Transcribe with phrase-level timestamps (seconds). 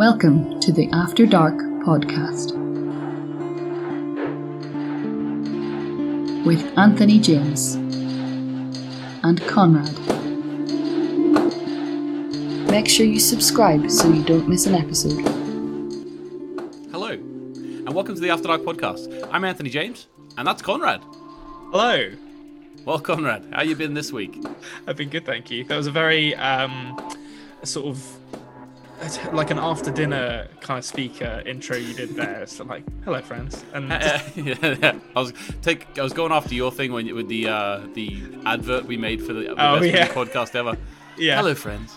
[0.00, 2.54] Welcome to the After Dark podcast
[6.46, 9.94] with Anthony James and Konrad.
[12.70, 15.20] Make sure you subscribe so you don't miss an episode.
[16.90, 19.28] Hello, and welcome to the After Dark podcast.
[19.30, 20.06] I'm Anthony James,
[20.38, 21.02] and that's Konrad.
[21.72, 22.10] Hello.
[22.86, 24.42] Well, Konrad, how you been this week?
[24.86, 25.64] I've been good, thank you.
[25.64, 26.98] That was a very um,
[27.64, 28.16] sort of
[29.32, 32.46] like an after dinner kind of speaker intro you did there.
[32.46, 33.64] So like, hello, friends.
[33.72, 34.98] And yeah, yeah.
[35.16, 35.32] I was
[35.62, 35.98] take.
[35.98, 39.32] I was going after your thing when with the uh, the advert we made for
[39.32, 40.08] the, the Oh, best yeah.
[40.08, 40.76] podcast ever.
[41.18, 41.96] yeah, Hello, friends.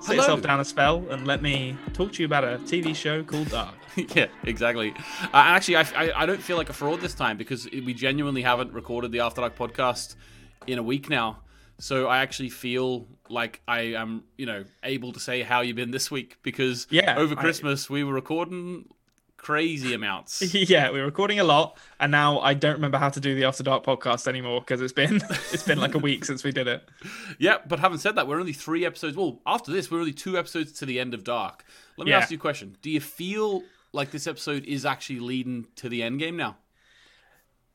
[0.00, 3.22] sit yourself down a spell and let me talk to you about a TV show
[3.22, 3.74] called Dark.
[4.14, 4.92] yeah, exactly.
[5.22, 8.42] Uh, actually, I, I, I don't feel like a fraud this time because we genuinely
[8.42, 10.16] haven't recorded the After Dark podcast
[10.66, 11.38] in a week now.
[11.78, 15.90] So I actually feel like I am, you know, able to say how you've been
[15.90, 18.88] this week because Yeah, over I- Christmas we were recording
[19.36, 20.54] crazy amounts.
[20.54, 23.62] yeah, we're recording a lot, and now I don't remember how to do the After
[23.62, 25.16] Dark podcast anymore because it's been
[25.52, 26.88] it's been like a week since we did it.
[27.38, 29.16] yeah, but having said that, we're only three episodes.
[29.16, 31.64] Well, after this, we're only two episodes to the end of Dark.
[31.96, 32.18] Let me Yeah.
[32.18, 36.02] ask you a question: Do you feel like this episode is actually leading to the
[36.02, 36.56] end game now?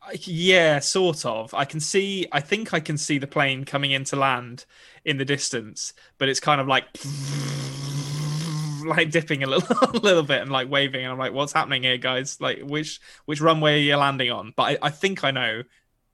[0.01, 1.53] I- Yeah, sort of.
[1.53, 2.27] I can see.
[2.31, 4.65] I think I can see the plane coming into land
[5.05, 6.85] in the distance, but it's kind of like
[8.85, 11.03] like dipping a little, a little bit and like waving.
[11.03, 12.39] And I'm like, "What's happening here, guys?
[12.39, 15.63] Like, which which runway are you landing on?" But I, I think I know.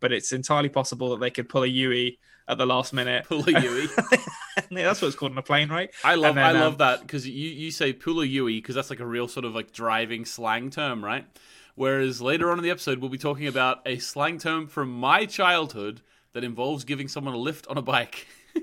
[0.02, 3.26] But it's entirely possible that they could pull a Yui at the last minute.
[3.26, 3.88] Pull a Yui.
[4.72, 5.90] Yeah, that's what it's called on a plane, right?
[6.04, 8.90] I love then, I love um, that because you, you say Pula Yui because that's
[8.90, 11.26] like a real sort of like driving slang term, right?
[11.76, 15.26] Whereas later on in the episode we'll be talking about a slang term from my
[15.26, 16.02] childhood
[16.34, 18.28] that involves giving someone a lift on a bike.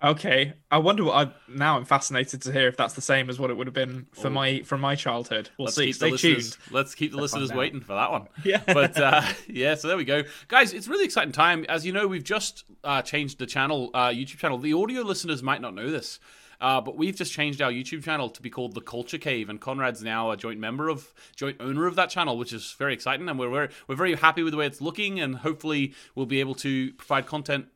[0.00, 1.76] Okay, I wonder what I now.
[1.76, 4.28] I'm fascinated to hear if that's the same as what it would have been for
[4.28, 4.30] Oh.
[4.30, 5.50] my from my childhood.
[5.58, 5.86] We'll Let's see.
[5.86, 6.36] keep Stay the tuned.
[6.36, 8.28] listeners, let's keep the Let's listeners waiting for that one.
[8.44, 8.62] Yeah.
[8.64, 10.72] But uh, yeah, so there we go, guys.
[10.72, 11.66] It's a really exciting time.
[11.68, 14.58] As you know, we've just uh, changed the channel, uh, YouTube channel.
[14.58, 16.20] The audio listeners might not know this,
[16.60, 19.60] uh, but we've just changed our YouTube channel to be called the Culture Cave, and
[19.60, 23.28] Konrad's now a joint member of, joint owner of that channel, which is very exciting,
[23.28, 26.40] and we're very, we're very happy with the way it's looking, and hopefully we'll be
[26.40, 27.66] able to provide content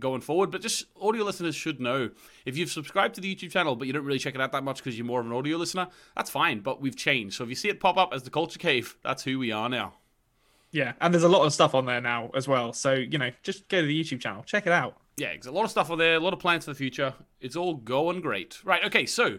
[0.00, 0.50] going forward.
[0.50, 2.10] But just audio listeners should know
[2.46, 4.64] if you've subscribed to the YouTube channel, but you don't really check it out that
[4.64, 6.60] much because you're more of an audio listener, that's fine.
[6.60, 7.36] But we've changed.
[7.36, 9.68] So if you see it pop up as the Culture Cave, that's who we are
[9.68, 9.94] now.
[10.70, 12.72] Yeah, and there's a lot of stuff on there now as well.
[12.72, 14.96] So you know, just go to the YouTube channel, check it out.
[15.16, 17.14] Yeah, there's a lot of stuff on there, a lot of plans for the future.
[17.40, 18.58] It's all going great.
[18.64, 19.38] Right, okay, so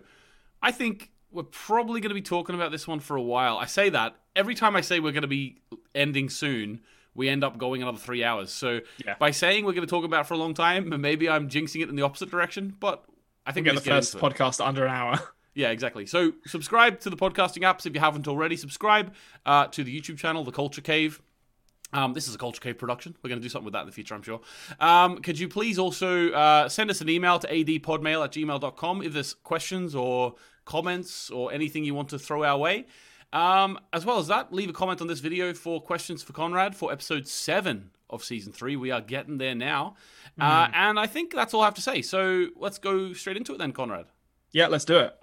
[0.61, 3.57] I think we're probably going to be talking about this one for a while.
[3.57, 5.61] I say that every time I say we're going to be
[5.95, 6.81] ending soon,
[7.15, 8.51] we end up going another three hours.
[8.51, 9.15] So Yeah.
[9.19, 11.81] by saying we're going to talk about it for a long time, maybe I'm jinxing
[11.81, 13.03] it in the opposite direction, but
[13.45, 15.19] I think Get the first podcast under an hour.
[15.55, 16.07] Yeah, exactly.
[16.07, 18.55] So subscribe to the podcasting apps if you haven't already.
[18.55, 19.13] Subscribe
[19.45, 21.21] uh, to the YouTube channel, The Culture Cave.
[21.93, 23.15] Um, this is a Culture Cave production.
[23.21, 24.41] We're going to do something with that in the future, I'm sure.
[24.79, 29.13] Um, could you please also uh, send us an email to adpodmail at gmail.com if
[29.13, 32.85] there's questions or comments or anything you want to throw our way.
[33.31, 36.75] Um, as well as that, leave a comment on this video for questions for Konrad
[36.75, 38.75] for episode 7 of season 3.
[38.75, 39.95] We are getting there now.
[40.39, 42.01] Uh, and I think that's all I have to say.
[42.01, 44.05] So let's go straight into it then, Konrad.
[44.51, 45.15] yeah, let's do it.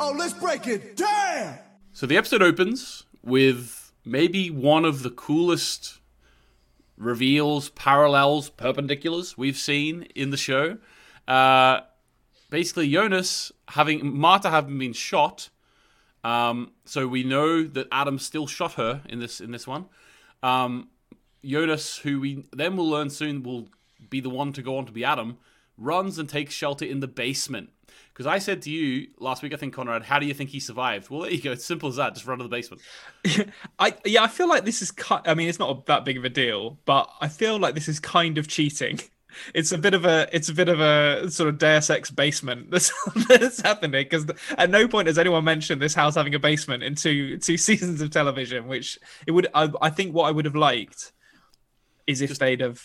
[0.00, 1.58] Oh, let's break it down!
[1.92, 3.77] So the episode opens with
[4.08, 5.98] maybe one of the coolest
[6.96, 10.78] reveals, parallels, perpendiculars we've seen in the show.
[11.26, 11.80] Uh,
[12.50, 15.50] basically, Jonas having Marta having been shot.
[16.24, 19.86] Um, so we know that Adam still shot her in this in this one.
[20.42, 20.88] Um,
[21.44, 23.68] Jonas, who we then will learn soon will
[24.10, 25.38] be the one to go on to be Adam,
[25.76, 27.70] runs and takes shelter in the basement.
[28.12, 30.58] Because I said to you last week, I think Konrad, how do you think he
[30.60, 31.08] survived?
[31.08, 31.52] Well, there you go.
[31.52, 32.14] It's simple as that.
[32.14, 32.82] Just run to the basement.
[33.78, 34.90] I yeah, I feel like this is.
[34.90, 37.88] ki- I mean, it's not that big of a deal, but I feel like this
[37.88, 39.00] is kind of cheating.
[39.54, 40.26] It's a bit of a.
[40.32, 42.90] It's a bit of a sort of Deus Ex basement that's,
[43.28, 46.94] that's happening because at no point has anyone mentioned this house having a basement in
[46.94, 48.66] two two seasons of television.
[48.66, 49.46] Which it would.
[49.54, 51.12] I, I think what I would have liked
[52.06, 52.84] is if they'd have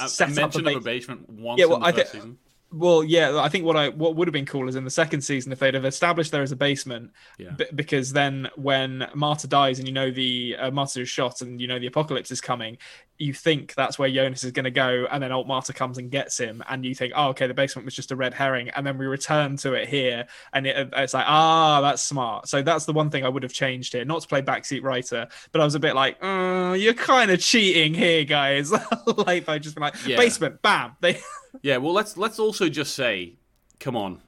[0.00, 1.92] A, set a up a mention of a basement once Yeah, well, in the I
[1.92, 2.38] first thi- season.
[2.76, 5.20] Well, yeah, I think what I what would have been cool is in the second
[5.20, 7.50] season if they'd have established there is a basement, Yeah.
[7.50, 11.60] b- because then when Marta dies and you know the uh, Marta is shot and
[11.60, 12.78] you know the apocalypse is coming,
[13.18, 16.10] you think that's where Jonas is going to go, and then old Marta comes and
[16.10, 18.84] gets him, and you think, oh, okay, the basement was just a red herring, and
[18.84, 22.48] then we return to it here, and it, it's like, ah, that's smart.
[22.48, 25.28] So that's the one thing I would have changed here, not to play backseat writer,
[25.52, 28.72] but I was a bit like, uh, you're kind of cheating here, guys,
[29.26, 30.16] like by just being like Yeah.
[30.16, 31.20] basement, bam, they.
[31.62, 33.34] Yeah, well, let's let's also just say,
[33.80, 34.20] come on.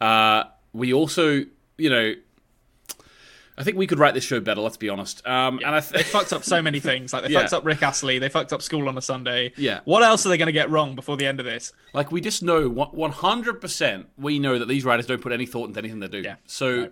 [0.00, 1.44] Uh, we also
[1.78, 2.14] you know,
[3.58, 4.60] I think we could write this show better.
[4.60, 5.26] Let's be honest.
[5.26, 7.12] Um, and I They fucked up so many things.
[7.12, 7.40] Like they Yeah.
[7.40, 8.18] fucked up Rick Astley.
[8.18, 9.52] They fucked up School on a Sunday.
[9.56, 9.80] Yeah.
[9.84, 11.72] What else are they going to get wrong before the end of this?
[11.94, 14.08] like we just know one hundred percent.
[14.18, 16.20] We know that these writers don't put any thought into anything they do.
[16.20, 16.36] Yeah.
[16.46, 16.90] So,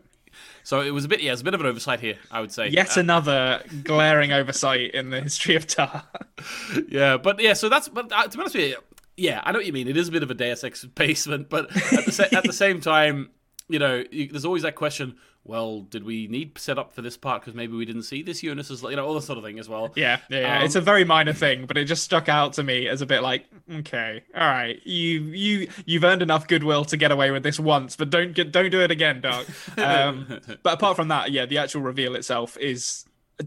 [0.62, 1.20] so it was a bit.
[1.20, 2.16] Yeah, it was a bit of an oversight here.
[2.30, 2.68] I would say.
[2.68, 6.04] Yet Uh, another glaring oversight in the history of Tar.
[6.88, 7.52] yeah, but yeah.
[7.52, 7.88] So that's.
[7.88, 8.76] But uh, to be honest with you,
[9.16, 9.88] yeah, I know what you mean.
[9.88, 12.52] It is a bit of a Deus Ex basement, but at the sa- at the
[12.52, 13.30] same time,
[13.68, 15.16] you know, you, there's always that question.
[15.46, 18.40] Well, did we need set up for this part because maybe we didn't see this
[18.40, 19.92] Jonas as you know all that sort of thing as well.
[19.94, 20.58] Yeah, yeah, yeah.
[20.60, 23.06] Um, it's a very minor thing, but it just stuck out to me as a
[23.06, 27.42] bit like, okay, all right, you you you've earned enough goodwill to get away with
[27.42, 29.44] this once, but don't get don't do it again, dog.
[29.76, 33.04] Um, but apart from that, yeah, the actual reveal itself is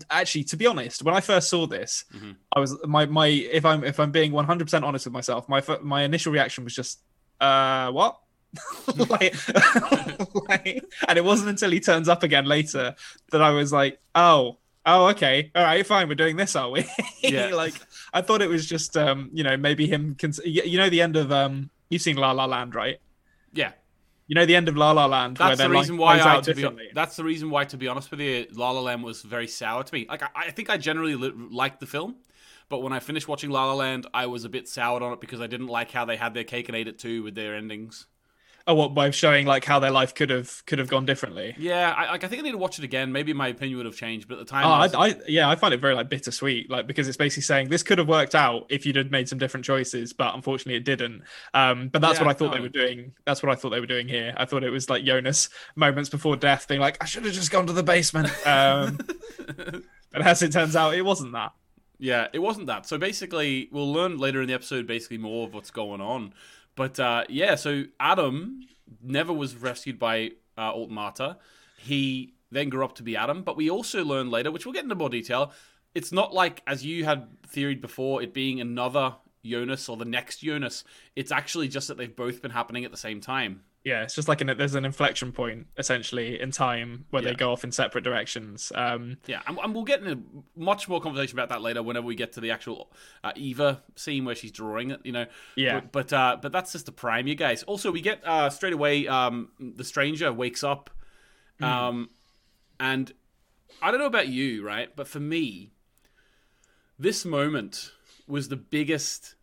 [0.10, 2.32] actually, to be honest, when I first saw this, Mm-hmm.
[2.56, 5.62] I was my my if I'm if I'm being 100 percent honest with myself, my
[5.82, 7.00] my initial reaction was just,
[7.40, 8.20] uh, what?
[9.10, 9.36] like,
[10.50, 12.96] like, and it wasn't until he turns up again later
[13.32, 16.86] that I was like, oh, oh, okay, all right, fine, we're doing this, are we?
[17.22, 17.48] Yeah.
[17.54, 17.74] like,
[18.14, 20.16] I thought it was just, um, you know, maybe him.
[20.20, 23.00] Cons- you you know, the end of um, you've seen La La Land, right?
[23.54, 23.72] Yeah,
[24.28, 25.38] You know, the end of La La Land.
[25.38, 26.62] that's the reason why I to be,
[26.94, 29.84] that's the reason why to be honest with you, La La Land was very sour
[29.84, 30.06] to me.
[30.10, 32.16] Like I, I think I generally li- liked the film,
[32.70, 35.22] but when I finished watching La La Land, I was a bit soured on it
[35.22, 37.56] because I didn't like how they had their cake and ate it too with their
[37.56, 38.06] endings.
[38.70, 41.56] Oh, what by showing like how their life could have could have gone differently.
[41.58, 43.14] Yeah, I, like I think I need to watch it again.
[43.14, 45.50] Maybe my opinion would have changed, but at the time, Oh, I was- I, yeah,
[45.50, 48.36] I find it very like bittersweet, like because it's basically saying this could have worked
[48.36, 51.24] out if you'd have made some different choices, but unfortunately it didn't.
[51.54, 53.14] Um, but that's Yeah, what I thought they were doing.
[53.26, 54.34] That's what I thought they were doing here.
[54.36, 55.48] I thought it was like Jonas
[55.78, 58.30] moments before death, being like, I should have just gone to the basement.
[58.46, 58.98] Um,
[60.12, 61.54] but as it turns out, it wasn't that.
[62.00, 62.86] Yeah, it wasn't that.
[62.86, 66.34] So basically, we'll learn later in the episode basically more of what's going on.
[66.78, 68.62] But uh, yeah, so Adam
[69.04, 71.38] never was rescued by uh, Alt Marta.
[71.78, 73.44] He then grew up to be Adam.
[73.44, 75.52] But we also learn later, which we'll get into more detail,
[75.94, 80.38] it's not like, as you had theoried before, it being another Jonas or the next
[80.38, 80.84] Jonas.
[81.16, 83.64] It's actually just that they've both been happening at the same time.
[83.88, 87.30] Yeah, it's just like an, there's an inflection point essentially in time where Yeah.
[87.30, 88.72] they go off in separate directions.
[88.76, 90.22] Um, Yeah, and, and we'll get into
[90.58, 92.92] much more conversation about that later whenever we get to the actual
[93.24, 95.00] uh, Eva scene where she's drawing it.
[95.06, 95.26] You know,
[95.56, 95.80] Yeah.
[95.80, 97.64] But but, uh, but that's just to prime you guys.
[97.64, 99.08] Also, we get uh, straight away.
[99.08, 100.90] Um, the stranger wakes up,
[101.62, 102.10] um,
[102.80, 103.14] and
[103.82, 104.94] I don't know about you, right?
[104.96, 105.72] But for me,
[107.00, 107.92] this moment
[108.28, 109.36] was the biggest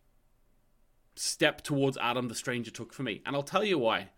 [1.15, 4.09] step towards Adam the stranger took for me, and I'll tell you why.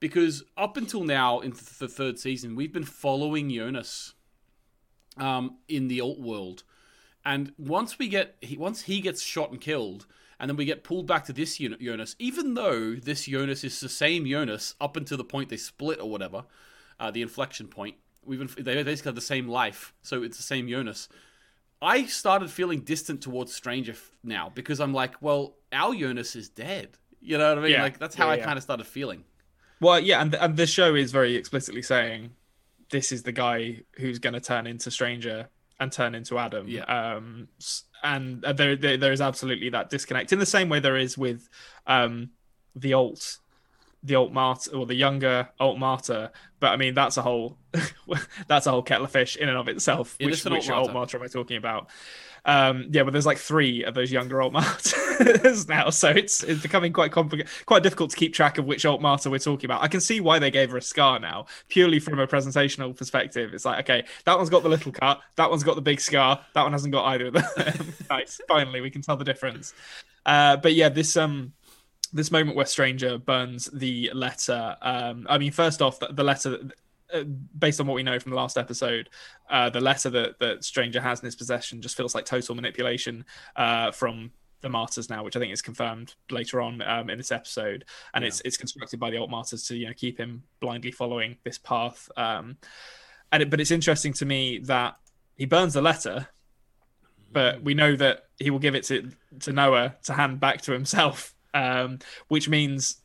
[0.00, 4.14] Because up until now, in th- the third season, we've been following Jonas
[5.16, 6.62] um, in the alt world,
[7.24, 10.06] and once we get he, once he gets shot and killed,
[10.38, 13.88] and then we get pulled back to this Jonas, even though this Jonas is the
[13.88, 16.44] same Jonas up until the point they split or whatever,
[17.00, 17.96] uh, the inflection point.
[18.24, 21.08] We've been, they basically have the same life, so it's the same Jonas.
[21.82, 26.48] I started feeling distant towards Stranger f- now because I'm like, well, our Jonas is
[26.48, 26.98] dead.
[27.20, 27.72] You know what I mean?
[27.72, 27.82] Yeah.
[27.82, 28.44] Like that's how Yeah, I yeah.
[28.44, 29.24] kind of started feeling.
[29.80, 32.30] Well, yeah, and and the show is very explicitly saying
[32.90, 35.48] this is the guy who's going to turn into Stranger
[35.80, 36.66] and turn into Adam.
[36.68, 36.84] Yeah.
[36.84, 37.48] Um,
[38.02, 41.18] and uh, there, there there is absolutely that disconnect in the same way there is
[41.18, 41.48] with
[41.86, 42.30] um
[42.76, 43.38] the alt
[44.02, 46.30] the alt Marta or the younger alt Marta
[46.60, 47.58] but i mean that's a whole
[48.48, 50.92] that's a whole kettle of fish in and of itself It which, which alt Marta.
[50.92, 51.88] Marta am i talking about?
[52.44, 56.62] Um yeah but there's like three of those younger alt Martas now so it's it's
[56.62, 59.82] becoming quite complicated quite difficult to keep track of which alt Marta we're talking about.
[59.82, 63.52] I can see why they gave her a scar now purely from a presentational perspective.
[63.52, 66.40] It's like okay that one's got the little cut that one's got the big scar
[66.54, 67.94] that one hasn't got either of them.
[68.10, 68.40] Nice.
[68.46, 69.74] Finally we can tell the difference.
[70.24, 71.52] Uh but yeah this um
[72.12, 76.58] this moment where stranger burns the letter um i mean first off the, the letter
[77.14, 77.22] uh,
[77.58, 79.08] based on what we know from the last episode
[79.50, 83.24] uh the letter that that stranger has in his possession just feels like total manipulation
[83.56, 87.30] uh from the Martas now which i think is confirmed later on um, in this
[87.30, 87.84] episode.
[88.12, 91.36] And it's it's constructed by the alt Martas to you know keep him blindly following
[91.44, 92.56] this path um
[93.30, 94.96] and it, but it's interesting to me that
[95.36, 96.26] he burns the letter
[97.30, 99.10] but we know that he will give it to
[99.40, 103.02] to Noah to hand back to himself, um, which means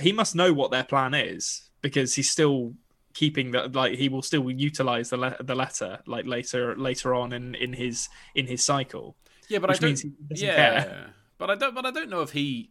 [0.00, 2.74] he must know what their plan is because he's still
[3.14, 7.32] keeping that like he will still utilize the le- the letter like later later on
[7.32, 9.16] in in his in his cycle.
[9.48, 9.82] Yeah, but I don't.
[9.82, 11.06] means he doesn't yeah, care.
[11.38, 11.74] but I don't.
[11.74, 12.70] But I don't know if he.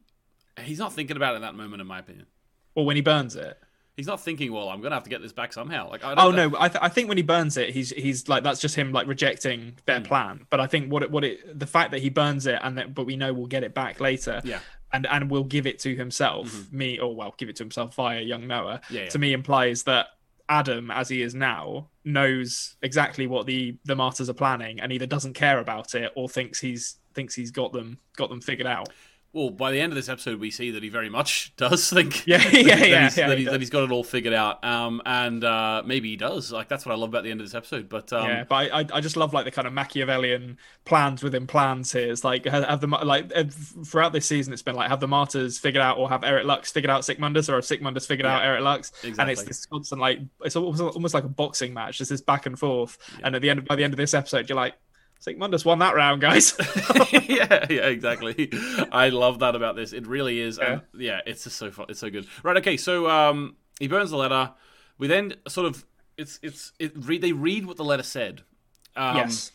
[0.62, 2.27] He's not thinking about it in that moment, in my opinion.
[2.75, 3.60] Or when he burns it.
[3.96, 6.30] He's not thinking, "Well, I'm gonna have to get this back somehow." Like, I Oh
[6.30, 8.92] no, I, th- I think when he burns it, he's he's like that's just him
[8.92, 10.46] like rejecting their plan.
[10.51, 12.94] But I think what it what it the fact that he burns it and that
[12.94, 14.39] but we know we'll get it back later.
[14.44, 14.60] Yeah.
[14.94, 16.72] And and will give it to himself.
[16.72, 18.82] Me or well, give it to himself via young Noah.
[18.86, 18.96] Mm-hmm.
[18.96, 19.10] Yeah, yeah.
[19.10, 20.08] To me implies that
[20.50, 25.06] Adam, as he is now, knows exactly what the the Martas are planning, and either
[25.06, 28.89] doesn't care about it or thinks he's thinks he's got them got them figured out.
[29.38, 32.25] Well, by the end of this episode, we see that he very much does think.
[32.25, 33.62] Yeah, that, yeah, that yeah, he's, yeah, that, he he's, that does.
[33.62, 34.65] he's got it all figured out.
[34.65, 36.51] Um, and uh, maybe he does.
[36.51, 37.88] Like that's what I love about the end of this episode.
[37.88, 41.46] But um, yeah, but I, I just love like the kind of Machiavellian plans within
[41.46, 42.12] plans here.
[42.12, 43.32] It's like have, have the like
[43.86, 46.72] throughout this season, it's been like have the Martas figured out or have Erit Lux
[46.72, 49.67] figured out Sic Mundus or have Sic Mundus figured out Erit Lux, and it's this
[49.67, 52.01] constant like it's almost, almost like a boxing match.
[52.01, 54.50] It's this back and forth, and at the end by the end of this episode,
[54.50, 54.74] you're like.
[55.20, 56.56] Sic Mundus won that round, guys.
[57.12, 58.50] yeah, yeah, exactly.
[58.92, 59.94] I love that about this.
[59.94, 60.58] It really is.
[60.62, 61.88] Yeah, yeah it's just so fun.
[61.90, 62.28] It's so good.
[62.44, 62.58] Right.
[62.58, 62.78] Okay.
[62.78, 64.52] So um, he burns the letter.
[64.98, 65.86] We then sort of
[66.18, 68.42] it's it's it read they read what the letter said.
[68.96, 69.52] Um, yes.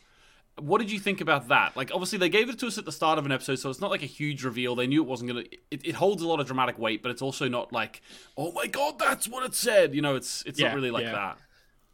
[0.60, 1.76] What did you think about that?
[1.78, 3.80] Like, obviously, they gave it to us at the start of an episode, so it's
[3.80, 4.74] not like a huge reveal.
[4.76, 5.44] They knew it wasn't gonna.
[5.70, 8.02] It, it holds a lot of dramatic weight, but it's also not like,
[8.36, 9.94] oh my god, that's what it said.
[9.94, 11.12] You know, it's it's Yeah, not really like yeah.
[11.12, 11.38] that.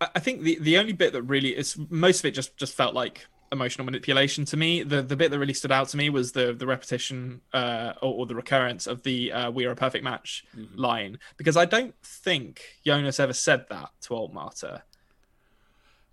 [0.00, 2.74] I- I think the the only bit that really is most of it just just
[2.74, 4.82] felt like emotional manipulation to me.
[4.82, 8.14] The the bit that really stood out to me was the the repetition uh, or,
[8.14, 11.94] or the recurrence of the uh, "We are a perfect match" line because I don't
[12.02, 14.82] think Jonas ever said that to Old Marta,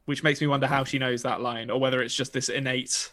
[0.06, 3.12] which makes me wonder how she knows that line or whether it's just this innate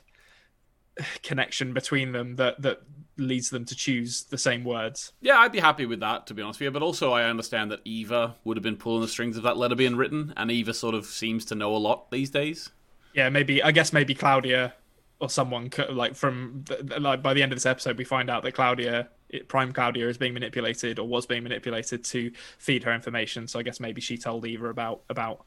[1.23, 2.83] connection between them that that
[3.17, 5.13] leads them to choose the same words.
[5.21, 6.71] Yeah, I'd be happy with that, to be honest with you.
[6.71, 9.75] But also, I understand that Eva would have been pulling the strings of that letter
[9.75, 12.71] being written, and Eva sort of seems to know a lot these days.
[13.15, 14.75] Yeah maybe i guess maybe claudia
[15.21, 18.29] or someone could, like from the, like by the end of this episode we find
[18.29, 22.85] out that claudia it, prime claudia is being manipulated or was being manipulated to feed
[22.85, 23.49] her information.
[23.49, 25.45] So i guess maybe she told eva about about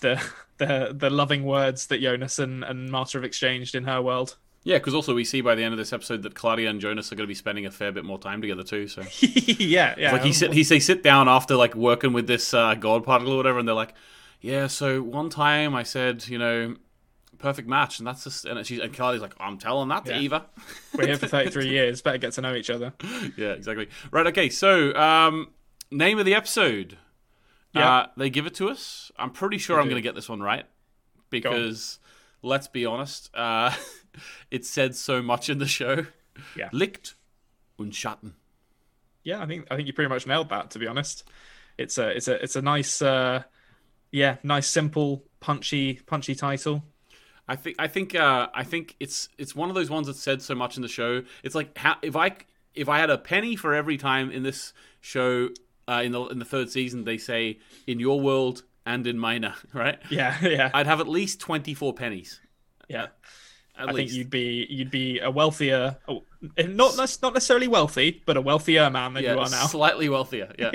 [0.00, 0.22] the
[0.58, 4.36] the the loving words that jonas and, and marta have exchanged in her world.
[4.64, 7.10] Yeah, because also we see by the end of this episode that Claudia and Jonas
[7.10, 8.88] are going to be spending a fair bit more time together too.
[8.88, 10.12] So, yeah yeah.
[10.12, 13.34] Like he sit, he they sit down after like working with this uh, god particle
[13.34, 13.94] or whatever, and they're like,
[14.40, 16.74] "Yeah, so one time I said, you know,
[17.38, 20.20] perfect match, and that's just," and she's and Claudia's like, "I'm telling that to Yeah.
[20.20, 20.46] Eva."
[20.94, 22.92] we're here for 33 years better get to know each other
[23.36, 23.88] yeah, exactly.
[24.10, 24.26] Right.
[24.28, 24.48] Okay.
[24.50, 25.48] So, um,
[25.90, 26.98] name of the episode.
[27.72, 27.90] Yeah.
[27.96, 29.12] Uh, they give it to us.
[29.18, 30.64] I'm pretty sure I'm going to get this one right
[31.30, 31.98] because
[32.42, 33.74] let's be honest, uh,
[34.50, 36.06] it said so much in the show.
[36.56, 36.68] Yeah.
[36.72, 37.14] Licht
[37.78, 38.32] und Schatten.
[39.22, 41.24] yeah i think i think you pretty much nailed that to be honest
[41.76, 43.42] it's a it's a it's a nice uh
[44.10, 46.82] yeah nice simple punchy punchy title
[47.48, 50.42] I think I think uh, I think it's it's one of those ones that said
[50.42, 51.22] so much in the show.
[51.42, 52.32] It's like how, if I
[52.74, 55.48] if I had a penny for every time in this show
[55.88, 59.50] uh, in the in the third season they say in your world and in mine,
[59.72, 59.98] right?
[60.10, 62.40] yeah yeah I'd have at least twenty four pennies.
[62.88, 63.08] Yeah,
[63.78, 63.96] At I least.
[63.96, 66.24] think you'd be you'd be a wealthier, oh,
[66.58, 69.66] not not necessarily wealthy, but a wealthier man than yeah, you are now.
[69.66, 70.50] slightly wealthier.
[70.58, 70.70] Yeah.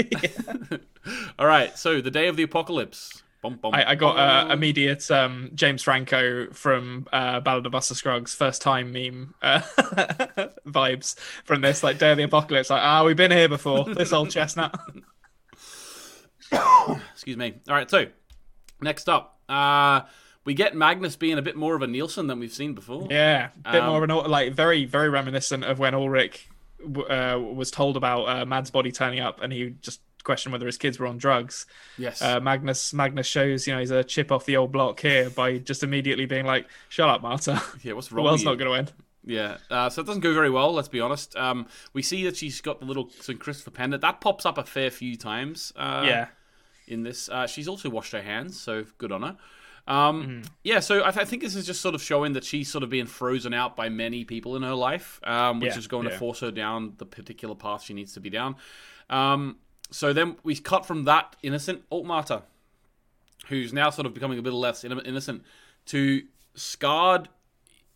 [1.39, 1.75] All right.
[1.77, 3.22] So the day of the apocalypse.
[3.43, 7.93] Bum, bum, I, I got uh, immediate um, James Franco from uh, Ballad of Buster
[7.93, 9.59] Scruggs first time meme uh,
[10.65, 12.69] vibes from this like Day of the Apocalypse.
[12.69, 13.83] Like, ah, we've been here before.
[13.93, 14.73] This old chestnut.
[17.11, 17.55] Excuse me.
[17.67, 17.89] All right.
[17.89, 18.05] So
[18.81, 20.01] next up, uh,
[20.45, 23.07] we get Magnus being a bit more of a Nielsen than we've seen before.
[23.09, 26.47] Yeah, a bit Um, more of an like very very reminiscent of when Ulrich
[27.09, 30.77] uh, was told about uh, Mads' body turning up, and he just questioned whether his
[30.77, 31.65] kids were on drugs.
[31.97, 32.21] Yes.
[32.21, 35.57] uh, Magnus Magnus shows you know he's a chip off the old block here by
[35.57, 37.61] just immediately being like, "Shut up, Marta.
[37.83, 37.93] yeah.
[37.93, 38.25] What's the wrong?
[38.25, 38.51] world's with you?
[38.51, 38.93] not going to end."
[39.25, 40.73] Yeah, uh, so it doesn't go very well.
[40.73, 41.33] Let's be honest.
[41.37, 43.39] Um, we see that she's got the little St.
[43.39, 45.71] Christopher pendant that pops up a fair few times.
[45.77, 46.27] Uh, yeah,
[46.87, 49.37] in this, uh, she's also washed her hands, so good on her.
[49.87, 50.41] Um, Mm-hmm.
[50.63, 52.83] Yeah, so I, th- I think this is just sort of showing that she's sort
[52.83, 56.03] of being frozen out by many people in her life, um, which Yeah, is going
[56.09, 58.55] to force her down the particular path she needs to be down.
[59.09, 59.57] Um,
[59.93, 62.41] so then we cut from that innocent Altmarta,
[63.47, 65.43] who's now sort of becoming a bit less innocent,
[65.87, 66.23] to
[66.55, 67.29] scarred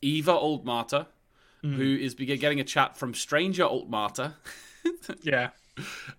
[0.02, 1.08] Eva Altmarta,
[1.64, 1.76] Mm.
[1.76, 4.34] who is getting a chat from stranger Altmarta
[5.24, 5.50] yeah.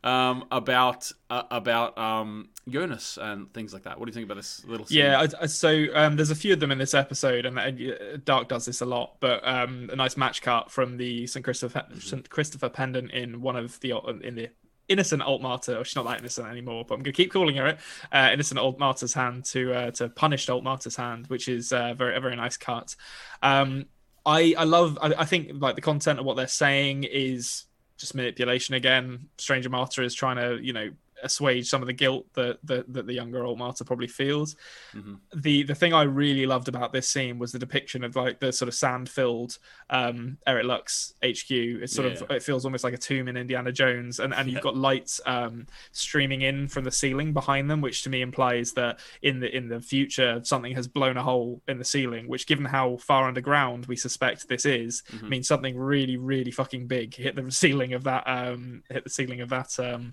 [0.02, 3.98] um, about uh, about um, Jonas and things like that.
[3.98, 4.84] What do you think about this little?
[4.86, 4.98] Scene?
[4.98, 7.80] Yeah, I, I, so um, there's a few of them in this episode, and, and
[7.80, 9.14] uh, Dark does this a lot.
[9.20, 11.44] But um, a nice match cut from the St.
[11.44, 12.28] Christopher St.
[12.28, 13.92] Christopher pendant in one of the
[14.22, 14.48] in the
[14.88, 15.78] innocent Alt Marta.
[15.78, 17.78] Or she's not that innocent anymore, but I'm going to keep calling her it.
[18.12, 21.94] Uh, innocent Alt Marta's hand to uh, to punished Alt Marta's hand, which is uh,
[21.94, 22.96] very a very nice cut.
[23.42, 23.86] Um,
[24.26, 24.98] I I love.
[25.00, 27.64] I, I think like the content of what they're saying is
[27.96, 29.28] just manipulation again.
[29.38, 30.90] Stranger Marta is trying to you know
[31.22, 34.56] assuage some of the guilt that that, that the younger old Marta probably feels.
[34.94, 35.14] Mm-hmm.
[35.34, 38.52] The the thing I really loved about this scene was the depiction of like the
[38.52, 39.58] sort of sand filled
[39.90, 41.50] um, Erit Lux HQ.
[41.50, 44.62] It's sort of it feels almost like a tomb in Indiana Jones, and and you've
[44.62, 49.00] got lights um, streaming in from the ceiling behind them, which to me implies that
[49.22, 52.28] in the in the future something has blown a hole in the ceiling.
[52.28, 55.28] Which, given how far underground we suspect this is, Mm-hmm.
[55.28, 59.40] means something really really fucking big hit the ceiling of that um, hit the ceiling
[59.40, 60.12] of that um,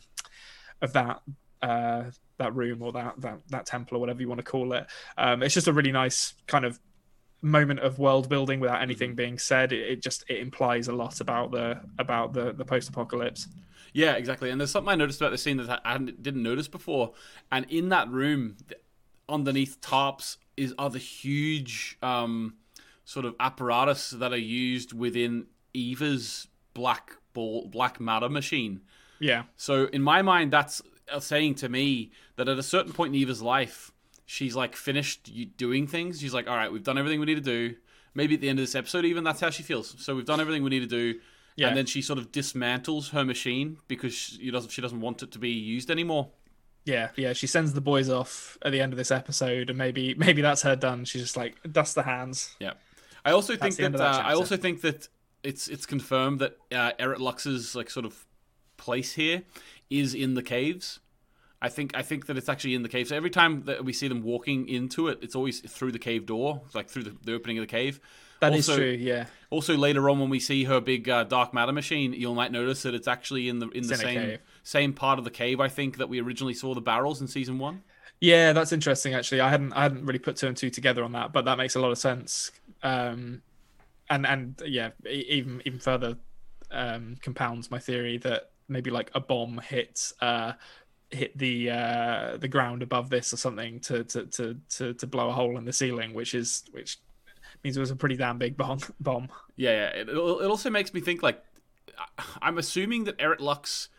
[0.82, 1.22] of that
[1.62, 2.03] uh,
[2.38, 4.86] that room or that that that temple or whatever you want to call it.
[5.17, 6.79] Um, it's just a really nice kind of
[7.41, 9.15] moment of world building without anything Mm-hmm.
[9.15, 9.72] being said.
[9.72, 13.48] It, it just it implies a lot about the about the the post apocalypse.
[13.94, 14.50] Yeah, exactly.
[14.50, 17.13] And there's something I noticed about the scene that I didn't notice before.
[17.50, 18.58] And in that room,
[19.29, 22.55] underneath tarps, is are the huge um,
[23.05, 28.82] sort of apparatus that are used within Eva's black ball, black matter machine.
[29.19, 30.81] Yeah, So in my mind, that's
[31.19, 33.91] saying to me that at a certain point in Eva's life,
[34.25, 36.19] she's like finished doing things.
[36.19, 37.75] She's like, all right, we've done everything we need to do.
[38.13, 39.95] Maybe at the end of this episode, even that's how she feels.
[40.00, 41.19] So we've done everything we need to do.
[41.55, 41.67] Yeah.
[41.67, 45.31] And then she sort of dismantles her machine because she doesn't she doesn't want it
[45.31, 46.29] to be used anymore.
[46.86, 47.34] yeah, yeah.
[47.34, 50.63] She sends the boys off at the end of this episode, and maybe maybe that's
[50.63, 51.05] her done.
[51.05, 52.55] She's just like dust the hands.
[52.60, 52.74] Yeah.
[53.24, 55.07] I also think that, that uh, I also think that
[55.43, 58.25] it's it's confirmed that uh, Erit Lux's like sort of
[58.86, 59.44] place here
[59.89, 61.00] is in the caves.
[61.62, 63.08] I think I think that it's actually in the cave.
[63.08, 66.25] So every time that we see them walking into it, it's always through the cave
[66.25, 68.00] door, like through the, the opening of the cave.
[68.42, 68.92] That is Also- true.
[69.12, 72.51] Yeah, Also, later on, when we see her big uh, dark matter machine, you might
[72.51, 75.60] notice that it's actually in the in the in same same part of the cave.
[75.60, 77.82] I think that we originally saw the barrels in season one.
[78.20, 79.13] Yeah, that's interesting.
[79.13, 81.58] Actually, I hadn't I hadn't really put two and two together on that, but that
[81.58, 82.51] makes a lot of sense.
[82.84, 83.42] Um,
[84.10, 86.18] and and yeah, even even further
[86.72, 90.53] um, compounds my theory that maybe like a bomb hit uh,
[91.10, 95.29] hit the uh, the ground above this or something to to, to to to blow
[95.29, 97.00] a hole in the ceiling, which is which
[97.63, 98.79] means it was a pretty damn big bomb.
[99.00, 99.29] Bomb.
[99.55, 100.01] Yeah, yeah.
[100.01, 101.43] It, it also makes me think like
[102.41, 103.89] I'm assuming that Erit Lux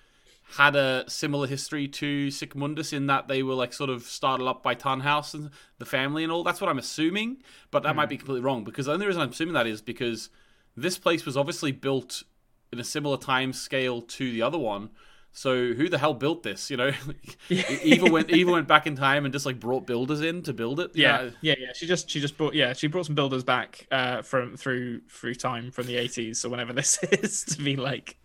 [0.57, 4.47] had a similar history to Sic Mundus in that they were like sort of started
[4.47, 6.45] up by Tannhaus and the family and all.
[6.45, 7.39] That's what I'm assuming,
[7.71, 10.31] but that might be completely wrong because the only reason I'm assuming that is because
[10.77, 12.23] this place was obviously built
[12.73, 14.91] in a similar time scale to the other one.
[15.33, 16.71] So who the hell built this?
[16.71, 16.93] You know,
[17.51, 20.81] Eva went Eva went back in time and just like brought builders in to build
[20.81, 20.93] it.
[20.95, 21.73] Yeah, yeah, yeah.
[21.75, 25.35] She just she just brought yeah she brought some builders back uh, from through through
[25.35, 28.17] time from the eighties or whenever this is to be like,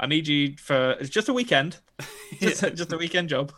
[0.00, 1.78] I need you for it's just a weekend,
[2.40, 3.52] just, just a weekend job.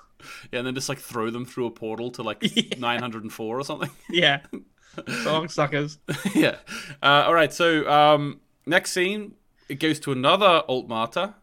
[0.53, 2.75] yeah, and then just like throw them through a portal to like Yeah.
[2.79, 3.89] 904 or something.
[4.11, 4.41] Yeah,
[5.23, 5.97] so long suckers.
[6.35, 6.57] yeah.
[7.03, 7.55] Uh, all right.
[7.55, 9.33] So um, next scene,
[9.71, 11.35] it goes to another Alt Marta,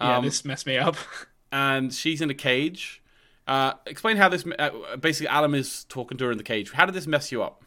[0.00, 0.96] Yeah, Um, this messed me up.
[1.52, 3.02] and she's in a cage.
[3.46, 4.44] Uh, explain how this.
[4.58, 6.70] Uh, basically, Adam is talking to her in the cage.
[6.72, 7.64] How did this mess you up?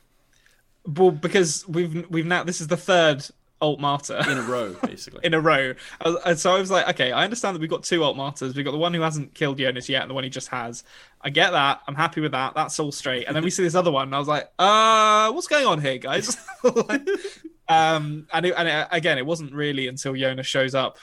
[0.86, 3.26] Well, because we've we've now this is the third
[3.62, 4.24] alt Marta.
[4.30, 5.22] In a row, basically.
[5.24, 5.74] in a row.
[6.26, 8.56] And so I was like, okay, I understand that we've got two alt Martas.
[8.56, 10.84] We've got the one who hasn't killed Jonas yet and the one he just has.
[11.22, 11.82] I get that.
[11.88, 12.56] I'm happy with that.
[12.56, 13.26] That's all straight.
[13.28, 15.80] And then we see this other one, and I was like, uh, what's going on
[15.82, 16.38] here, guys?
[16.64, 17.08] Like,
[17.72, 20.98] um, and, it, and it, again, it wasn't really until Jonas shows up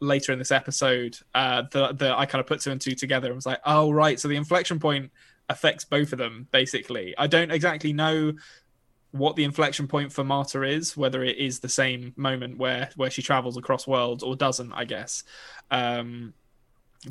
[0.00, 3.28] later in this episode uh, that, that I kind of put two and two together
[3.28, 4.18] and was like, oh, right.
[4.18, 5.12] So the inflection point
[5.48, 7.14] affects both of them, basically.
[7.16, 8.32] I don't exactly know
[9.12, 13.10] what the inflection point for Marta is, whether it is the same moment where where
[13.10, 15.22] she travels across worlds or doesn't, I guess.
[15.70, 16.32] Um,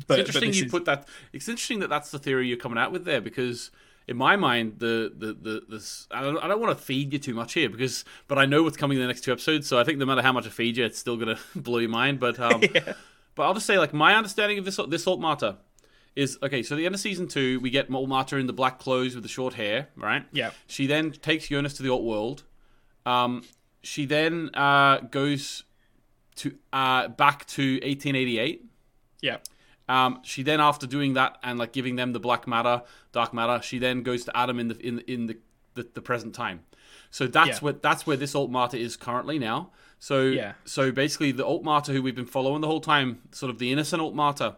[0.06, 1.08] but, it's interesting you is- put that.
[1.32, 3.70] It's interesting that that's the theory you're coming out with there because.
[4.08, 7.18] In my mind, the the the this I don't, I don't want to feed you
[7.18, 9.68] too much here because, but I know what's coming in the next two episodes.
[9.68, 11.90] So I think no matter how much I feed you, it's still gonna blow your
[11.90, 12.18] mind.
[12.20, 12.62] But um,
[13.34, 15.56] But I'll just say, like, my understanding of this this Alt Marta
[16.14, 16.62] is okay.
[16.62, 19.22] So the end of season two, we get Alt Marta in the black clothes with
[19.22, 20.24] the short hair, right?
[20.32, 20.50] Yeah.
[20.66, 22.42] She then takes Jonas to the alt world.
[23.06, 23.42] Um,
[23.82, 25.64] she then uh, goes
[26.36, 28.64] to uh, back to 1888.
[29.22, 29.38] yeah,
[29.88, 33.60] Um, she then, after doing that and like giving them the black matter, dark matter,
[33.62, 35.36] she then goes to Adam in the in in the
[35.74, 36.60] the, the present time.
[37.10, 37.58] So that's Yeah.
[37.60, 39.70] what that's where this alt Marta is currently now.
[39.98, 40.52] So Yeah.
[40.64, 43.72] so basically, the alt Marta who we've been following the whole time, sort of the
[43.72, 44.56] innocent alt Marta,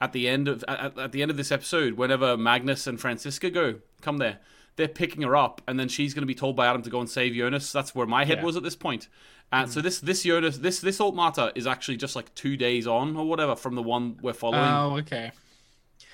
[0.00, 3.50] at the end of at, at the end of this episode, whenever Magnus and Franziska
[3.50, 4.38] go come there,
[4.76, 7.00] they're picking her up, and then she's going to be told by Adam to go
[7.00, 7.72] and save Jonas.
[7.72, 8.44] That's where my head Yeah.
[8.44, 9.08] was at this point.
[9.52, 12.86] And so this this Jonas this this alt Marta is actually just like two days
[12.86, 14.64] on or whatever from the one we're following.
[14.68, 15.30] Oh, okay.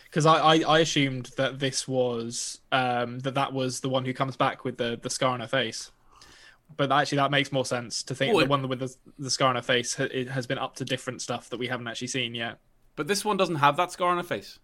[0.05, 4.13] Because I, I I assumed that this was um that that was the one who
[4.13, 5.91] comes back with the the scar on her face.
[6.77, 9.31] But actually, that makes more sense to think Well, the it- one with the, the
[9.31, 11.87] scar on her face ha- it has been up to different stuff that we haven't
[11.89, 12.59] actually seen yet.
[12.97, 14.59] But this one doesn't have that scar on her face.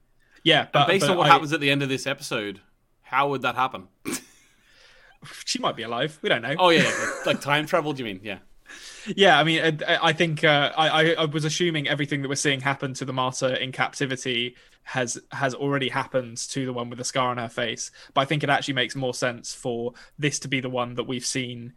[0.45, 2.61] Yeah, And but based but on what I- happens at the end of this episode,
[3.03, 3.89] how would that happen?
[5.45, 6.19] she might be alive.
[6.23, 6.55] We don't know.
[6.59, 7.93] Oh yeah, like, like time travel.
[7.93, 8.21] Do you mean?
[8.23, 8.39] Yeah.
[9.17, 12.61] Yeah, I mean, I, I think uh, I, I- was assuming everything that we're seeing
[12.61, 17.05] happen to the Marta in captivity has has already happened to the one with the
[17.05, 17.91] scar on her face.
[18.15, 21.05] But I think it actually makes more sense for this to be the one that
[21.05, 21.75] we've seen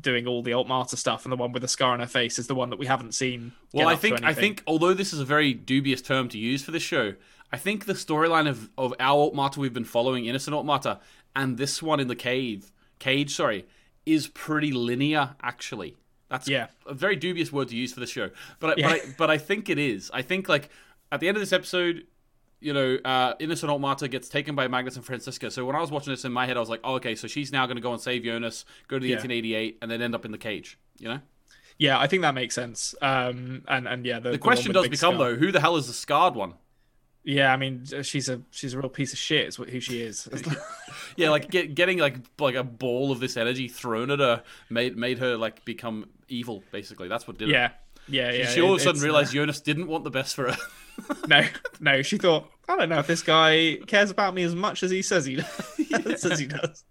[0.00, 2.38] doing all the alt Marta stuff, and the one with the scar on her face
[2.38, 3.52] is the one that we haven't seen.
[3.72, 6.70] Well, I think I think although this is a very dubious term to use for
[6.70, 7.14] this show,
[7.52, 11.00] I think the storyline of of our alt Marta we've been following, innocent alt Marta,
[11.34, 13.66] and this one in the cave cage, sorry,
[14.06, 15.96] is pretty linear actually.
[16.28, 16.66] That's Yeah.
[16.86, 18.88] a very dubious word to use for this show, but I, Yeah.
[18.88, 20.10] but I, but I think it is.
[20.12, 20.68] I think like
[21.10, 22.06] at the end of this episode.
[22.60, 25.48] You know, uh, innocent Marta gets taken by Magnus and Franziska.
[25.52, 27.28] So when I was watching this in my head, I was like, "Oh, okay, so
[27.28, 29.14] she's now going to go and save Jonas, go to the Yeah.
[29.14, 31.20] 1888, and then end up in the cage." You know,
[31.78, 32.96] yeah, I think that makes sense.
[33.00, 35.92] Um, and and yeah, the, the question does become though, who the hell is the
[35.92, 36.54] scarred one?
[37.22, 39.46] Yeah, I mean, she's a she's a real piece of shit.
[39.46, 40.28] Is who she is.
[41.16, 44.96] Yeah, like get, getting like like a ball of this energy thrown at her made
[44.96, 46.62] made her like become evil.
[46.70, 47.52] Basically, that's what did it.
[47.52, 47.70] yeah,
[48.08, 48.46] yeah, yeah.
[48.46, 50.58] she all of a sudden it's, uh, realized Jonas didn't want the best for her.
[51.28, 51.46] No,
[51.80, 52.02] no.
[52.02, 55.02] She thought, I don't know if this guy cares about me as much as he
[55.02, 56.20] says he does.
[56.20, 56.84] says he does.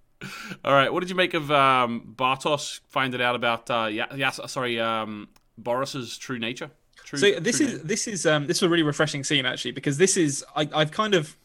[0.66, 4.40] all right, what did you make of um, Bartosz finding out about uh, yeah, yes,
[4.48, 6.72] sorry, um, Boris's true nature?
[7.04, 9.98] True, So this is this is um this is a really refreshing scene actually because
[9.98, 11.38] this is I, I've kind of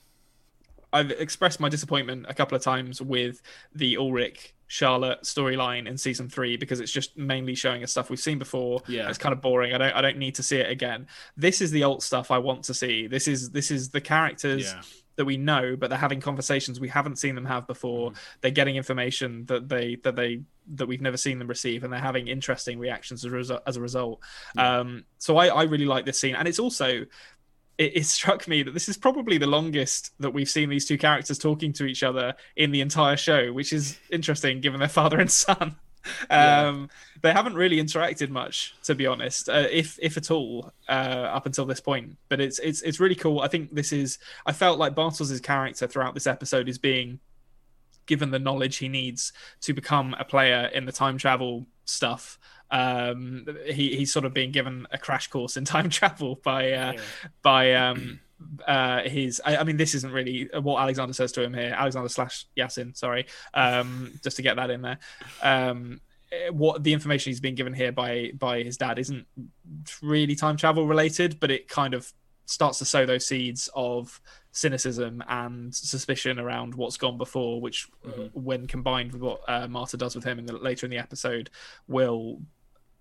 [0.92, 3.40] I've expressed my disappointment a couple of times with
[3.74, 8.18] the Ulrich Charlotte storyline in season three because it's just mainly showing us stuff we've
[8.18, 8.80] seen before.
[8.88, 9.08] Yeah.
[9.08, 9.74] it's kind of boring.
[9.74, 11.06] I don't I don't need to see it again.
[11.36, 13.06] This is the alt stuff I want to see.
[13.06, 14.80] This is this is the characters Yeah.
[15.16, 18.10] that we know, but they're having conversations we haven't seen them have before.
[18.12, 18.18] Mm-hmm.
[18.40, 20.42] They're getting information that they that they
[20.74, 23.62] that we've never seen them receive, and they're having interesting reactions as a result.
[23.66, 24.20] As a result.
[24.56, 27.04] Um, so I, I really like this scene, and it's also
[27.82, 30.98] it, it struck me that this is probably the longest that we've seen these two
[30.98, 35.18] characters talking to each other in the entire show, which is interesting given their father
[35.20, 35.76] and son.
[36.30, 36.90] Um,
[37.22, 41.46] They haven't really interacted much, to be honest, uh, if if at all, uh, up
[41.46, 42.16] until this point.
[42.28, 43.38] But it's it's it's really cool.
[43.38, 44.18] I think this is.
[44.44, 47.20] I felt like Bartosz' character throughout this episode is being
[48.06, 52.38] given the knowledge he needs to become a player in the time travel stuff.
[52.70, 56.92] Um, he he's sort of being given a crash course in time travel by uh,
[57.42, 58.20] by um
[58.66, 61.74] uh his I, I mean this isn't really what alexander says to him here.
[61.76, 63.26] Alexander slash yasin sorry.
[63.54, 64.98] Um just to get that in there.
[65.42, 66.00] Um
[66.50, 69.26] what the information he's being given here by by his dad isn't
[70.02, 72.12] really time travel related but it kind of
[72.46, 74.20] starts to sow those seeds of
[74.52, 79.96] cynicism and suspicion around what's gone before which uh, when combined with what uh, marta
[79.96, 81.50] does with him in the later in the episode
[81.88, 82.38] will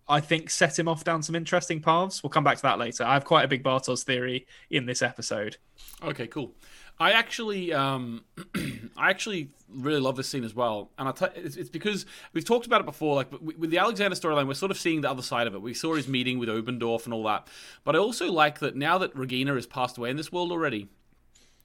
[0.07, 2.21] I think set him off down some interesting paths.
[2.21, 3.05] We'll come back to that later.
[3.05, 5.55] I have quite a big Bartosz theory in this episode.
[6.03, 6.53] Okay, cool.
[6.99, 8.25] I actually, um,
[8.97, 12.45] I actually really love this scene as well, and I t- it's, it's because we've
[12.45, 13.15] talked about it before.
[13.15, 15.61] Like with the Alexander storyline, we're sort of seeing the other side of it.
[15.61, 17.47] We saw his meeting with Obendorf and all that,
[17.83, 20.89] but I also like that now that Regina has passed away in this world already,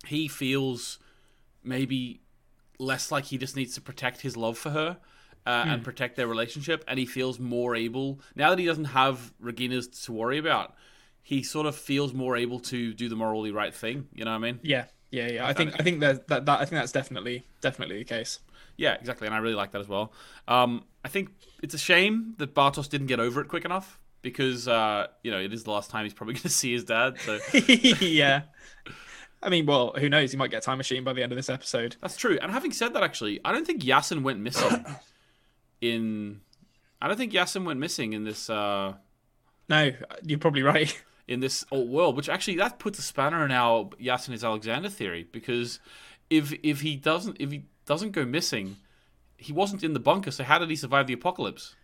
[0.07, 0.99] he feels
[1.63, 2.21] maybe
[2.79, 4.99] less like he just needs to protect his love for her.
[5.45, 9.33] Uh, and protect their relationship, and he feels more able now that he doesn't have
[9.39, 10.75] Regina's to worry about.
[11.23, 14.09] He sort of feels more able to do the morally right thing.
[14.13, 14.59] You know what I mean?
[14.65, 15.47] Yeah, yeah, yeah.
[15.47, 18.41] I think I think that, that that I think that's definitely definitely the case.
[18.77, 20.13] Yeah, exactly, and I really like that as well.
[20.49, 21.31] Um, I think
[21.63, 25.39] it's a shame that Bartosz didn't get over it quick enough because uh, you know
[25.39, 27.19] it is the last time he's probably going to see his dad.
[27.21, 27.39] So
[28.01, 28.43] yeah.
[29.47, 30.33] I mean, well, who knows?
[30.33, 31.97] He might get a time machine by the end of this episode.
[32.03, 32.37] that's true.
[32.43, 34.85] And having said that, actually, I don't think Yasin went missing
[35.81, 36.41] in.
[37.01, 38.95] I don't think Yasin went missing in this uh,
[39.69, 40.95] No, you're probably right.
[41.29, 44.89] in this old world, which actually that puts a spanner in our Yasin is Alexander
[44.89, 45.81] theory because
[46.31, 48.77] if if he doesn't if he doesn't go missing,
[49.37, 50.31] he wasn't in the bunker.
[50.31, 51.75] So how did he survive the apocalypse?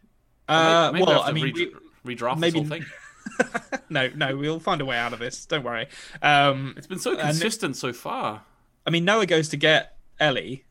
[0.48, 2.86] Uh, Maybe well, have to I mean, re- redraft maybe- this whole thing.
[3.90, 5.46] no, no, we'll find a way out of this.
[5.46, 5.88] Don't worry.
[6.22, 8.42] Um, It's been so consistent so far.
[8.86, 10.64] I mean, Noah goes to get Ellie.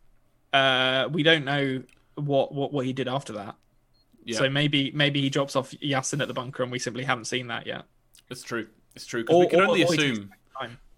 [0.54, 1.84] Uh, we don't know
[2.16, 3.56] what what what he did after that.
[4.26, 7.26] Yeah, So maybe maybe he drops off Yasin at the bunker, and we simply haven't
[7.26, 7.86] seen that yet.
[8.30, 8.68] it's true.
[8.96, 10.32] It's true Or- we can or- only or assume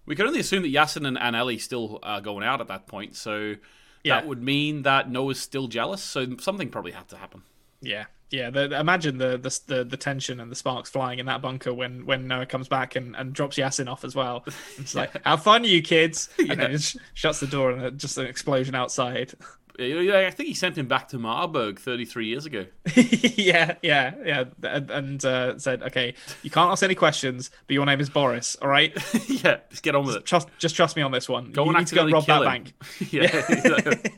[0.05, 2.87] we can only assume that Yasin and, and Ellie still are going out at that
[2.87, 3.15] point.
[3.15, 3.55] So
[4.03, 4.15] Yeah.
[4.15, 6.03] that would mean that Noah's still jealous.
[6.03, 7.43] So something probably had to happen.
[7.83, 8.49] Yeah, yeah.
[8.49, 12.05] The, imagine the, the the the tension and the sparks flying in that bunker when
[12.05, 14.45] when Noah comes back and, and drops Yasin off as well.
[14.77, 16.75] It's like, have fun, you kids, and then Yeah.
[16.75, 19.33] it sh- shuts the door and then just an explosion outside.
[19.79, 22.67] I think he sent him back to Marburg 33 years ago.
[22.95, 27.83] yeah, yeah, yeah, and, and uh, said, "Okay, you can't ask any questions, but your
[27.87, 28.55] name is Boris.
[28.61, 28.93] All right,
[29.27, 30.25] yeah, just get on with it.
[30.25, 31.51] trust, just trust me on this one.
[31.51, 32.45] Go you and need to go rob that him.
[32.45, 32.73] bank."
[33.11, 34.11] yeah, exactly.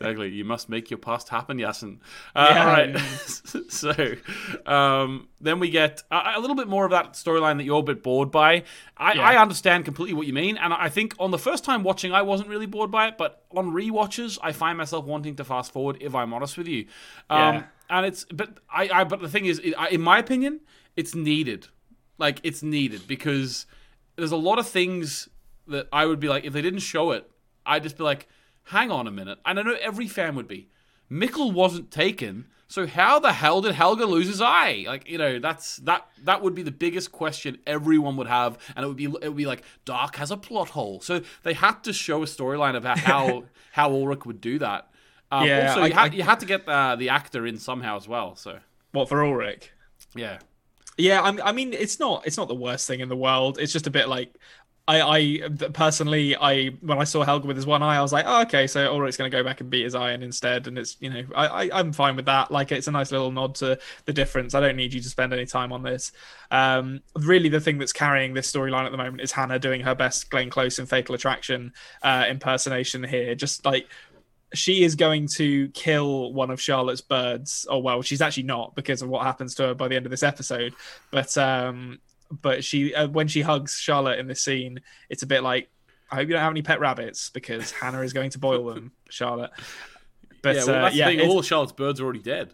[0.00, 0.30] Exactly.
[0.30, 1.98] You must make your past happen, Yasin.
[2.34, 2.60] Uh, Yeah.
[2.60, 2.96] All right.
[3.68, 4.14] so
[4.66, 7.82] um, then we get a, a little bit more of that storyline that you're a
[7.82, 8.64] bit bored by.
[8.96, 9.22] I, Yeah.
[9.28, 12.22] I understand completely what you mean, and I think on the first time watching, I
[12.22, 15.98] wasn't really bored by it, but on rewatches, I find myself wanting to fast forward.
[16.00, 16.86] If I'm honest with you,
[17.28, 17.62] um, Yeah.
[17.90, 20.60] and it's but I, I but the thing is, in my opinion,
[20.96, 21.68] it's needed.
[22.18, 23.66] Like it's needed because
[24.16, 25.28] there's a lot of things
[25.68, 27.30] that I would be like if they didn't show it,
[27.64, 28.28] I'd just be like,
[28.64, 29.38] hang on a minute.
[29.44, 30.68] And I know every fan would be.
[31.10, 34.84] Mikkel wasn't taken, so how the hell did Helga lose his eye?
[34.86, 38.84] Like you know, that's that that would be the biggest question everyone would have, and
[38.84, 41.00] it would be it would be like Dark has a plot hole.
[41.00, 44.88] So they had to show a storyline about how how Ulrich would do that.
[45.32, 47.58] Um, Yeah, also, I- you, had, I- you had to get the, the actor in
[47.58, 48.36] somehow as well.
[48.36, 48.60] So
[48.92, 49.72] What for Ulrich?
[50.14, 50.38] yeah,
[50.96, 53.58] Yeah, I'm, I mean, it's not it's not the worst thing in the world.
[53.58, 54.32] It's just a bit like.
[54.90, 58.24] I, I personally, I when I saw Helga with his one eye, I was like,
[58.26, 60.96] oh, okay, so Ulrich's going to go back and beat his in instead, and it's
[60.98, 62.50] you know, I, I I'm fine with that.
[62.50, 64.52] Like, it's a nice little nod to the difference.
[64.52, 66.10] I don't need you to spend any time on this.
[66.50, 69.94] Um, really, the thing that's carrying this storyline at the moment is Hannah doing her
[69.94, 71.72] best Glenn Close in Fatal Attraction
[72.02, 73.36] uh, impersonation here.
[73.36, 73.86] Just like
[74.54, 77.64] she is going to kill one of Charlotte's birds.
[77.70, 80.10] Oh well, she's actually not because of what happens to her by the end of
[80.10, 80.74] this episode.
[81.12, 82.00] But um,
[82.30, 85.68] but she uh, when she hugs Charlotte in this scene, it's a bit like
[86.10, 88.92] I hope you don't have any pet rabbits because Hannah is going to boil them,
[89.10, 89.50] Charlotte.
[90.42, 90.64] But yeah.
[90.64, 91.28] Well, uh, yeah, the thing.
[91.28, 92.52] All Charlotte's birds are already dead.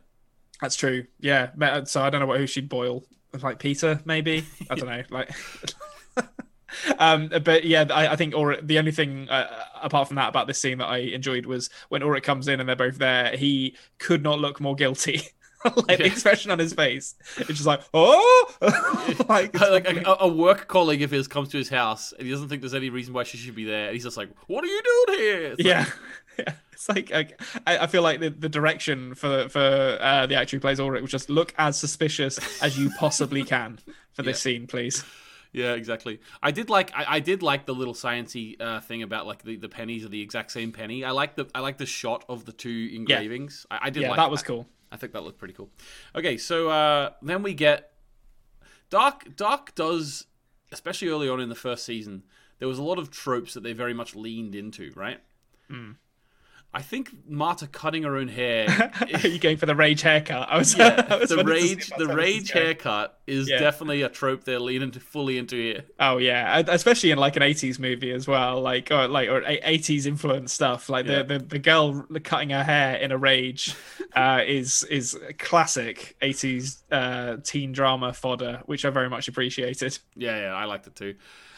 [0.61, 1.07] that's true.
[1.21, 1.51] Yeah.
[1.85, 3.05] So I don't know what who she'd boil.
[3.43, 4.45] Like Peter, maybe.
[4.71, 5.03] I don't know.
[5.11, 5.31] Like.
[6.99, 9.49] um, but yeah, I, I think Ulrich, the only thing uh,
[9.83, 12.69] apart from that about this scene that I enjoyed was when Ulrich comes in and
[12.69, 13.37] they're both there.
[13.37, 15.23] He could not look more guilty.
[15.88, 16.07] like Yeah.
[16.07, 18.55] expression on his face, it's just like oh,
[19.29, 22.48] like, like a, a work colleague of his comes to his house and he doesn't
[22.48, 23.87] think there's any reason why she should be there.
[23.87, 25.87] And he's just like, "What are you doing here?" It's like, yeah.
[26.38, 30.35] Yeah, it's like, like I, I feel like the, the direction for for uh, the
[30.35, 33.79] actor who plays Ulrich was just look as suspicious as you possibly can
[34.12, 35.02] for this scene, please.
[35.52, 36.20] Yeah, exactly.
[36.42, 39.57] I did like I, I did like the little sciency uh, thing about like the,
[39.57, 41.02] the pennies are the exact same penny.
[41.05, 43.64] I like the I like the shot of the two engravings.
[43.70, 44.68] I, I did Yeah, like that was cool.
[44.90, 45.70] I think that looked pretty cool.
[46.14, 47.92] Okay, so uh, then we get
[48.90, 49.37] Dark.
[49.37, 50.27] Dark does,
[50.72, 52.22] especially early on in the first season,
[52.59, 55.20] there was a lot of tropes that they very much leaned into, right?
[55.68, 55.92] Hmm.
[56.74, 58.92] I think Marta cutting her own hair.
[59.00, 60.46] Are you going for the rage haircut?
[60.50, 63.48] I was, yeah, I was the wanting to see rage, the is rage haircut is
[63.48, 63.59] Yeah.
[63.61, 65.85] definitely a trope they're leaning to fully into here.
[65.98, 70.05] Oh yeah, especially in like an '80s movie as well, like or like or '80s
[70.05, 70.90] influence stuff.
[70.90, 71.22] Like Yeah.
[71.22, 73.74] the, the the girl cutting her hair in a rage
[74.14, 79.98] uh, is is classic '80s uh, teen drama fodder, which I very much appreciated.
[80.14, 81.14] Yeah, yeah, I liked it too.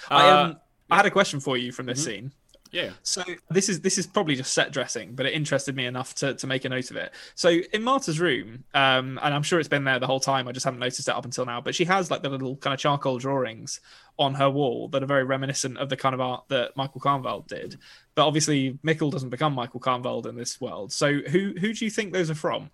[0.09, 0.57] I Uh, um
[0.91, 2.33] I had a question for you from this scene.
[2.71, 6.15] Yeah, So this is this is probably just set dressing, but it interested me enough
[6.17, 7.13] to, to make a note of it.
[7.35, 10.47] So in Marta's room, um, and I'm sure it's been there the whole time.
[10.49, 11.61] I just haven't noticed it up until now.
[11.61, 13.81] But she has like the little kind of charcoal drawings
[14.19, 17.47] on her wall that are very reminiscent of the kind of art that Michael Kahnwald
[17.47, 17.79] did.
[18.15, 20.93] But obviously, Mikkel doesn't become Michael Kahnwald in this world.
[20.93, 22.71] So who who do you think those are from?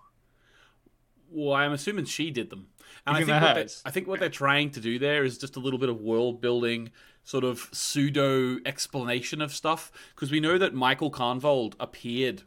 [1.31, 2.69] Well, I'm assuming she did them.
[3.07, 3.83] And I think think they're what?
[3.85, 6.41] I think what they're trying to do there is just a little bit of world
[6.41, 6.91] building,
[7.25, 9.91] sort of pseudo explanation of stuff.
[10.15, 12.43] Because we know that Michael Kahnwald appeared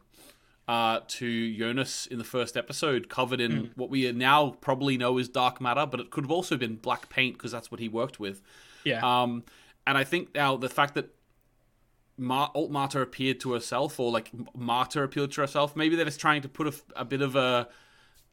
[0.68, 3.64] uh, to Jonas in the first episode, covered in Hmm.
[3.76, 7.08] what we now probably know is dark matter, but it could have also been black
[7.08, 8.42] paint because that's what he worked with.
[8.84, 9.44] Yeah, Um,
[9.86, 11.14] and I think now the fact that
[12.18, 16.20] Mar- Alt Marta appeared to herself, or like Marta appeared to herself, maybe they're just
[16.20, 17.68] trying to put a bit of a.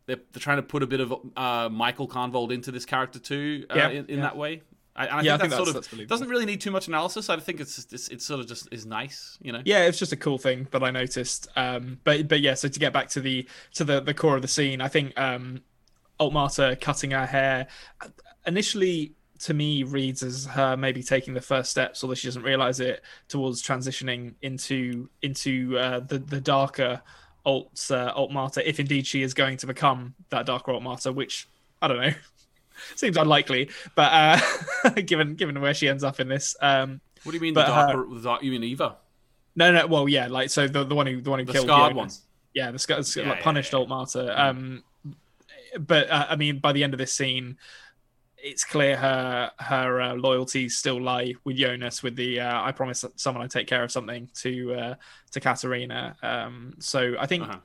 [0.08, 3.66] They're, they're trying to put a bit of uh, Michael Kahnwald into this character too,
[3.70, 4.22] uh, Yeah, in, in yeah.
[4.24, 4.62] that way.
[4.96, 6.88] I, I Yeah, I think think that sort of that's doesn't really need too much
[6.88, 7.30] analysis.
[7.30, 9.62] I think it's it's, it's sort of just is nice, you know.
[9.66, 11.48] yeah, it's just a cool thing that I noticed.
[11.56, 14.42] Um, but but yeah, so to get back to the to the the core of
[14.42, 15.62] the scene, I think um,
[16.20, 17.68] Altmarta cutting her hair
[18.48, 22.80] initially to me reads as her maybe taking the first steps, although she doesn't realize
[22.80, 27.02] it, towards transitioning into into uh, the the darker
[27.46, 28.28] Alt uh,
[28.66, 31.48] if indeed she is going to become that darker Altmarta, which
[31.82, 32.14] I don't know.
[32.96, 37.38] Seems unlikely, but uh, given given where she ends up in this, um, What do
[37.38, 38.14] you mean But the her- darker?
[38.16, 38.98] the dark, you mean Eva,
[39.56, 41.68] no, no, well, yeah, like so the the one who the one who the killed
[41.68, 42.22] scarred Jonas.
[42.22, 42.26] one?
[42.54, 43.80] Yeah, the sc- sc- Yeah, like yeah, punished yeah.
[43.80, 44.42] Alt Marta.
[44.46, 44.84] Um,
[45.80, 47.58] but uh, I mean, by the end of this scene,
[48.38, 53.04] it's clear her her uh, loyalties still lie with Jonas with the uh, I promise
[53.16, 54.96] someone I take care of something to uh,
[55.32, 56.16] to Katharina.
[56.22, 57.60] Um, so I think Uh-huh.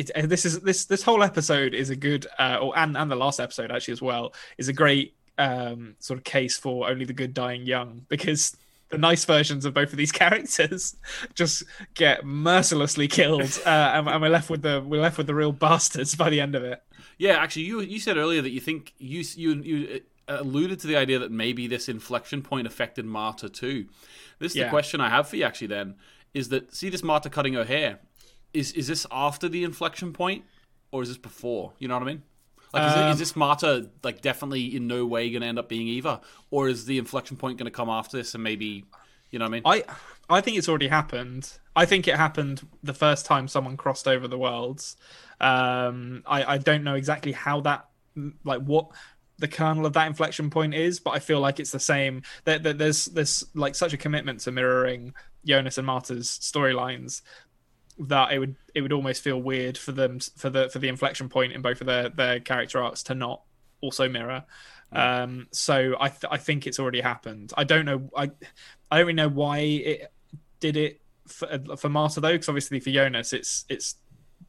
[0.00, 3.10] It, uh, this is this this whole episode is a good uh, or and and
[3.10, 7.04] the last episode actually as well is a great um, sort of case for only
[7.04, 8.56] the good dying young because
[8.88, 10.96] the nice versions of both of these characters
[11.34, 15.34] just get mercilessly killed uh, and, and we're left with the we're left with the
[15.34, 16.82] real bastards by the end of it.
[17.18, 20.86] Yeah, actually, you you said earlier that you think you you you uh, alluded to
[20.86, 23.86] the idea that maybe this inflection point affected Marta too.
[24.38, 25.66] This is the question I have for you actually.
[25.66, 25.96] Then
[26.32, 27.98] is that see this Marta cutting her hair?
[28.52, 30.44] Is is this after the inflection point
[30.90, 31.72] or is this before?
[31.78, 32.22] You know what I mean?
[32.72, 35.68] Like, is, Um, is this Marta like definitely in no way going to end up
[35.68, 38.84] being Eva, or is the inflection point going to come after this and maybe,
[39.30, 39.84] you know what I mean?
[40.30, 41.52] I I think it's already happened.
[41.74, 44.96] I think it happened the first time someone crossed over the worlds.
[45.40, 47.86] Um, I I don't know exactly how that
[48.44, 48.90] like what
[49.38, 52.22] the kernel of that inflection point is, but I feel like it's the same.
[52.44, 57.22] That that there's there's like such a commitment to mirroring Jonas and Marta's storylines
[58.00, 61.28] that it would it would almost feel weird for them for the for the inflection
[61.28, 63.42] point in both of their their character arcs to not
[63.80, 64.44] also mirror.
[64.92, 67.52] Um, so I th- I think it's already happened.
[67.56, 68.10] I don't know.
[68.16, 68.30] I
[68.90, 70.12] I don't really know why it
[70.58, 73.96] did it for, for Marta though, because obviously for Jonas, it's it's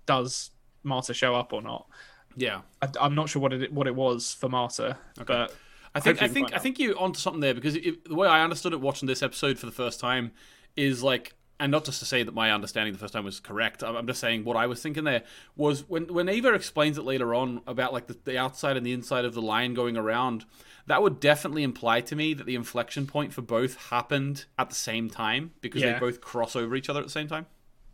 [0.05, 0.51] does
[0.83, 1.87] Marta show up or not?
[2.35, 2.61] yeah.
[2.81, 5.53] I, I'm not sure what it what it was for Marta, but
[5.93, 8.43] I think I think I think you're onto something there because it, the way I
[8.43, 10.31] understood it watching this episode for the first time
[10.75, 13.83] is like, and not just to say that my understanding the first time was correct.
[13.83, 15.21] I'm just saying what I was thinking there
[15.55, 18.91] was when when Eva explains it later on about like the, the outside and the
[18.91, 20.43] inside of the line going around.
[20.87, 24.75] That would definitely imply to me that the inflection point for both happened at the
[24.75, 27.45] same time because they both cross over each other at the same time.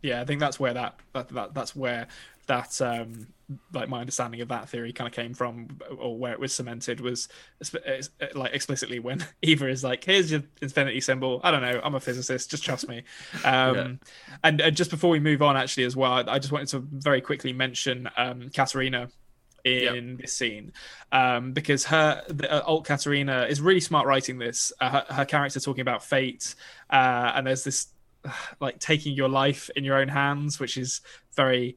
[0.02, 2.08] yeah, I think that's where that, that, that that's where
[2.48, 3.28] that um
[3.72, 7.00] like my understanding of that theory kind of came from, or where it was cemented
[7.00, 7.28] was
[7.62, 8.02] uh,
[8.34, 11.80] like explicitly when Eva is like, "Here's your infinity symbol." I don't know.
[11.82, 12.50] I'm a physicist.
[12.50, 13.04] Just trust me.
[13.44, 14.00] Um,
[14.44, 17.20] and, and just before we move on, actually, as well, I just wanted to very
[17.20, 19.08] quickly mention um, Katharina
[19.64, 20.72] in this scene
[21.12, 24.72] um, because her the, uh, alt Katharina is really smart writing this.
[24.80, 26.54] Uh, her, her character talking about fate,
[26.90, 27.88] uh, and there's this
[28.60, 31.00] like taking your life in your own hands, which is
[31.34, 31.76] very,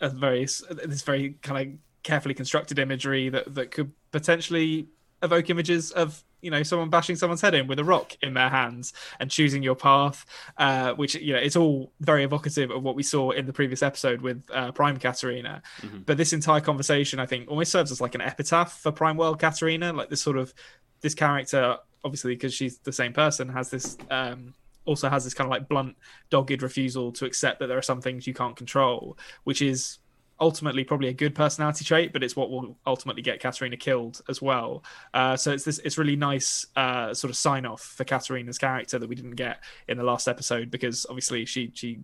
[0.00, 4.88] a very this very kind of carefully constructed imagery that that could potentially
[5.22, 8.48] evoke images of you know someone bashing someone's head in with a rock in their
[8.48, 10.24] hands and choosing your path
[10.56, 13.82] uh which you know it's all very evocative of what we saw in the previous
[13.82, 15.62] episode with uh, prime Katharina.
[16.06, 19.40] But this entire conversation i think almost serves as like an epitaph for prime world
[19.40, 20.54] Katharina like this sort of
[21.00, 24.54] this character obviously because she's the same person has this um
[24.88, 25.96] also has this kind of like blunt
[26.30, 29.98] dogged refusal to accept that there are some things you can't control which is
[30.40, 34.40] ultimately probably a good personality trait, but it's what will ultimately get Katharina killed as
[34.40, 34.84] well.
[35.12, 38.98] Uh, so it's this it's really nice uh, sort of sign off for Katharina's character
[38.98, 42.00] that we didn't get in the last episode because obviously she she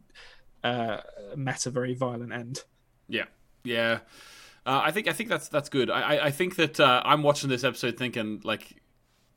[0.62, 0.98] uh,
[1.36, 2.64] met a very violent end.
[3.08, 3.26] Yeah,
[3.62, 4.00] yeah.
[4.66, 5.90] Uh, I think I think that's that's good.
[5.90, 8.82] I I, I think that uh, I'm watching this episode thinking like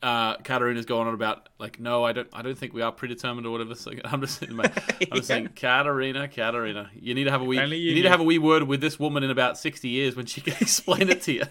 [0.02, 3.48] uh, Katharina's going on about like no, I don't I don't think we are predetermined
[3.48, 3.74] or whatever.
[3.74, 7.58] So I'm just saying, I'm just saying Katharina, Katarina, you need to have a wee
[7.58, 10.16] you, you need to have a wee word with this woman in about 60 years
[10.16, 11.44] when she can explain it to you.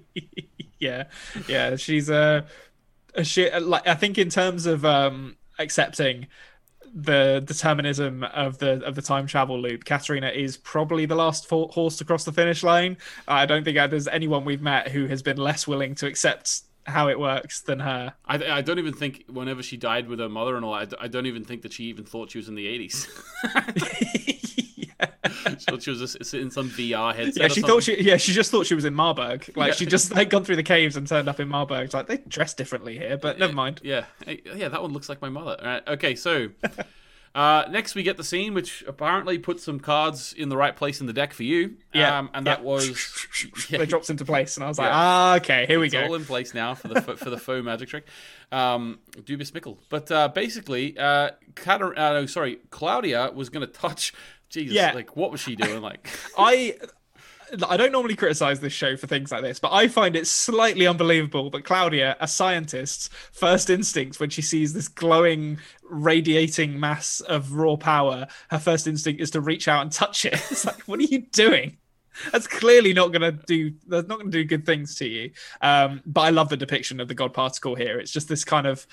[0.78, 1.04] yeah,
[1.48, 2.46] yeah, she's a,
[3.14, 3.62] a shit.
[3.62, 6.26] Like I think in terms of um, accepting
[6.94, 11.96] the determinism of the of the time travel loop, Katharina is probably the last horse
[11.96, 12.98] to cross the finish line.
[13.26, 17.08] I don't think there's anyone we've met who has been less willing to accept how
[17.08, 18.14] it works than her.
[18.24, 21.08] I, I don't even think whenever she died with her mother and all, I, I
[21.08, 23.06] don't even think that she even thought she was in the 80s.
[24.64, 24.82] she
[25.68, 27.42] thought she was just in some VR headset.
[27.42, 28.00] Yeah, she thought she.
[28.02, 29.50] Yeah, she just thought she was in Marburg.
[29.56, 29.74] Like Yeah.
[29.74, 31.84] she just like gone through the caves and turned up in Marburg.
[31.86, 33.80] It's like they dress differently here, but never mind.
[33.82, 35.56] Yeah, yeah, that one looks like my mother.
[35.60, 36.48] All right, okay, so
[37.36, 41.00] uh, next we get the scene which apparently puts some cards in the right place
[41.00, 41.76] in the deck for you.
[41.92, 42.54] Yeah, um, and yeah.
[42.54, 42.88] that was
[43.70, 44.92] yeah, They drops into place, and I was like, Yeah.
[44.94, 46.02] ah, okay, here we go.
[46.04, 48.06] all in place now for the for the faux magic trick.
[48.50, 51.30] Um, Dubis Mikkel, but uh, basically, uh,
[51.66, 54.12] uh, no, sorry, Claudia was going to touch.
[54.48, 54.92] Jesus, Yeah.
[54.94, 55.82] like what was she doing?
[55.82, 56.76] Like, I
[57.68, 60.86] I don't normally criticize this show for things like this, but I find it slightly
[60.86, 67.52] unbelievable that Claudia, a scientist's first instinct when she sees this glowing, radiating mass of
[67.52, 70.34] raw power, her first instinct is to reach out and touch it.
[70.50, 71.76] It's like, what are you doing?
[72.32, 73.74] That's clearly not going to do.
[73.86, 75.30] That's not going to do good things to you.
[75.60, 77.98] Um, but I love the depiction of the God particle here.
[77.98, 78.86] It's just this kind of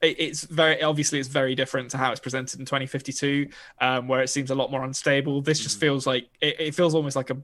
[0.00, 3.48] it's very obviously it's very different to how it's presented in 2052
[3.80, 6.94] um, where it seems a lot more unstable this just feels like it, it feels
[6.94, 7.36] almost like a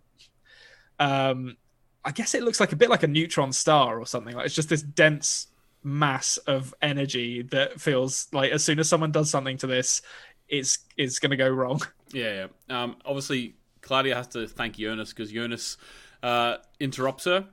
[1.01, 1.57] um
[2.05, 4.37] I guess it looks like a bit like a neutron star or something.
[4.37, 5.49] Like it's just this dense
[5.83, 10.03] mass of energy that feels like as soon as someone does something to this,
[10.49, 11.81] it's it's going to go wrong.
[12.13, 12.83] Yeah, yeah.
[12.83, 15.79] Um, obviously, Claudia has to thank Jonas because Jonas
[16.23, 17.47] uh, interrupts her.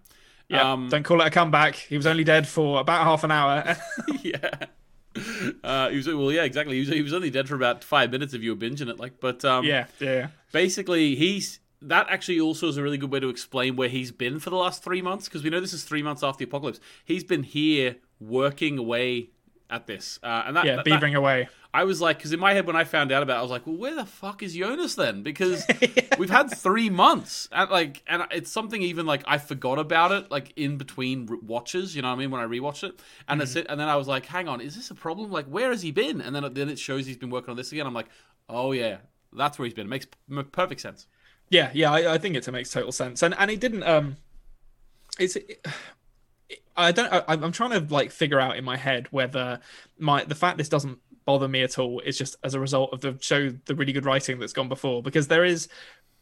[0.49, 1.75] Yeah, Um, don't call it a comeback.
[1.75, 3.77] He was only dead for about half an hour.
[4.21, 4.65] yeah.
[5.64, 6.76] Uh, he was well, yeah, exactly.
[6.76, 8.99] He was, he was only dead for about five minutes if you were binging it,
[8.99, 9.20] like.
[9.20, 13.30] But um, yeah, yeah, basically, he's that actually also is a really good way to
[13.30, 16.01] explain where he's been for the last three months because we know this is three
[16.03, 16.80] months after the apocalypse.
[17.05, 19.30] He's been here working away
[19.70, 21.49] at this, uh, and that, yeah, that- that- away.
[21.74, 23.51] I was like, because in my head when I found out about, it, I was
[23.51, 25.24] like, well, where the fuck is Jonas then?
[25.24, 25.65] Because
[26.17, 30.30] we've had three months, and like, and it's something even like I forgot about it,
[30.30, 31.95] like in between watches.
[31.95, 32.32] You know what I mean?
[32.32, 33.67] When I rewatched it, and that's it.
[33.69, 35.32] And then I was like, hang on, is this a problem?
[35.32, 36.19] Like, where has he been?
[36.19, 37.88] And then then it shows he's been working on this again.
[37.88, 38.09] I'm like,
[38.49, 38.97] oh yeah,
[39.32, 39.91] that's where he's been.
[39.91, 41.07] It makes perfect sense.
[41.49, 43.84] Yeah, yeah, I, I think it makes total sense, and and it didn't.
[43.84, 44.17] Um,
[45.19, 45.38] it's.
[45.38, 45.65] It,
[46.76, 47.11] I don't.
[47.13, 49.59] I, I'm trying to like figure out in my head whether
[49.99, 53.01] my the fact this doesn't bother me at all is just as a result of
[53.01, 55.67] the show, the really good writing that's gone before, because there is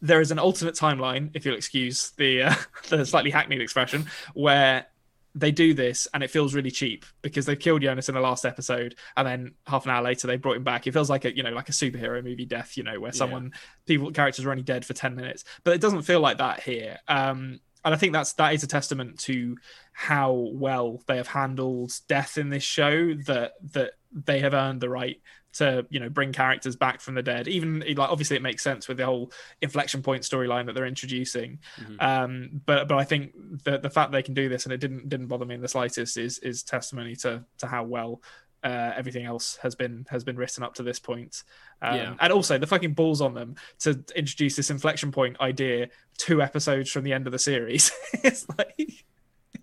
[0.01, 2.55] there is an alternate timeline, if you'll excuse the uh,
[2.89, 4.87] the slightly hackneyed expression, where
[5.35, 8.45] they do this and it feels really cheap because they've killed Jonas in the last
[8.45, 10.87] episode and then half an hour later they brought him back.
[10.87, 13.53] It feels like a you know like a superhero movie death, you know, where someone
[13.85, 15.43] people characters are only dead for 10 minutes.
[15.63, 16.97] But it doesn't feel like that here.
[17.07, 19.57] Um and I think that's that is a testament to
[19.93, 24.89] how well they have handled death in this show that that they have earned the
[24.89, 25.21] right
[25.51, 27.47] to you know bring characters back from the dead.
[27.47, 31.59] Even like obviously it makes sense with the whole inflection point storyline that they're introducing.
[31.99, 35.09] Um but but i think the the fact they can do this and it didn't
[35.09, 38.21] didn't bother me in the slightest is is testimony to to how well
[38.63, 41.43] uh, everything else has been has been written up to this point
[41.81, 42.15] um, Yeah.
[42.19, 46.91] and also the fucking balls on them to introduce this inflection point idea two episodes
[46.91, 47.91] from the end of the series
[48.23, 49.05] it's like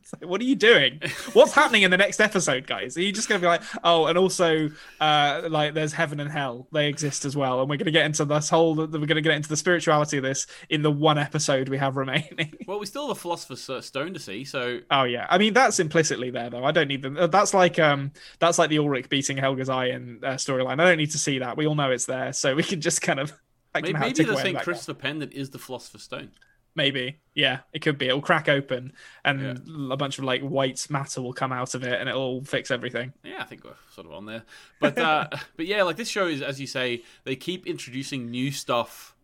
[0.21, 1.01] like, what are you doing?
[1.33, 2.97] What's happening in the next episode, guys?
[2.97, 6.31] Are you just going to be like, oh, and also, uh, like, there's heaven and
[6.31, 6.69] hell.
[6.73, 8.75] They exist as well, and we're going to get into this whole.
[8.75, 11.97] We're going to get into the spirituality of this in the one episode we have
[11.97, 12.53] remaining.
[12.67, 15.53] Well, we still have a philosopher's uh, stone to see, so oh yeah, I mean
[15.53, 16.65] that's implicitly there though.
[16.65, 17.15] I don't need them.
[17.31, 20.81] That's like um, that's like the Ulrich beating Helge's eye in uh, storyline.
[20.81, 21.57] I don't need to see that.
[21.57, 23.33] We all know it's there, so we can just kind of.
[23.75, 24.59] Maybe, maybe the St.
[24.59, 26.31] Christopher Pendant is the philosopher's stone.
[26.77, 28.07] Maybe, yeah, it could be.
[28.07, 28.93] It'll crack open,
[29.25, 32.71] and a bunch of like white matter will come out of it, and it'll fix
[32.71, 33.15] everything.
[33.25, 34.43] Yeah, I think we're sort of on there.
[34.79, 38.51] But uh, but yeah, like this show is, as you say, they keep introducing new
[38.53, 39.15] stuff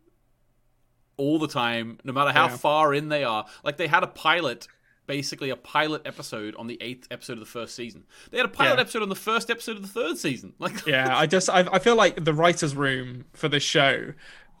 [1.15, 2.57] all the time, no matter how Yeah.
[2.57, 3.45] far in they are.
[3.63, 4.67] Like they had a pilot,
[5.05, 8.05] basically a pilot episode on the eighth episode of the first season.
[8.31, 8.81] They had a pilot Yeah.
[8.81, 10.53] episode on the first episode of the third season.
[10.59, 14.13] Like Yeah, I just I, I feel like the writers' room for this show.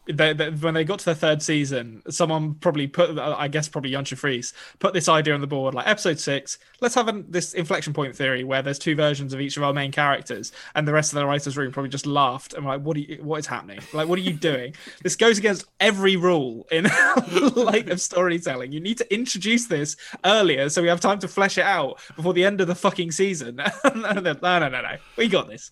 [0.05, 3.67] They, they, when they got to the third season, someone probably put, uh, I guess,
[3.69, 6.57] probably Jantje Friese put this idea on the board, like episode six.
[6.81, 9.73] Let's have an, this inflection point theory where there's two versions of each of our
[9.73, 12.81] main characters, and the rest of the writers' room probably just laughed and were like,
[12.81, 13.19] "What are you?
[13.21, 13.79] What is happening?
[13.93, 14.75] Like, what are you doing?
[15.03, 16.83] this goes against every rule in
[17.55, 18.71] like of storytelling.
[18.71, 19.95] You need to introduce this
[20.25, 23.11] earlier so we have time to flesh it out before the end of the fucking
[23.11, 23.55] season.
[23.85, 24.95] no, no, no, no, no.
[25.15, 25.71] We got this.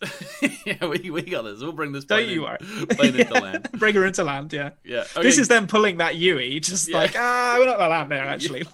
[0.65, 1.59] yeah, we, we got this.
[1.59, 2.05] We'll bring this.
[2.05, 2.85] Don't you in- worry.
[2.95, 3.69] Plane into land.
[3.73, 4.71] Bring her into land, yeah.
[4.83, 5.03] Yeah.
[5.21, 6.97] This is them pulling that Yui, just Yeah.
[6.97, 8.65] like, ah, we're not gonna land there actually.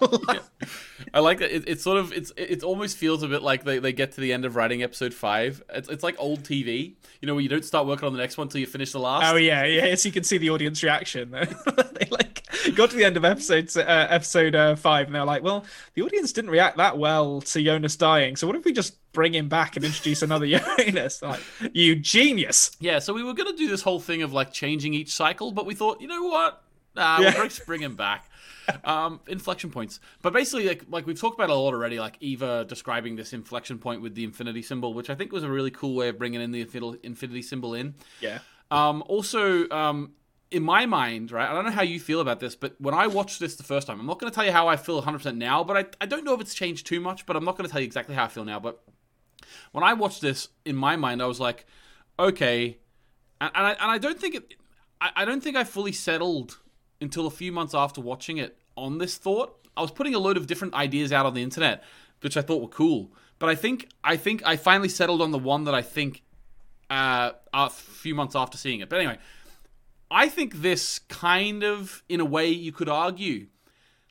[1.14, 1.54] I like that.
[1.54, 4.20] It, it's sort of it's it almost feels a bit like they, they get to
[4.20, 5.62] the end of writing episode five.
[5.72, 8.36] It's, it's like old TV, you know, where you don't start working on the next
[8.36, 9.32] one until you finish the last.
[9.32, 9.94] oh yeah, yeah.
[9.94, 11.30] So you can see the audience reaction.
[11.30, 15.42] they like got to the end of episode uh, episode uh, five, and they're like,
[15.42, 18.36] well, the audience didn't react that well to Jonas dying.
[18.36, 20.46] So what if we just bring him back and introduce another
[20.78, 21.22] Jonas?
[21.22, 21.40] Like,
[21.72, 22.72] you genius.
[22.80, 25.66] Yeah, so we were gonna do this whole thing of like changing each cycle, but
[25.66, 26.62] we thought, you know what?
[26.96, 27.34] Nah, Yeah.
[27.34, 28.27] we'll just bring him back.
[28.84, 31.98] Um, inflection points, but basically, like like we've talked about a lot already.
[31.98, 35.50] Like Eva describing this inflection point with the infinity symbol, which I think was a
[35.50, 36.60] really cool way of bringing in the
[37.02, 37.94] infinity symbol in.
[38.20, 38.38] Yeah.
[38.70, 40.12] Um, also, um,
[40.50, 43.06] in my mind, right, I don't know how you feel about this, but when I
[43.06, 45.36] watched this the first time, I'm not going to tell you how I feel 100%
[45.36, 47.66] now, but I, I don't know if it's changed too much, but I'm not going
[47.66, 48.58] to tell you exactly how I feel now.
[48.58, 48.82] But
[49.72, 51.66] when I watched this, in my mind, I was like,
[52.18, 52.78] okay,
[53.40, 54.54] and, and, I, and I don't think it,
[55.00, 56.58] I, I don't think I fully settled
[57.00, 59.56] until a few months after watching it on this thought.
[59.76, 61.84] I was putting a load of different ideas out on the internet,
[62.20, 63.12] which I thought were cool.
[63.38, 66.22] But I think I think I finally settled on the one that I think
[66.90, 68.88] uh, a few months after seeing it.
[68.88, 69.18] But anyway,
[70.10, 73.46] I think this kind of, in a way, you could argue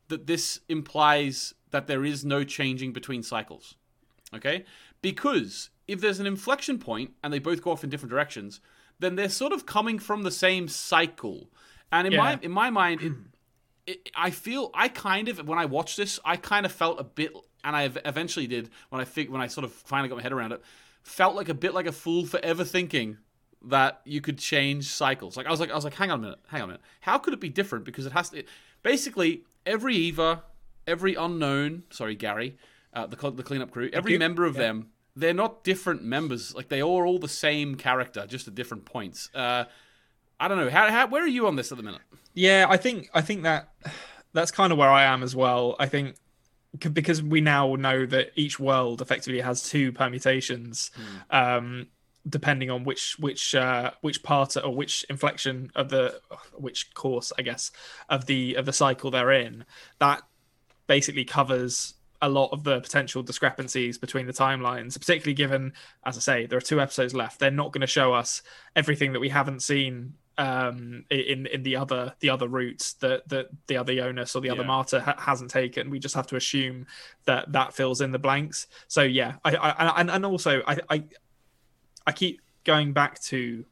[0.07, 3.75] that this implies that there is no changing between cycles.
[4.33, 4.63] Okay?
[5.01, 8.61] Because if there's an inflection point and they both go off in different directions,
[8.99, 11.49] then they're sort of coming from the same cycle.
[11.91, 13.13] And in my in my mind, it,
[13.87, 17.03] it, I feel I kind of when I watched this, I kind of felt a
[17.03, 17.31] bit,
[17.63, 20.33] and I eventually did when I think when I sort of finally got my head
[20.33, 20.61] around it,
[21.03, 23.17] felt like a bit like a fool for ever thinking
[23.65, 25.35] that you could change cycles.
[25.37, 26.81] Like I was like I was like, hang on a minute, hang on a minute.
[27.01, 27.85] How could it be different?
[27.85, 28.43] Because it has to.
[28.83, 30.43] basically, every Eva,
[30.85, 32.57] every unknown, sorry Gary,
[32.93, 34.19] uh, the the cleanup crew, every you.
[34.19, 34.61] member of Yeah.
[34.61, 36.53] them, they're not different members.
[36.53, 39.29] Like they are all the same character, just at different points.
[39.33, 39.65] Uh,
[40.39, 40.69] I don't know.
[40.69, 42.01] How, how where are you on this at the minute?
[42.33, 43.69] Yeah, I think I think that
[44.33, 45.75] that's kind of where I am as well.
[45.79, 46.15] I think
[46.93, 50.91] because we now know that each world effectively has two permutations,
[51.31, 51.87] um,
[52.29, 56.19] depending on which which uh, which part or which inflection of the
[56.53, 57.71] which course, I guess,
[58.09, 59.65] of the of the cycle they're in.
[59.99, 60.21] That
[60.85, 65.73] basically covers a lot of the potential discrepancies between the timelines, particularly given,
[66.03, 67.39] as I say, there are two episodes left.
[67.39, 68.41] They're not going to show us
[68.75, 73.47] everything that we haven't seen um in in the other the other routes that that
[73.67, 74.67] the other Jonas or the other Yeah.
[74.67, 75.89] Marta ha- hasn't taken.
[75.89, 76.85] We just have to assume
[77.25, 78.67] that that fills in the blanks.
[78.87, 81.03] So yeah, I, I and and also I I
[82.05, 83.65] I keep going back to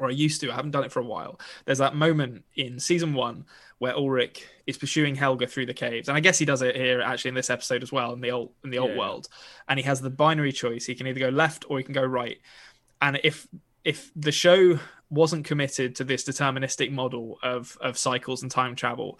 [0.00, 1.40] or I used to, I haven't done it for a while.
[1.64, 3.44] There's that moment in season one
[3.78, 6.08] where Ulrich is pursuing Helge through the caves.
[6.08, 8.30] And I guess he does it here actually in this episode as well, in the
[8.30, 8.98] old in the old Yeah.
[8.98, 9.28] world.
[9.68, 10.86] And he has the binary choice.
[10.86, 12.38] He can either go left or he can go right.
[13.02, 13.48] And if
[13.84, 14.78] if the show
[15.10, 19.18] wasn't committed to this deterministic model of of cycles and time travel,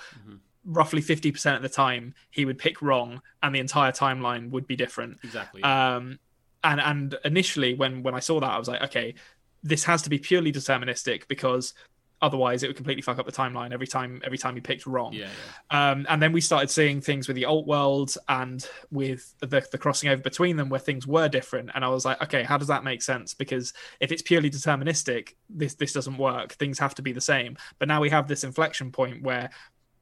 [0.64, 4.76] roughly 50% of the time he would pick wrong and the entire timeline would be
[4.76, 5.18] different.
[5.24, 5.62] Exactly.
[5.62, 6.18] um
[6.64, 9.14] and and initially when when i saw that i was like okay
[9.62, 11.72] this has to be purely deterministic because
[12.20, 15.12] otherwise it would completely fuck up the timeline every time every time you picked wrong.
[15.12, 15.28] Yeah,
[15.70, 15.90] yeah.
[15.90, 19.78] um, and then we started seeing things with the alt world and with the, the
[19.78, 21.70] crossing over between them where things were different.
[21.74, 23.34] And i was like okay how does that make sense?
[23.34, 26.52] Because if it's purely deterministic this this doesn't work.
[26.52, 27.56] Things have to be the same.
[27.78, 29.50] But now we have this inflection point where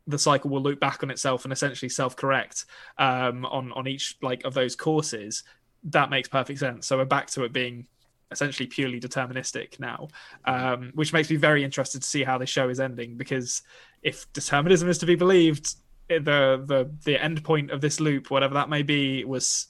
[0.07, 2.64] the cycle will loop back on itself and essentially self-correct
[2.99, 5.45] um, on on each like of those courses.
[5.85, 6.87] That makes perfect sense.
[6.87, 7.87] So we're back to it being
[8.31, 10.09] essentially purely deterministic now
[10.47, 13.62] um, which makes me very interested to see how the show is ending because
[14.03, 15.77] if determinism is to be believed
[16.09, 19.68] the the the end point of this loop whatever that may be was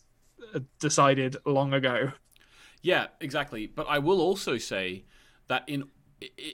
[0.54, 2.12] uh, decided long ago
[2.86, 3.66] Yeah, exactly.
[3.66, 5.06] But I will also say
[5.48, 5.84] that in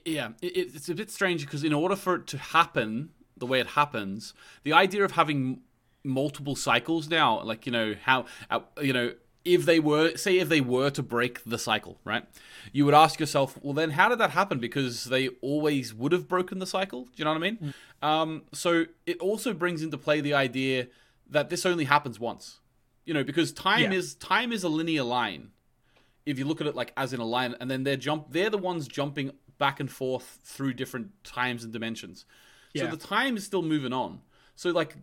[0.05, 3.61] yeah, it, it's a bit strange because in order for it to happen the way
[3.61, 4.33] it happens,
[4.65, 5.61] the idea of having
[6.05, 9.13] multiple cycles now, like you know how uh, you know
[9.45, 12.25] if they were say if they were to break the cycle, right?
[12.73, 14.59] You would ask yourself, well, then how did that happen?
[14.59, 17.05] Because they always would have broken the cycle.
[17.05, 17.75] Do you know what I mean?
[18.03, 20.89] Um, so it also brings into play the idea
[21.29, 22.61] that this only happens once.
[23.05, 23.99] You know, because time Yeah.
[23.99, 25.51] is time is a linear line
[26.25, 28.51] if you look at it like as in a line, and then they're jump they're
[28.51, 32.25] the ones jumping back and forth through different times and dimensions.
[32.77, 34.21] So the time is still moving on.
[34.55, 34.97] So like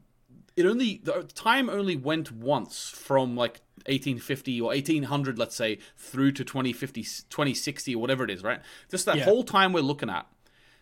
[0.59, 6.31] it only the time only went once from like 1850 or 1800 let's say through
[6.33, 8.59] to 2050 2060 or whatever it is right
[8.91, 9.23] just that Yeah.
[9.25, 10.27] whole time we're looking at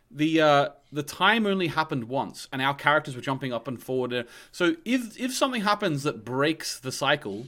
[0.10, 4.26] the uh, the time only happened once, and our characters were jumping up and forward.
[4.54, 7.48] So if if something happens that breaks the cycle,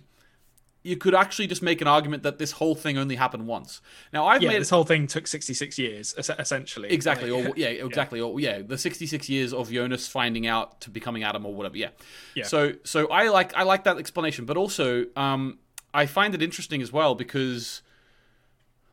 [0.89, 3.81] you could actually just make an argument that this whole thing only happened once.
[4.11, 7.67] Now I've yeah made this whole thing took 66 years essentially exactly, Like, or yeah,
[7.67, 11.77] exactly, or yeah, the sixty-six years of Jonas finding out to becoming Adam or whatever.
[11.77, 11.89] Yeah.
[12.35, 12.45] Yeah.
[12.45, 15.59] So so I like I like that explanation, but also um,
[15.93, 17.81] I find it interesting as well because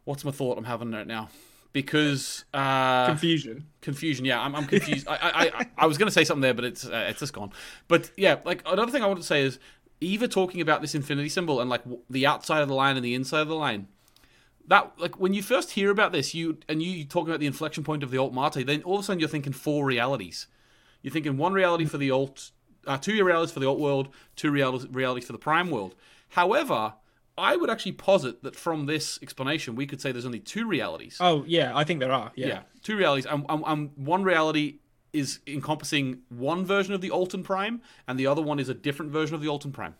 [0.04, 1.30] what's my thought I'm having right now?
[1.72, 4.24] Because uh, confusion confusion.
[4.24, 5.08] Yeah, I'm, I'm confused.
[5.10, 7.32] I, I, I, I was going to say something there, but it's uh, it's just
[7.32, 7.52] gone.
[7.88, 9.58] But yeah, like another thing I want to say is
[10.00, 13.14] Eva talking about this infinity symbol and like the outside of the line and the
[13.14, 13.88] inside of the line.
[14.68, 17.46] That like when you first hear about this, you and you, you talking about the
[17.46, 20.48] inflection point of the alt Marta, then all of a sudden you're thinking four realities.
[21.02, 22.50] You're thinking one reality for the alt,
[22.86, 25.94] uh, two realities for the alt world, two realities realities for the prime world.
[26.30, 26.94] However,
[27.38, 31.18] I would actually posit that from this explanation, we could say there's only two realities.
[31.20, 33.26] oh yeah i think there are yeah, Yeah, two realities.
[33.26, 34.78] And, and, and one reality
[35.16, 39.12] is encompassing one version of the Alton Prime, and the other one is a different
[39.12, 39.94] version of the Alton Prime.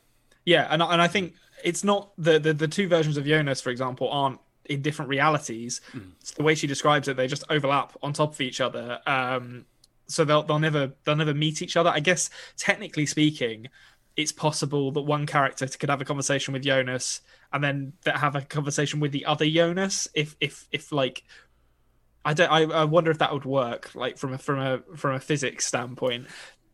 [0.45, 3.61] Yeah, and I- and I think it's not the the, the two versions of Jonas,
[3.61, 5.81] for example, aren't in different realities.
[6.21, 8.99] It's the way she describes it, they just overlap on top of each other.
[9.07, 9.65] Um,
[10.09, 11.91] so they'll they'll never they'll never meet each other.
[11.91, 13.69] I guess technically speaking,
[14.17, 17.21] it's possible that one character could have a conversation with Jonas
[17.53, 20.09] and then that have a conversation with the other Jonas.
[20.15, 21.25] If if if like.
[22.27, 22.51] I don't.
[22.51, 25.65] I, I wonder if that would work, like from a from a from a physics
[25.65, 26.27] standpoint.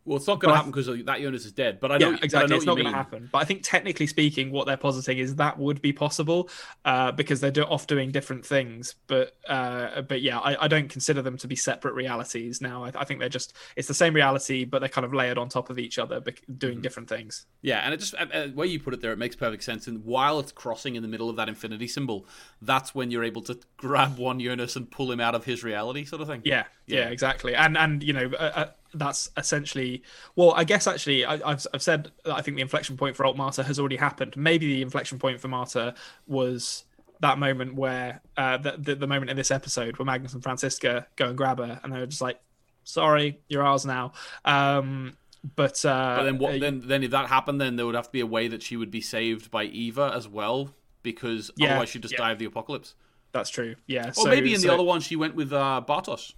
[0.05, 1.79] Well, it's not going to happen because that Jonas is dead.
[1.79, 2.49] But I know yeah, exactly.
[2.49, 3.29] know It's not going to happen.
[3.31, 6.49] But I think technically speaking, what they're positing is that would be possible
[6.83, 8.95] uh, because they're do- off doing different things.
[9.07, 12.83] But uh, but yeah, I, I don't consider them to be separate realities now.
[12.83, 15.47] I, I think they're just it's the same reality, but they're kind of layered on
[15.47, 16.81] top of each other, bec- doing Mm-hmm.
[16.81, 17.45] different things.
[17.61, 19.87] Yeah, and it just uh, uh, where you put it there, it makes perfect sense.
[19.87, 22.25] And while it's crossing in the middle of that infinity symbol,
[22.61, 26.03] that's when you're able to grab one Jonas and pull him out of his reality,
[26.03, 26.41] sort of thing.
[26.43, 27.09] Yeah, yeah, Yeah.
[27.09, 27.55] exactly.
[27.55, 30.03] And and you know uh, uh, that's essentially
[30.35, 33.25] well, I guess actually I, I've I've said that I think the inflection point for
[33.25, 34.35] Alt Marta has already happened.
[34.37, 35.93] Maybe the inflection point for Marta
[36.27, 36.83] was
[37.19, 41.07] that moment where uh, the, the the moment in this episode where Magnus and Franziska
[41.15, 42.39] go and grab her, and they're just like,
[42.83, 44.11] "Sorry, you're ours now."
[44.45, 45.15] Um,
[45.55, 46.55] but uh, But then what?
[46.55, 48.61] uh, Then then if that happened, then there would have to be a way that
[48.61, 52.17] she would be saved by Eva as well, because Yeah, otherwise she'd just yeah.
[52.19, 52.95] die of the apocalypse.
[53.31, 53.75] that's true.
[53.87, 54.09] Yeah.
[54.09, 56.33] Or so- maybe in the other one she went with uh, Bartosz.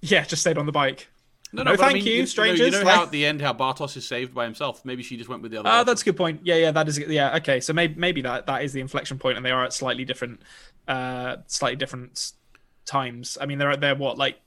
[0.00, 1.08] Yeah, just stayed on the bike.
[1.54, 2.60] No, No, I thank mean, you, know- strangers.
[2.60, 4.84] You know how Like- at the end how Bartosz is saved by himself.
[4.84, 5.68] Maybe she just went with the other.
[5.68, 5.86] Ah, option.
[5.86, 6.40] that's a good point.
[6.44, 6.98] Yeah, yeah, that is.
[6.98, 7.60] Yeah, okay.
[7.60, 10.40] So maybe maybe that that is the inflection point, and they are at slightly different,
[10.88, 12.32] uh, slightly different
[12.86, 13.36] times.
[13.40, 14.40] I mean, they're they're what like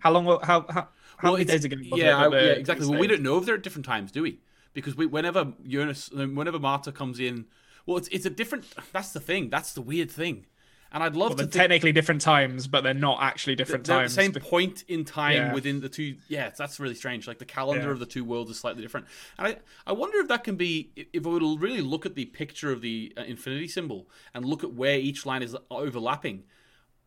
[0.00, 0.24] how long?
[0.26, 0.88] How how how
[1.18, 1.26] Hmm.
[1.26, 1.76] Well, many days ago?
[1.80, 2.86] Yeah, I- yeah, exactly.
[2.88, 4.40] Well, we don't know if they're at different times, do we?
[4.74, 7.44] Because we, whenever Jonas, whenever Marta comes in,
[7.86, 8.64] well, it's it's a different.
[8.92, 9.48] That's the thing.
[9.50, 10.46] That's the weird thing.
[10.94, 13.86] And I'd love Well, to they're think technically different times, but they're not actually different
[13.86, 14.14] they're times.
[14.14, 15.54] the same point in time Yeah.
[15.54, 16.16] within the two.
[16.28, 17.26] Yeah, that's really strange.
[17.26, 17.92] Like the calendar Yeah.
[17.92, 19.06] of the two worlds is slightly different.
[19.38, 22.26] And I, I wonder if that can be if we would really look at the
[22.26, 26.44] picture of the uh, infinity symbol and look at where each line is overlapping.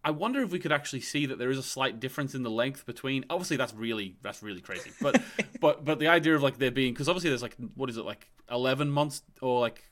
[0.04, 2.52] I wonder if we could actually see that there is a slight difference in the
[2.52, 3.26] length between.
[3.30, 4.92] Obviously, that's really that's really crazy.
[5.02, 5.22] But
[5.62, 8.06] but but the idea of like there being because obviously there's like what is it
[8.06, 9.84] like eleven months or like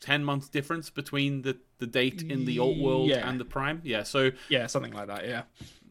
[0.00, 3.28] ten months difference between the the date in the alt world Yeah.
[3.28, 3.80] and the prime.
[3.84, 4.02] Yeah.
[4.02, 5.26] So yeah, something like that.
[5.26, 5.42] Yeah.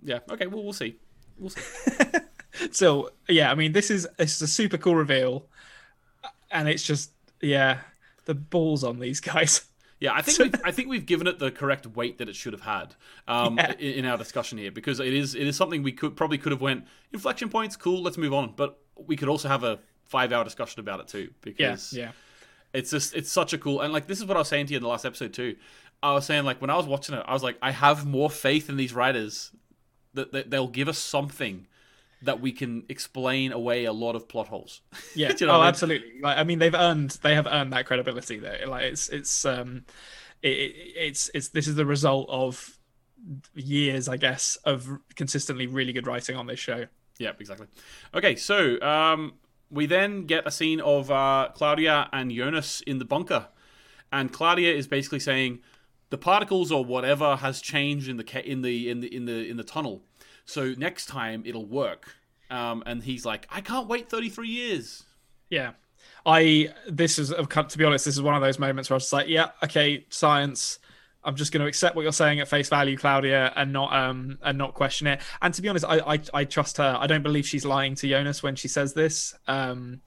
[0.04, 0.20] yeah.
[0.30, 0.48] Okay.
[0.48, 0.96] Well, we'll see.
[1.38, 1.62] We'll see.
[2.72, 5.46] So yeah, I mean, this is it's a super cool reveal,
[6.52, 7.80] and it's just yeah,
[8.26, 9.66] the balls on these guys.
[10.02, 12.52] Yeah, I think we've, I think we've given it the correct weight that it should
[12.52, 12.94] have had
[13.30, 13.72] um, Yeah.
[13.80, 16.52] in, in our discussion here because it is it is something we could probably could
[16.52, 17.78] have went inflection points.
[17.78, 18.54] Cool, let's move on.
[18.58, 22.12] But we could also have a five hour discussion about it too Yeah, because yeah.
[22.76, 24.74] It's just it's such a cool and like this is what I was saying to
[24.74, 25.56] you in the last episode too.
[26.04, 28.30] I was saying like when I was watching it, I was like, I have more
[28.30, 29.52] faith in these writers
[30.14, 31.68] that, that they'll give us something
[32.22, 34.82] that we can explain away a lot of plot holes.
[35.16, 35.34] Yeah.
[35.38, 35.68] You know oh, I mean?
[35.68, 36.22] absolutely.
[36.22, 38.68] Like, I mean, they've earned they have earned that credibility there.
[38.68, 39.86] Like, it's it's um,
[40.42, 42.78] it, it, it's it's this is the result of
[43.54, 46.86] years, I guess, of consistently really good writing on this show.
[47.18, 47.68] Yeah, exactly.
[48.14, 49.34] Okay, so um,
[49.70, 53.48] we then get a scene of uh, Claudia and Jonas in the bunker,
[54.12, 55.60] and Claudia is basically saying
[56.10, 59.50] the particles or whatever has changed in the ca- in the in the in the
[59.50, 60.04] in the tunnel.
[60.46, 62.16] So next time it'll work.
[62.50, 65.04] Um, and he's like, I can't wait 33 years.
[65.50, 65.72] Yeah.
[66.26, 69.14] I this is to be honest, this is one of those moments where I was
[69.14, 70.80] like, yeah, okay, science.
[71.26, 74.38] I'm just going to accept what you're saying at face value, Claudia, and not um
[74.44, 75.22] and not question it.
[75.42, 76.96] And to be honest, I I, I trust her.
[77.00, 79.34] I don't believe she's lying to Jonas when she says this.
[79.48, 80.02] Um,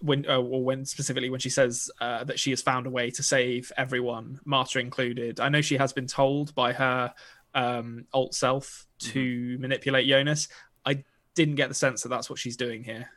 [0.00, 3.10] when uh, or when specifically when she says uh, that she has found a way
[3.10, 5.40] to save everyone, Marta included.
[5.40, 7.14] I know she has been told by her
[7.54, 10.48] um alt self to manipulate Jonas.
[10.84, 13.10] I didn't get the sense that that's what she's doing here.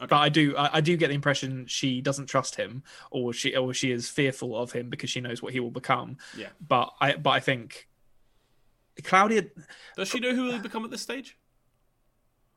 [0.00, 3.54] But I do, I, I do get the impression she doesn't trust him, or she,
[3.54, 6.16] or she is fearful of him because she knows what he will become.
[6.36, 6.48] Yeah.
[6.66, 7.88] But I, but I think
[9.02, 9.46] Claudia.
[9.96, 11.36] Does she know who he'll become at this stage?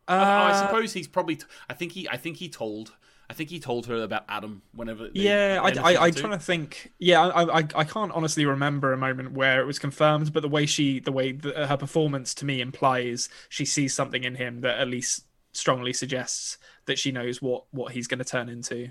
[0.08, 1.38] Uh, I, I suppose he's probably.
[1.38, 2.10] T- I think he.
[2.10, 2.94] I think he told.
[3.30, 5.10] I think he told her about Adam whenever.
[5.14, 6.92] Yeah, I, I, I'm trying to think.
[7.00, 10.50] Yeah, I, I, I can't honestly remember a moment where it was confirmed, but the
[10.50, 14.62] way she, the way the, her performance to me implies she sees something in him
[14.62, 18.90] that at least strongly suggests that she knows what what he's going to turn into.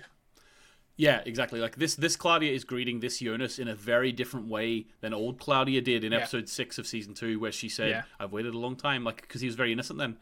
[0.96, 1.58] Yeah, exactly.
[1.60, 5.38] Like this, this Claudia is greeting this Jonas in a very different way than old
[5.40, 6.18] Claudia did in Yeah.
[6.18, 8.02] episode six of season two, where she said, Yeah.
[8.20, 10.18] "I've waited a long time," like because he was very innocent then.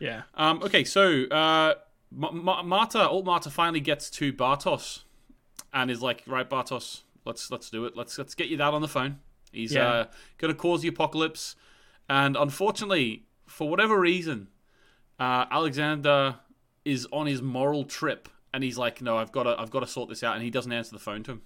[0.00, 1.74] Yeah, Um, okay, so uh,
[2.12, 5.02] Ma- Ma- Marta, old Marta, finally gets to Bartosz
[5.72, 7.96] and is like, "Right, Bartosz, let's let's do it.
[7.96, 9.20] Let's let's get you that on the phone."
[9.52, 9.88] He's Yeah.
[9.88, 10.04] uh,
[10.38, 11.56] gonna cause the apocalypse,
[12.08, 14.48] and unfortunately, for whatever reason,
[15.18, 16.36] uh, Alexander
[16.84, 19.86] is on his moral trip, and he's like, "No, I've got to I've got to
[19.86, 21.42] sort this out," and he doesn't answer the phone to him.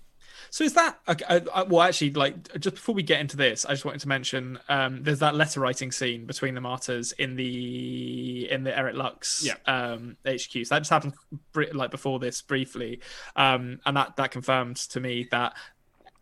[0.50, 1.82] So is that okay, uh, well?
[1.82, 5.18] Actually, like just before we get into this, I just wanted to mention um, there's
[5.20, 9.54] that letter writing scene between the Martas in the in the Erit Lux Yeah.
[9.66, 10.50] um, HQ.
[10.66, 11.14] So that just happened
[11.52, 13.00] br- like before this briefly,
[13.36, 15.54] um, and that that confirms to me that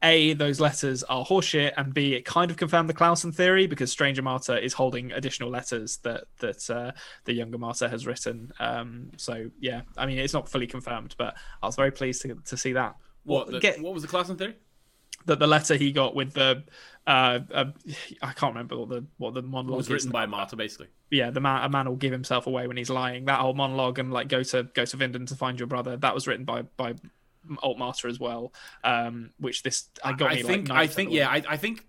[0.03, 3.91] a those letters are horseshit, and b it kind of confirmed the Clausen theory because
[3.93, 6.93] Stranger Marta is holding additional letters that that uh,
[7.25, 8.53] the younger Marta has written.
[8.59, 12.35] Um, so yeah, I mean it's not fully confirmed, but I was very pleased to
[12.47, 12.97] to see that.
[13.25, 14.57] What, the- get- what was the class in theory?
[15.27, 16.65] that the letter he got with the
[17.07, 17.67] uh, uh
[18.23, 20.87] I can't remember what the what the It monologue was written by Marta, basically.
[21.11, 23.99] yeah the man a man will give himself away when he's lying that whole monologue
[23.99, 26.63] and like go to go to Winden to find your brother that was written by
[26.63, 26.95] by
[27.63, 28.53] Alt Marta as well
[28.85, 30.69] um which this I got I me think.
[30.69, 31.13] like I think.
[31.13, 31.29] Yeah.
[31.29, 31.87] I, I think.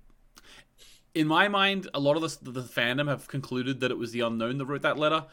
[1.13, 4.21] In my mind, a lot of the, the fandom have concluded that it was the
[4.21, 5.25] unknown that wrote that letter,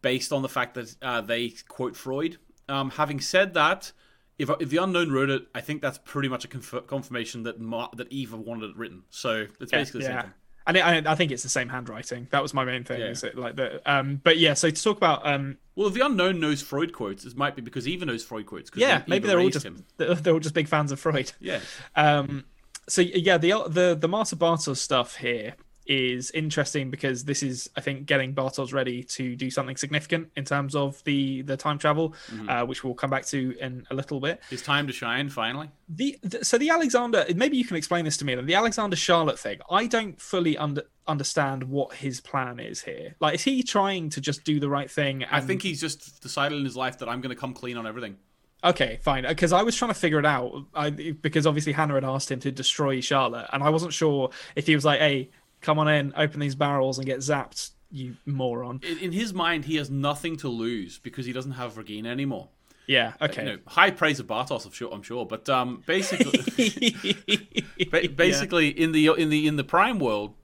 [0.00, 2.36] based on the fact that uh, they quote Freud.
[2.68, 3.90] Um, having said that,
[4.38, 7.58] if if the unknown wrote it, I think that's pretty much a conf- confirmation that
[7.60, 9.02] Mar- that Eva wanted it written.
[9.10, 10.22] So it's basically the same yeah.
[10.22, 10.32] thing.
[10.66, 12.26] And it, I, I think it's the same handwriting.
[12.30, 13.00] That was my main thing.
[13.00, 13.08] Yeah.
[13.08, 14.20] Is it like the um?
[14.22, 14.54] But yeah.
[14.54, 15.58] So to talk about um.
[15.76, 18.70] Well, if the unknown knows Freud quotes, it might be because Eva knows Freud quotes.
[18.74, 19.02] Yeah.
[19.06, 19.84] Maybe they're all just him.
[19.96, 21.32] they're they're all just big fans of Freud.
[21.40, 21.60] Yeah.
[21.96, 22.44] Um,
[22.88, 25.54] so yeah, the the the Marta Bartosz stuff here
[25.86, 30.44] is interesting because this is, I think, getting Bartosz ready to do something significant in
[30.44, 32.14] terms of the the time travel,
[32.48, 34.42] uh, which we'll come back to in a little bit.
[34.50, 35.70] It's time to shine finally.
[35.88, 38.34] The, the so the Alexander, maybe you can explain this to me.
[38.34, 43.14] Then the Alexander Charlotte thing, I don't fully under understand what his plan is here.
[43.20, 45.22] Like, is he trying to just do the right thing?
[45.22, 45.32] And...
[45.32, 47.86] I think he's just decided in his life that I'm going to come clean on
[47.86, 48.16] everything.
[48.64, 49.26] Okay, fine.
[49.28, 50.64] Because I was trying to figure it out.
[50.74, 54.66] I, because obviously Hannah had asked him to destroy Charlotte, and I wasn't sure if
[54.66, 55.30] he was like, "Hey,
[55.64, 59.64] come on in, open these barrels and get zapped, you moron." In, in his mind,
[59.64, 62.48] he has nothing to lose because he doesn't have Regina anymore.
[62.86, 63.14] Yeah.
[63.20, 63.44] Okay.
[63.44, 64.92] You know, high praise of Bartosz, I'm sure.
[64.92, 66.38] I'm sure, but um, basically,
[67.90, 70.34] ba- basically in the in the in the Prime world,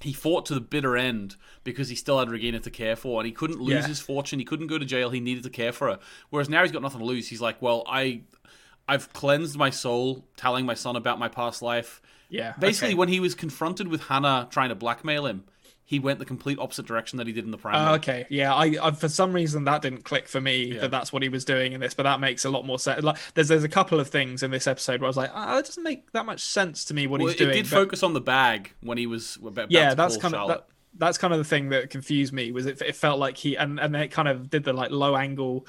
[0.00, 3.26] he fought to the bitter end because he still had Regina to care for, and
[3.26, 3.86] he couldn't lose Yeah.
[3.86, 4.38] his fortune.
[4.38, 5.10] He couldn't go to jail.
[5.10, 5.98] He needed to care for her.
[6.30, 7.28] Whereas now he's got nothing to lose.
[7.28, 8.22] He's like, well, I,
[8.88, 12.00] I've cleansed my soul, telling my son about my past life.
[12.30, 12.94] Yeah, Basically, okay.
[12.94, 15.44] when he was confronted with Hannah trying to blackmail him,
[15.84, 17.74] he went the complete opposite direction that he did in the Prime.
[17.74, 18.00] Oh, world.
[18.00, 18.54] okay, yeah.
[18.54, 21.44] I, I for some reason that didn't click for me that that's what he was
[21.44, 23.02] doing in this, but that makes a lot more sense.
[23.02, 25.56] Like, there's there's a couple of things in this episode where I was like, ah,
[25.56, 27.50] that doesn't make that much sense to me what Well, he's it doing.
[27.50, 30.34] It did but- focus on the bag when he was about yeah to that's kind
[30.36, 30.66] of that,
[30.96, 33.80] that's kind of the thing that confused me was it, it felt like he and
[33.80, 35.66] and it kind of did the like low angle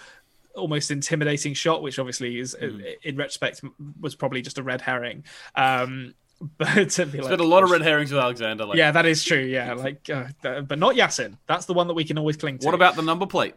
[0.56, 2.82] almost intimidating shot which obviously is Hmm.
[3.04, 3.62] in retrospect
[4.00, 5.24] was probably just a red herring
[5.56, 6.14] um
[6.58, 8.66] but to be like been a lot of red herrings with Alexander.
[8.66, 10.26] Like, yeah that is true yeah like uh,
[10.62, 13.02] but not Yasin that's the one that we can always cling to What about the
[13.02, 13.56] number plate?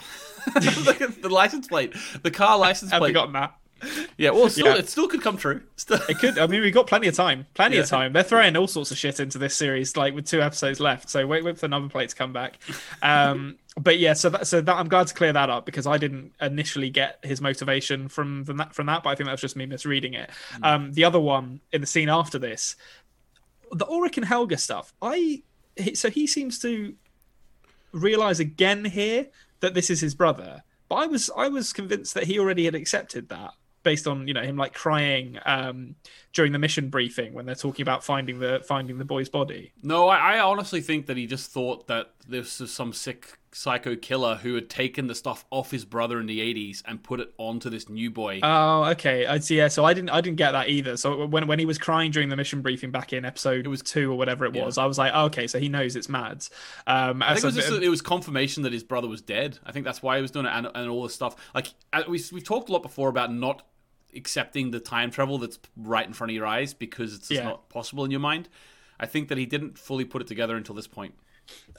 [0.84, 3.02] Look at the license plate, the car license plate.
[3.02, 3.54] I've forgotten that
[4.16, 4.76] Yeah, well, still, Yeah.
[4.76, 5.62] it still could come true.
[5.76, 6.38] Still, It could.
[6.38, 7.46] I mean, we've got plenty of time.
[7.54, 8.12] Plenty of time.
[8.12, 11.10] They're throwing all sorts of shit into this series, like with two episodes left.
[11.10, 12.58] So wait, wait for the number plate to come back.
[13.02, 15.98] Um, but yeah, so that, so that I'm glad to clear that up because I
[15.98, 19.56] didn't initially get his motivation from that from that, but I think that was just
[19.56, 20.30] me misreading it.
[20.62, 22.76] Um, the other one in the scene after this,
[23.72, 24.92] the Ulrich and Helge stuff.
[25.02, 25.42] I
[25.94, 26.94] so he seems to
[27.92, 29.26] realize again here
[29.60, 30.62] that this is his brother.
[30.88, 33.52] But I was I was convinced that he already had accepted that
[33.82, 35.96] based on you know him like crying um,
[36.32, 39.72] during the mission briefing when they're talking about finding the finding the boy's body.
[39.82, 43.94] no, I, I honestly think that he just thought that this was some sick psycho
[43.94, 47.32] killer who had taken the stuff off his brother in the '80s and put it
[47.36, 48.40] onto this new boy.
[48.42, 49.26] Oh, okay.
[49.26, 49.58] I see.
[49.58, 49.68] Yeah.
[49.68, 50.96] So I didn't I didn't get that either.
[50.96, 53.82] So when when he was crying during the mission briefing back in episode it was
[53.82, 56.50] two or whatever it was, I was like, oh, okay, so he knows it's Mads.
[56.86, 59.58] Um, I think it was, just, it was confirmation that his brother was dead.
[59.64, 61.36] I think that's why he was doing it, and, and all this stuff.
[61.54, 63.66] Like uh, we we've talked a lot before about not
[64.14, 67.48] accepting the time travel that's right in front of your eyes because it's just Yeah.
[67.48, 68.48] not possible in your mind.
[69.00, 71.14] I think that he didn't fully put it together until this point.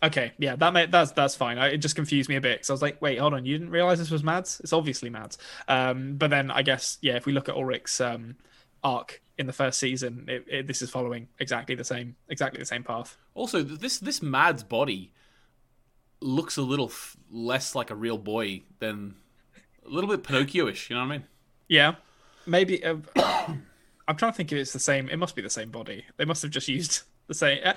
[0.03, 1.57] Okay, yeah, that made, that's that's fine.
[1.57, 3.57] I, it just confused me a bit because I was like, wait, hold on, you
[3.57, 4.59] didn't realize this was Mads?
[4.59, 5.37] It's obviously Mads.
[5.69, 8.35] Um, but then I guess yeah, if we look at Ulrich's um,
[8.83, 12.65] arc in the first season, it, it, this is following exactly the same exactly the
[12.65, 13.15] same path.
[13.35, 15.13] Also, this this Mads' body
[16.19, 19.15] looks a little f- less like a real boy than
[19.85, 20.89] a little bit Pinocchio-ish.
[20.89, 21.23] You know what I mean?
[21.67, 21.95] Yeah,
[22.45, 22.83] maybe.
[22.83, 22.97] Uh,
[24.07, 25.07] I'm trying to think if it's the same.
[25.09, 26.05] It must be the same body.
[26.17, 27.59] They must have just used the same.
[27.63, 27.73] Uh,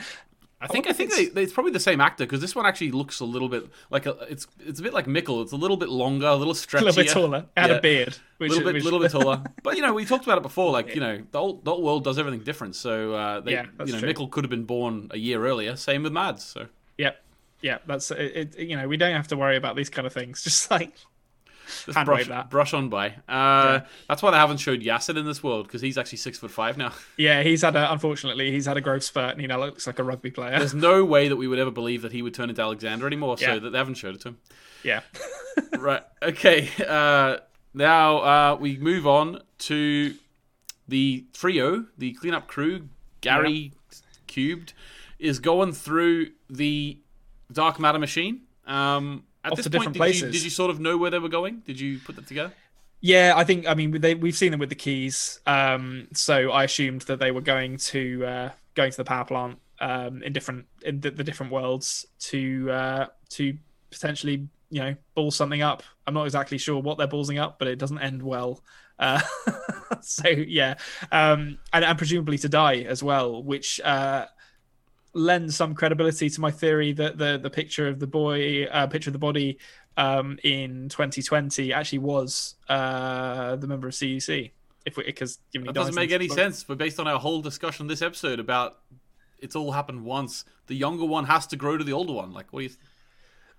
[0.58, 2.64] I think I, think they, it's- they, it's probably the same actor because this one
[2.64, 5.42] actually looks a little bit like a it's it's a bit like Mikkel.
[5.42, 7.46] It's a little bit longer, a little stretchier, a little bit taller.
[7.56, 7.76] Had Yeah.
[7.76, 8.16] a beard.
[8.40, 9.44] a little bit, which- little bit taller.
[9.62, 10.72] But you know, we talked about it before.
[10.72, 12.74] Like you know, the whole, the whole world does everything different.
[12.74, 14.08] So uh, they, Yeah, you know, true.
[14.12, 15.76] Mikkel could have been born a year earlier.
[15.76, 16.42] Same with Mads.
[16.44, 17.22] So Yep.
[17.60, 18.18] Yeah, that's it,
[18.56, 18.58] it.
[18.58, 20.42] You know, we don't have to worry about these kind of things.
[20.44, 20.92] Just like
[21.66, 23.14] just Hand brush, brush on by.
[23.28, 26.50] Uh, That's why they haven't showed Yasin in this world because he's actually six foot
[26.50, 26.92] five now.
[27.16, 29.98] yeah, he's had a unfortunately he's had a growth spurt and he now looks like
[29.98, 30.58] a rugby player.
[30.58, 33.38] There's no way that we would ever believe that he would turn into Alexander anymore.
[33.38, 34.38] So that they haven't showed it to him.
[34.82, 35.00] yeah.
[35.78, 36.02] right.
[36.22, 36.68] Okay.
[36.86, 37.38] Uh,
[37.74, 40.14] now uh, we move on to
[40.88, 42.88] the trio, the cleanup crew,
[43.20, 43.72] Gary
[44.26, 44.72] cubed,
[45.18, 46.98] is going through the
[47.52, 48.42] dark matter machine.
[48.66, 50.32] Um, at Off this to point, different did you, places.
[50.32, 51.62] did you sort of know where they were going?
[51.64, 52.53] Did you put that together?
[53.01, 56.64] Yeah, I think I mean they, we've seen them with the keys, um, so I
[56.64, 60.66] assumed that they were going to uh, going to the power plant um, in different
[60.82, 63.57] in the, the different worlds to uh, to
[63.90, 65.82] potentially you know ball something up.
[66.07, 68.62] I'm not exactly sure what they're ballsing up, but it doesn't end well.
[68.99, 69.20] Uh,
[70.01, 70.74] so yeah,
[71.12, 74.26] um, and, and presumably to die as well, which uh,
[75.16, 79.10] lends some credibility to my theory that the the picture of the boy, uh, picture
[79.10, 79.58] of the body
[79.96, 84.50] um, in 2020 actually was uh, the member of CEC.
[84.84, 86.62] If we, because given That doesn't make any sense.
[86.62, 88.78] But based on our whole discussion this episode about
[89.38, 92.32] it's all happened once, the younger one has to grow to the older one.
[92.32, 92.70] Like, what do you?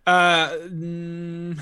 [0.06, 1.60] Uh, mm,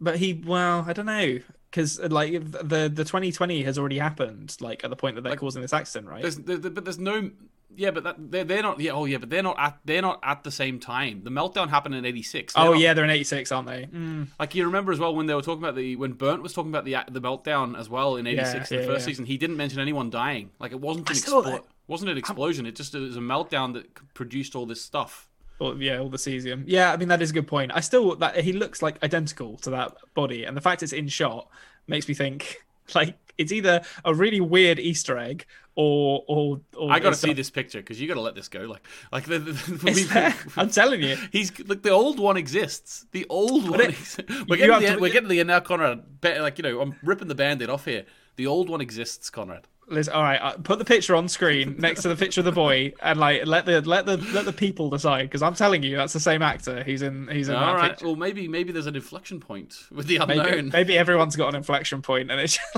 [0.00, 1.38] but he, well, I don't know,
[1.70, 5.62] because like the the 2020 has already happened, like at the point that they're causing
[5.62, 6.22] this accident, right?
[6.22, 7.30] There's, there, there- but there's no.
[7.76, 8.80] Yeah, but that, they're they're not.
[8.80, 11.22] Yeah, oh yeah, but they're not at they're not at the same time.
[11.24, 12.54] The meltdown happened in '86.
[12.56, 13.84] Oh yeah, they're in 86, aren't they?
[13.92, 14.28] Mm.
[14.38, 16.70] Like you remember as well when they were talking about the when Bernd was talking
[16.70, 19.10] about the the meltdown as well in '86 Yeah, in the yeah, first yeah.
[19.10, 19.26] season.
[19.26, 20.50] He didn't mention anyone dying.
[20.58, 22.66] Like it wasn't an I still- explo- wasn't an explosion.
[22.66, 25.28] It just it was a meltdown that produced all this stuff.
[25.58, 26.64] Or, yeah, all the cesium.
[26.66, 27.70] Yeah, I mean that is a good point.
[27.74, 31.08] I still that he looks like identical to that body, and the fact it's in
[31.08, 31.48] shot
[31.86, 32.56] makes me think
[32.94, 37.32] like it's either a really weird Easter egg or or, or I got to see
[37.32, 38.60] this picture because you got to let this go.
[38.60, 41.16] Like like the, the, we- I'm telling you.
[41.30, 43.06] He's like The old one exists.
[43.12, 43.80] The old one.
[43.80, 44.18] Exists.
[44.48, 46.02] We're getting the to- end, we're getting the end now, Konrad.
[46.22, 48.04] Like you know, I'm ripping the band-aid off here.
[48.36, 49.64] The old one exists, Konrad.
[49.92, 52.52] Liz, all right, uh, put the picture on screen next to the picture of the
[52.52, 55.22] boy, and like let the let the let the people decide.
[55.22, 56.82] Because I'm telling you, that's the same actor.
[56.82, 57.90] He's in he's in All that right.
[57.90, 58.06] picture.
[58.06, 60.70] Well, maybe maybe there's an inflection point with the unknown.
[60.72, 62.58] maybe everyone's got an inflection point, and it's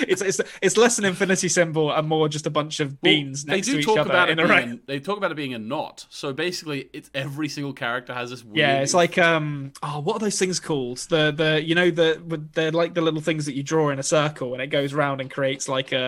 [0.00, 3.56] it's it's it's less an infinity symbol and more just a bunch of beans they
[3.56, 5.54] next to each talk other about it in a being they talk about it being
[5.54, 6.06] a knot.
[6.10, 8.44] So basically, it's every single character has this.
[8.44, 10.98] Weird, Yeah, it's like um oh what are those things called?
[10.98, 12.20] The the you know the
[12.54, 15.20] they're like the little things that you draw in a circle and it goes round
[15.20, 16.05] and creates like a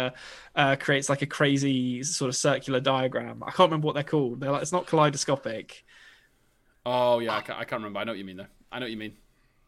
[0.56, 3.42] uh, creates like a crazy sort of circular diagram.
[3.42, 4.40] I can't remember what they're called.
[4.40, 5.84] They're like, it's not kaleidoscopic.
[6.86, 7.98] Oh yeah, I can't, I can't remember.
[8.00, 8.46] I know what you mean though.
[8.72, 9.14] I know what you mean.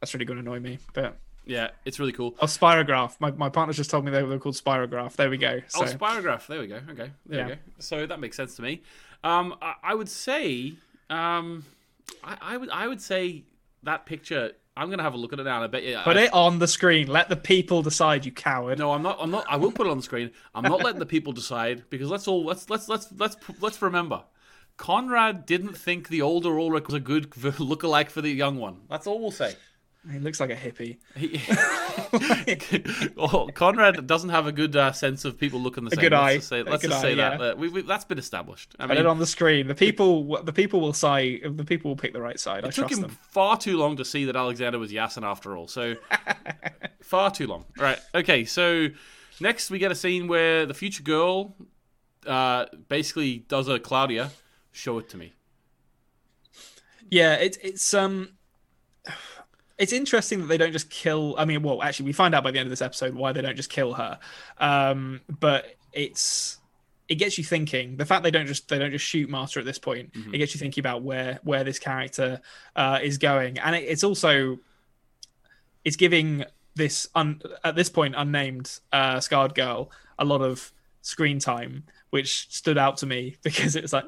[0.01, 0.79] That's really going to annoy me.
[0.95, 2.35] But Yeah, it's really cool.
[2.41, 3.17] oh, spirograph.
[3.21, 5.17] My my partner's just told me they were called spirograph.
[5.17, 5.61] There we go.
[5.69, 6.47] So Oh, spirograph.
[6.47, 6.81] There we go.
[6.91, 7.47] Okay, there Yeah.
[7.47, 7.59] we go.
[7.79, 8.83] So that makes sense to me.
[9.23, 10.75] Um, I, I would say,
[11.11, 11.65] um,
[12.25, 13.45] I, I would, I would say
[13.83, 14.53] that picture.
[14.81, 15.63] I'm gonna have a look at it now.
[15.63, 15.99] I bet you.
[16.03, 17.07] put I- it on the screen.
[17.07, 18.25] Let the people decide.
[18.25, 18.79] You coward.
[18.79, 19.19] No, I'm not.
[19.21, 19.45] I'm not.
[19.49, 20.31] I will put it on the screen.
[20.55, 24.23] I'm not letting the people decide because let's all let's let's let's let's let's remember.
[24.79, 28.79] Konrad didn't think the older Ulrich was a good lookalike for the young one.
[28.89, 29.55] That's all we'll say.
[30.11, 30.97] He looks like a hippie.
[31.15, 31.43] He,
[33.19, 35.99] oh, Konrad doesn't have a good uh, sense of people looking the same.
[35.99, 36.37] A good let's eye.
[36.37, 37.39] Just say, let's good just eye, say that.
[37.39, 37.47] yeah.
[37.49, 38.75] Uh, we, we, that's been established.
[38.79, 39.67] I Put mean, it on the screen.
[39.67, 41.41] The people the people will side.
[41.45, 42.65] The people will pick the right side.
[42.65, 43.19] I it took trust him them.
[43.29, 45.69] far too long to see that Alexander was Yasin after all.
[45.69, 45.97] So
[47.03, 47.67] far too long.
[47.77, 47.99] Right.
[48.15, 48.47] Okay.
[48.47, 48.89] So
[49.39, 51.57] next we get a scene where the future girl
[52.27, 54.31] uh, basically does a Claudia.
[54.73, 55.35] Show it to me.
[57.11, 58.31] Yeah, it's it's um
[59.81, 62.51] it's interesting that they don't just kill I mean, well, actually we find out by
[62.51, 64.19] the end of this episode why they don't just kill her.
[64.59, 66.59] Um but it's
[67.09, 67.97] it gets you thinking.
[67.97, 70.55] The fact they don't just they don't just shoot Master at this point, it gets
[70.55, 72.41] you thinking about where where this character
[72.77, 73.59] uh is going.
[73.59, 74.59] And it, it's also
[75.85, 76.45] it's giving
[76.77, 80.73] this un, at this point unnamed uh scarred girl a lot of
[81.03, 84.05] screen time which stood out to me because it's like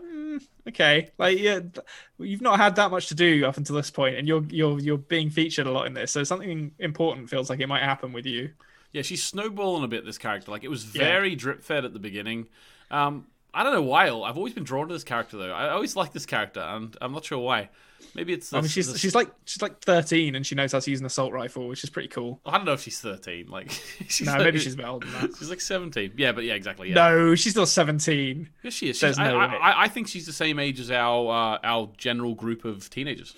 [0.68, 1.58] okay like yeah
[2.18, 4.98] you've not had that much to do up until this point and you're you're you're
[4.98, 8.26] being featured a lot in this so something important feels like it might happen with
[8.26, 8.50] you
[8.92, 10.04] Yeah, she's snowballing a bit.
[10.04, 11.02] This character, like it was Yeah.
[11.04, 12.46] very drip fed at the beginning.
[12.90, 14.04] Um, I don't know why.
[14.06, 15.50] I've always been drawn to this character though.
[15.52, 17.70] I always like this character, and I'm not sure why.
[18.14, 18.52] Maybe it's.
[18.52, 21.00] i mean she's the- she's like she's like 13 and she knows how to use
[21.00, 23.48] an assault rifle which is pretty cool I don't know if she's 13.
[23.48, 23.70] Like,
[24.08, 26.12] she's no like- maybe she's a bit older than that She's like 17.
[26.16, 26.88] Yeah, but yeah, exactly.
[26.88, 26.94] Yeah.
[26.94, 29.00] no she's still 17 Yes, she is.
[29.00, 29.58] There's She's, I, no I, way.
[29.60, 33.34] I, I think she's the same age as our uh, our general group of teenagers.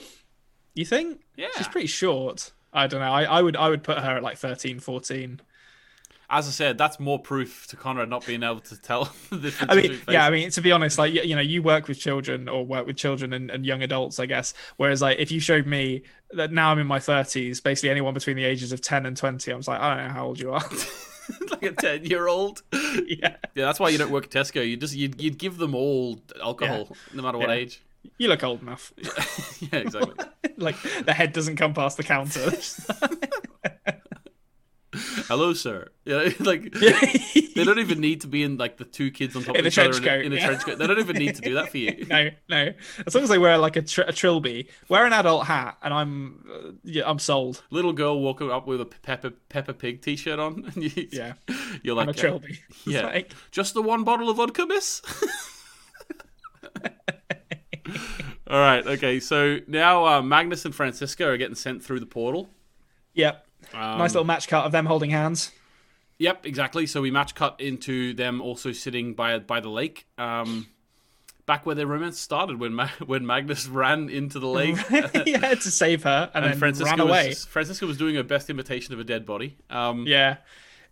[0.75, 1.49] you think Yeah.
[1.57, 4.37] she's pretty short i don't know I, I would i would put her at like
[4.39, 5.41] 13 14
[6.31, 9.75] As I said, that's more proof to Konrad not being able to tell the I
[9.77, 12.49] mean, yeah, I mean, to be honest, like you you know, you work with children
[12.49, 14.55] or work with children and, and young adults, I guess.
[14.77, 16.03] Whereas, like, if you showed me
[16.33, 19.53] that now I'm in my 30s, basically anyone between the ages of 10 and 20,
[19.53, 20.65] I was like, I don't know how old you are.
[21.51, 22.63] like a 10 year old.
[22.73, 24.67] yeah, Yeah, that's why you don't work at Tesco.
[24.69, 27.55] You just you'd, you'd give them all alcohol, no matter what Yeah.
[27.55, 27.83] age.
[28.19, 28.93] you look old enough.
[29.61, 30.15] yeah, exactly.
[30.57, 32.51] like the head doesn't come past the counter.
[35.29, 35.89] hello, sir.
[36.05, 39.43] You know, like they don't even need to be in like the two kids on
[39.43, 40.47] top In of each other in a, coat, in a yeah.
[40.47, 40.79] trench coat.
[40.79, 42.07] They don't even need to do that for you.
[42.09, 42.73] no, no.
[43.07, 45.93] As long as they wear like a, tr- a trilby, wear an adult hat, and
[45.95, 47.63] I'm, uh, yeah, I'm sold.
[47.71, 51.35] Little girl walking up with a Peppa Peppa Pig t-shirt on, and you, Yeah,
[51.83, 52.59] you're like, and a trilby.
[52.69, 55.03] It's yeah, like- just the one bottle of vodka, miss.
[58.47, 59.21] All right, okay.
[59.21, 62.51] So now uh, Magnus and Franziska are getting sent through the portal.
[63.15, 63.47] yep.
[63.73, 65.53] Um, nice little match cut of them holding hands.
[66.19, 66.87] Yep, exactly.
[66.87, 70.07] So we match cut into them also sitting by by the lake.
[70.19, 70.69] Um,
[71.47, 74.77] back where their romance started when Ma- when Magnus ran into the lake
[75.27, 77.29] yeah, to save her, and, and then Franziska ran away.
[77.31, 79.57] was Franziska was doing her best imitation of a dead body.
[79.71, 80.37] Um, Yeah.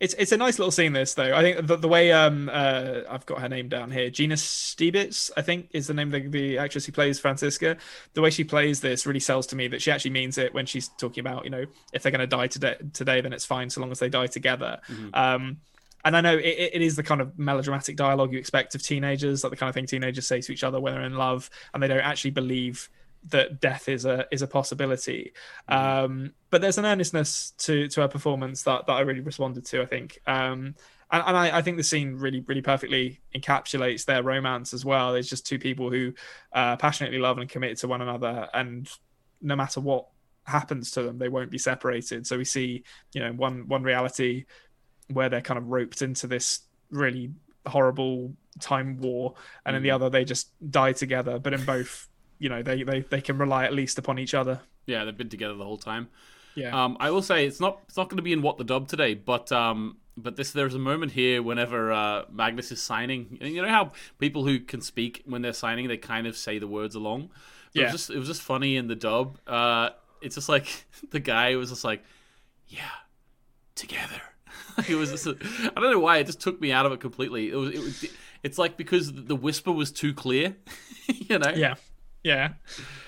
[0.03, 1.33] It's it's a nice little scene this though.
[1.33, 5.31] I think the, the way um uh I've got her name down here, Gina Stiebitz,
[5.37, 7.77] I think is the name of the, the actress who plays Franziska.
[8.15, 10.67] The way she plays this really sells to me that she actually means it when
[10.67, 13.81] she's talking about, you know, if they're gonna die today today, then it's fine so
[13.81, 14.81] long as they die together.
[15.15, 15.59] Um
[16.05, 19.45] and I know it, it is the kind of melodramatic dialogue you expect of teenagers,
[19.45, 21.81] like the kind of thing teenagers say to each other when they're in love and
[21.81, 22.91] they don't actually believe
[23.29, 25.33] that death is a is a possibility.
[25.69, 29.83] Um, but there's an earnestness to to her performance that that I really responded to.
[29.83, 30.75] I think, um,
[31.11, 35.15] and, and I, I think the scene really really perfectly encapsulates their romance as well.
[35.15, 36.15] It's just two people who
[36.53, 38.89] uh, passionately love and committed to one another, and
[39.41, 40.07] no matter what
[40.45, 42.27] happens to them, they won't be separated.
[42.27, 44.47] So we see, you know, one one reality
[45.09, 46.61] where they're kind of roped into this
[46.91, 47.31] really
[47.67, 51.39] horrible time war, and in the other they just die together.
[51.39, 52.09] But in both,
[52.43, 54.61] you know, they they they can rely at least upon each other.
[54.87, 56.09] yeah, they've been together the whole time.
[56.55, 56.73] Yeah.
[56.85, 58.89] Um, I will say it's not it's not going to be in what the dub
[58.89, 63.55] today, but um, but this there's a moment here whenever uh, Magnus is signing, and
[63.55, 66.67] you know how people who can speak when they're signing they kind of say the
[66.69, 67.31] words along.
[67.75, 67.83] But It Yeah.
[67.85, 69.39] was just it was just funny in the dub.
[69.47, 69.91] Uh,
[70.21, 70.67] it's just like
[71.11, 72.03] the guy was just like,
[72.69, 72.97] yeah,
[73.75, 74.21] together.
[74.89, 77.51] it was just, I don't know why it just took me out of it completely.
[77.51, 78.05] It was it, was-
[78.43, 80.57] it's like because the whisper was too clear,
[81.07, 81.53] you know.
[81.55, 81.75] yeah
[82.23, 82.55] yeah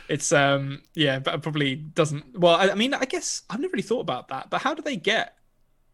[0.09, 3.73] it's um yeah but it probably doesn't well I, I mean i guess i've never
[3.73, 5.37] really thought about that but how do they get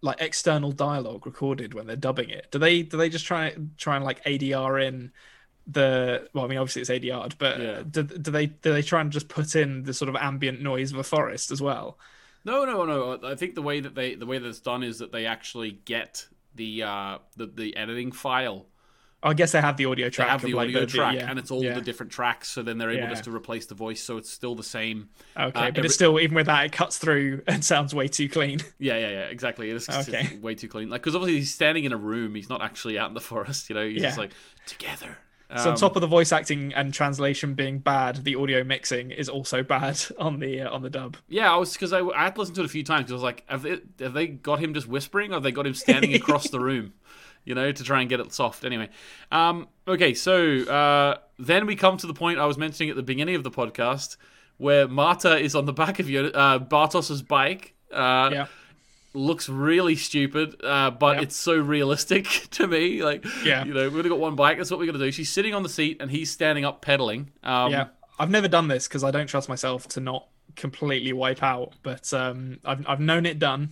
[0.02, 3.96] like external dialogue recorded when they're dubbing it do they do they just try try
[3.96, 5.12] and like adr in
[5.66, 7.82] the well i mean obviously it's adr'd but Yeah.
[7.88, 10.92] do, do they do they try and just put in the sort of ambient noise
[10.92, 11.98] of a forest as well
[12.44, 13.20] No, no, no.
[13.22, 15.72] I think the way that they the way that it's done is that they actually
[15.84, 18.69] get the uh the, the editing file.
[19.22, 21.28] I guess they have the audio They track have of, the like, audio track, yeah,
[21.30, 21.74] and it's all yeah.
[21.74, 22.48] the different tracks.
[22.48, 23.10] So then they're able Yeah.
[23.10, 25.08] just to replace the voice, so it's still the same.
[25.36, 28.08] okay uh, but every- it's still even with that it cuts through and sounds way
[28.08, 29.20] too clean Yeah, yeah, yeah.
[29.26, 29.70] Exactly.
[29.70, 30.38] It's, Okay.
[30.40, 30.88] way too clean.
[30.88, 32.34] Like because obviously he's standing in a room.
[32.34, 33.68] He's not actually out in the forest.
[33.68, 34.30] You know, he's just like
[34.66, 35.18] together.
[35.56, 39.10] So on Um, top of the voice acting and translation being bad, the audio mixing
[39.10, 41.16] is also bad on the uh, on the dub.
[41.28, 43.14] Yeah, I was because I, I had listened to it a few times because I
[43.16, 45.74] was like, have they, have they got him just whispering, or have they got him
[45.74, 46.92] standing across the room,
[47.44, 48.64] you know, to try and get it soft?
[48.64, 48.88] Anyway,
[49.32, 53.02] um, okay, so uh, then we come to the point I was mentioning at the
[53.02, 54.16] beginning of the podcast
[54.58, 57.74] where Marta is on the back of your uh, Bartosz's bike.
[57.92, 58.46] Uh, Yeah,
[59.12, 63.02] Looks really stupid, uh, but it's so realistic to me.
[63.02, 63.64] Like, Yeah.
[63.64, 64.56] you know, we've only got one bike.
[64.58, 65.10] That's what we're gonna do.
[65.10, 67.32] She's sitting on the seat and he's standing up pedaling.
[67.42, 67.86] Um, yeah.
[68.20, 72.12] I've never done this because I don't trust myself to not completely wipe out, but
[72.14, 73.70] um, I've I've known it done.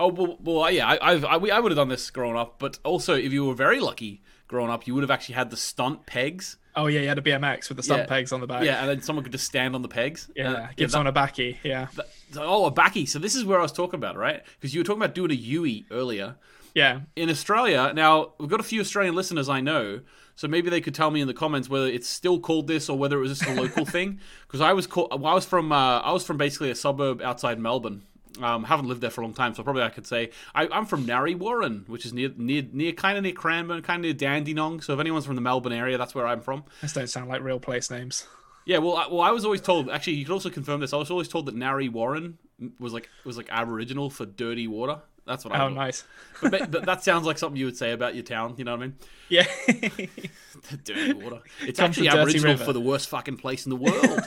[0.00, 2.58] Oh well, well yeah, I, I've, I, we- I would have done this growing up,
[2.58, 5.56] but also if you were very lucky growing up, you would have actually had the
[5.56, 6.56] stunt pegs.
[6.74, 8.06] Oh yeah, you had a BMX with the stunt Yeah.
[8.06, 8.64] pegs on the back.
[8.64, 10.28] Yeah, and then someone could just stand on the pegs.
[10.34, 10.50] yeah.
[10.52, 11.58] Uh, Give that- someone a backy.
[11.62, 13.06] Yeah, that- oh, a backy.
[13.06, 14.42] So this is where I was talking about, right?
[14.58, 16.36] Because you were talking about doing a Yui earlier.
[16.74, 17.00] yeah.
[17.16, 20.00] In Australia, now we've got a few Australian listeners I know,
[20.36, 22.96] so maybe they could tell me in the comments whether it's still called this or
[22.96, 24.20] whether it was just a local thing.
[24.46, 27.58] Because I was called, I was from, uh, I was from basically a suburb outside
[27.58, 28.02] Melbourne.
[28.40, 30.86] Um, haven't lived there for a long time, so probably I could say I, I'm
[30.86, 34.14] from Narre Warren, which is near, near, near, kind of near Cranbourne, kind of near
[34.14, 34.82] Dandenong.
[34.82, 36.64] So if anyone's from the Melbourne area, that's where I'm from.
[36.80, 38.26] These don't sound like real place names.
[38.66, 39.90] Yeah, well, I, well, I was always told.
[39.90, 40.92] Actually, you could also confirm this.
[40.92, 42.38] I was always told that Narre Warren
[42.78, 45.00] was like was like Aboriginal for dirty water.
[45.26, 45.58] That's what I.
[45.58, 45.74] Oh, thought.
[45.74, 46.04] nice.
[46.42, 48.54] But, but that sounds like something you would say about your town.
[48.56, 48.96] You know what I mean?
[49.28, 49.46] Yeah.
[50.84, 51.40] dirty water.
[51.62, 52.64] It's actually Aboriginal River.
[52.64, 54.20] for the worst fucking place in the world.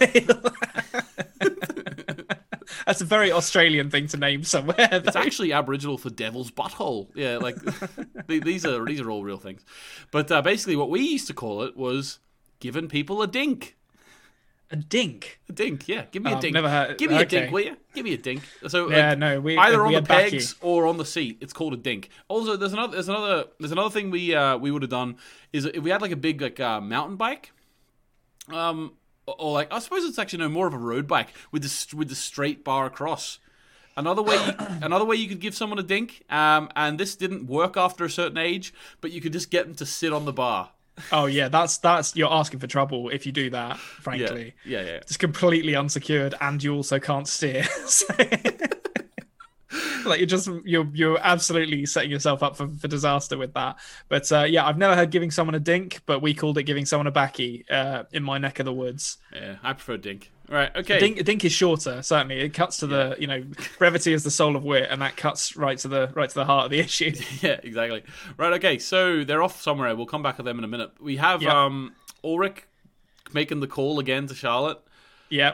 [2.86, 4.76] That's a very Australian thing to name somewhere.
[4.92, 7.10] It's actually Aboriginal for devil's butthole.
[7.16, 7.56] Yeah, like
[8.28, 9.64] these are these are all real things.
[10.12, 12.20] But uh, basically, what we used to call it was
[12.60, 13.76] giving people a dink.
[14.72, 15.40] a dink.
[15.50, 16.06] A dink, yeah.
[16.12, 16.54] Give me Oh, a dink.
[16.56, 17.78] new heard- Give me a dink, will you?
[17.94, 18.42] Give me a dink.
[18.68, 21.38] So Yeah, like, no, we either we on the pegs or on the seat.
[21.42, 22.10] It's called a dink.
[22.28, 25.18] Also, there's another there's another there's another thing we uh, we would have done
[25.52, 27.52] is if we had like a big like uh, mountain bike,
[28.50, 28.94] um,
[29.26, 32.10] or, like I suppose it's actually no more of a road bike with the with
[32.10, 33.40] the straight bar across.
[33.96, 37.46] Another way, you, another way you could give someone a dink, um, and this didn't
[37.46, 40.34] work after a certain age, but you could just get them to sit on the
[40.34, 40.70] bar.
[41.12, 43.70] Oh yeah, that's that's you're asking for trouble if you do that.
[43.70, 44.92] Yeah, Frankly, yeah, yeah.
[44.98, 47.64] it's completely unsecured, and you also can't steer.
[47.86, 48.14] So-
[50.06, 53.78] like you're just you're you're absolutely setting yourself up for, for disaster with that.
[54.10, 56.86] But uh, yeah, I've never heard giving someone a dink, but we called it giving
[56.86, 59.18] someone a backy uh, in my neck of the woods.
[59.34, 60.32] yeah I prefer dink.
[60.50, 61.00] Right, okay.
[61.00, 62.42] Dink, dink is shorter, certainly.
[62.42, 63.44] It cuts to the you know
[63.78, 66.46] brevity is the soul of wit, and that cuts right to the right to the
[66.46, 67.14] heart of the issue.
[67.42, 68.04] Yeah, exactly.
[68.38, 68.78] Right, okay.
[68.78, 69.96] So they're off somewhere.
[69.96, 70.92] We'll come back to them in a minute.
[71.00, 71.52] We have Yep.
[71.54, 72.64] um Ulrich
[73.34, 74.80] making the call again to Charlotte.
[75.30, 75.54] Yeah.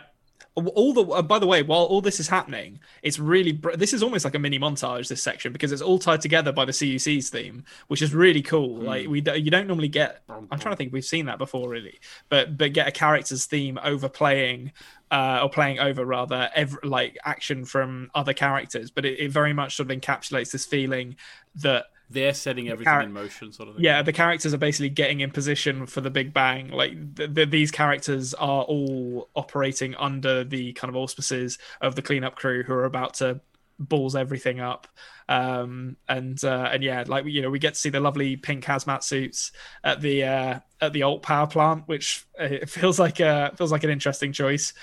[0.68, 3.94] All the uh, by the way, while all this is happening, it's really br- this
[3.94, 5.08] is almost like a mini montage.
[5.08, 8.78] This section because it's all tied together by the CUC's theme, which is really cool.
[8.78, 10.22] Like we you don't normally get.
[10.30, 12.00] I'm trying to think we've seen that before, really,
[12.30, 14.72] but but get a character's theme overplaying.
[15.12, 19.54] Uh, or playing over rather every, like action from other characters but it, it very
[19.54, 21.16] much sort of encapsulates this feeling
[21.56, 23.84] that They're setting everything char- in motion, sort of thing.
[23.84, 27.50] yeah the characters are basically getting in position for the big bang like th- th-
[27.50, 32.74] these characters are all operating under the kind of auspices of the cleanup crew who
[32.74, 33.40] are about to
[33.78, 34.88] balls everything up
[35.30, 38.66] um and uh and yeah like you know we get to see the lovely pink
[38.66, 39.52] hazmat suits
[39.86, 43.72] at the uh at the alt power plant which uh, it feels like uh feels
[43.72, 44.74] like an interesting choice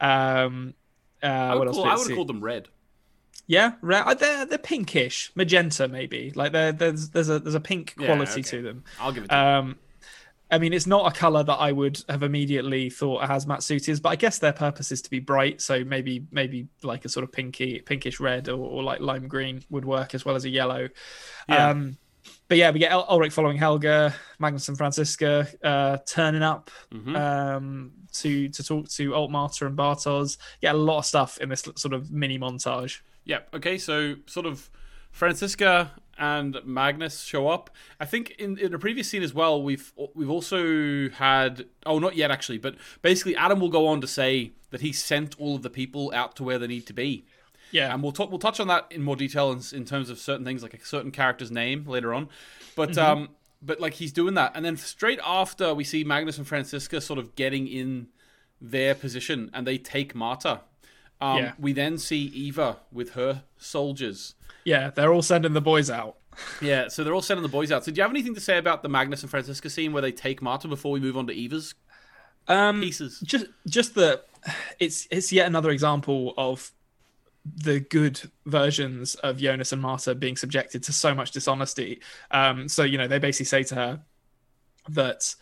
[0.00, 0.72] um
[1.22, 2.68] uh I what would, else call, I would have called them red.
[3.48, 6.32] Yeah, uh, they're they're pinkish, magenta maybe.
[6.34, 8.42] Like there there's there's a there's a pink Yeah, quality okay.
[8.42, 8.84] to them.
[9.00, 9.40] I'll give it to you.
[9.40, 9.76] Um,
[10.50, 13.88] I mean, it's not a color that I would have immediately thought a hazmat suit
[13.88, 15.60] is, but I guess their purpose is to be bright.
[15.60, 19.62] So maybe maybe like a sort of pinky pinkish red or, or like lime green
[19.70, 20.88] would work as well as a yellow.
[21.48, 21.70] Yeah.
[21.70, 21.98] Um,
[22.48, 27.14] but yeah, we get El- Ulrich following Helge, Magnus and Franziska uh, turning up Mm-hmm.
[27.16, 30.38] um, to to talk to Alt Marta and Bartosz.
[30.60, 33.00] Get a lot of stuff in this sort of mini montage.
[33.26, 33.40] Yeah.
[33.52, 33.76] Okay.
[33.76, 34.70] So sort of
[35.10, 37.68] Franziska and Magnus show up.
[38.00, 42.16] I think in, in a previous scene as well, we've we've also had oh not
[42.16, 45.62] yet actually, but basically Adam will go on to say that he sent all of
[45.62, 47.26] the people out to where they need to be.
[47.72, 48.30] Yeah, And we'll talk.
[48.30, 50.84] We'll touch on that in more detail in, in terms of certain things, like a
[50.84, 52.28] certain character's name later on.
[52.76, 53.00] But Mm-hmm.
[53.00, 53.28] um,
[53.60, 57.18] but like he's doing that, and then straight after we see Magnus and Franziska sort
[57.18, 58.08] of getting in
[58.60, 60.60] their position, and they take Marta.
[61.20, 61.52] Um, Yeah.
[61.58, 64.34] We then see Eva with her soldiers.
[64.64, 66.16] yeah, they're all sending the boys out.
[66.60, 67.84] Yeah, so they're all sending the boys out.
[67.84, 70.12] So do you have anything to say about the Magnus and Franziska scene where they
[70.12, 71.74] take Marta before we move on to Eva's
[72.48, 73.20] Um, pieces?
[73.20, 74.26] just just that
[74.78, 76.70] it's it's yet another example of
[77.44, 82.00] the good versions of Jonas and Marta being subjected to so much dishonesty.
[82.32, 84.00] Um, so you know they basically say to her
[84.90, 85.34] that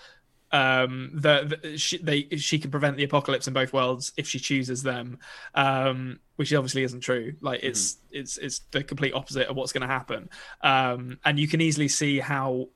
[0.55, 4.39] um that that she they she can prevent the apocalypse in both worlds if she
[4.39, 5.19] chooses them
[5.57, 9.83] um which obviously isn't true like it's it's it's the complete opposite of what's going
[9.83, 10.31] to happen
[10.63, 12.69] um and you can easily see how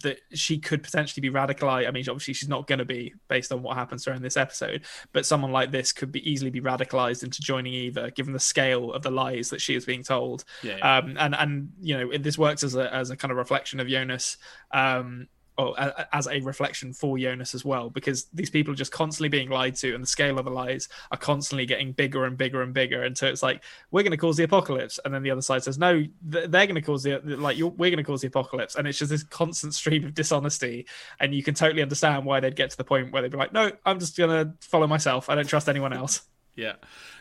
[0.00, 1.86] that she could potentially be radicalized.
[1.86, 4.82] I mean, obviously she's not going to be based on what happens during this episode,
[5.12, 8.92] but someone like this could be easily be radicalized into joining either, given the scale
[8.92, 10.44] of the lies that she is being told.
[10.64, 10.96] Yeah, yeah.
[10.96, 13.86] Um, and and you know this works as a as a kind of reflection of
[13.86, 14.36] Jonas.
[14.72, 15.28] Um,
[15.62, 19.28] or a- as a reflection for Jonas as well, because these people are just constantly
[19.28, 22.62] being lied to, and the scale of the lies are constantly getting bigger and bigger
[22.62, 23.02] and bigger.
[23.02, 25.62] And so it's like we're going to cause the apocalypse, and then the other side
[25.64, 26.10] says no, th-
[26.50, 29.10] they're going to cause the like we're going to cause the apocalypse, and it's just
[29.10, 30.86] this constant stream of dishonesty.
[31.20, 33.52] And you can totally understand why they'd get to the point where they'd be like,
[33.52, 35.28] no, I'm just going to follow myself.
[35.28, 36.22] I don't trust anyone else.
[36.56, 36.74] Yeah.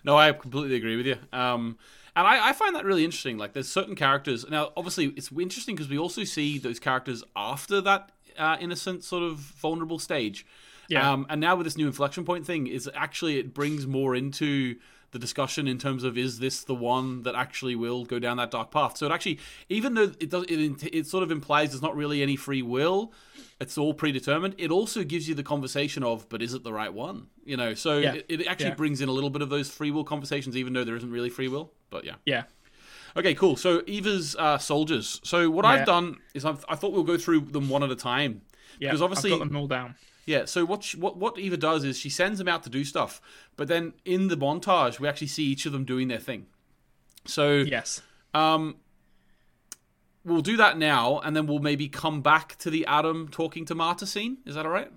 [0.04, 1.18] No, I completely agree with you.
[1.32, 1.78] Um,
[2.16, 3.38] and I, I find that really interesting.
[3.38, 4.46] Like, there's certain characters.
[4.50, 9.24] Now, obviously, it's interesting because we also see those characters after that uh, innocent, sort
[9.24, 10.46] of vulnerable stage.
[10.88, 11.10] Yeah.
[11.12, 14.76] Um, and now with this new inflection point thing, is actually it brings more into
[15.12, 18.52] the discussion in terms of is this the one that actually will go down that
[18.52, 18.98] dark path?
[18.98, 22.22] So it actually, even though it does, it, it sort of implies there's not really
[22.22, 23.14] any free will.
[23.60, 24.56] It's all predetermined.
[24.58, 27.28] It also gives you the conversation of, but is it the right one?
[27.46, 28.14] You know, so Yeah.
[28.16, 28.76] it, it actually Yeah.
[28.76, 31.30] brings in a little bit of those free will conversations, even though there isn't really
[31.30, 31.72] free will.
[31.90, 32.16] But yeah.
[32.26, 32.44] Yeah.
[33.18, 33.56] Okay, cool.
[33.56, 35.20] So Eva's uh, soldiers.
[35.24, 35.72] So what Yeah.
[35.72, 38.42] I've done is I've, I thought we'll go through them one at a time.
[38.80, 38.90] Yeah.
[38.90, 39.96] Because obviously, I've got them all down.
[40.26, 40.46] yeah.
[40.46, 43.22] So what she, what what Eva does is she sends them out to do stuff,
[43.58, 46.48] but then in the montage we actually see each of them doing their thing.
[47.26, 48.02] So Yes.
[48.34, 48.78] um,
[50.24, 53.76] we'll do that now, and then we'll maybe come back to the Adam talking to
[53.76, 54.38] Marta scene.
[54.46, 54.92] Is that all right?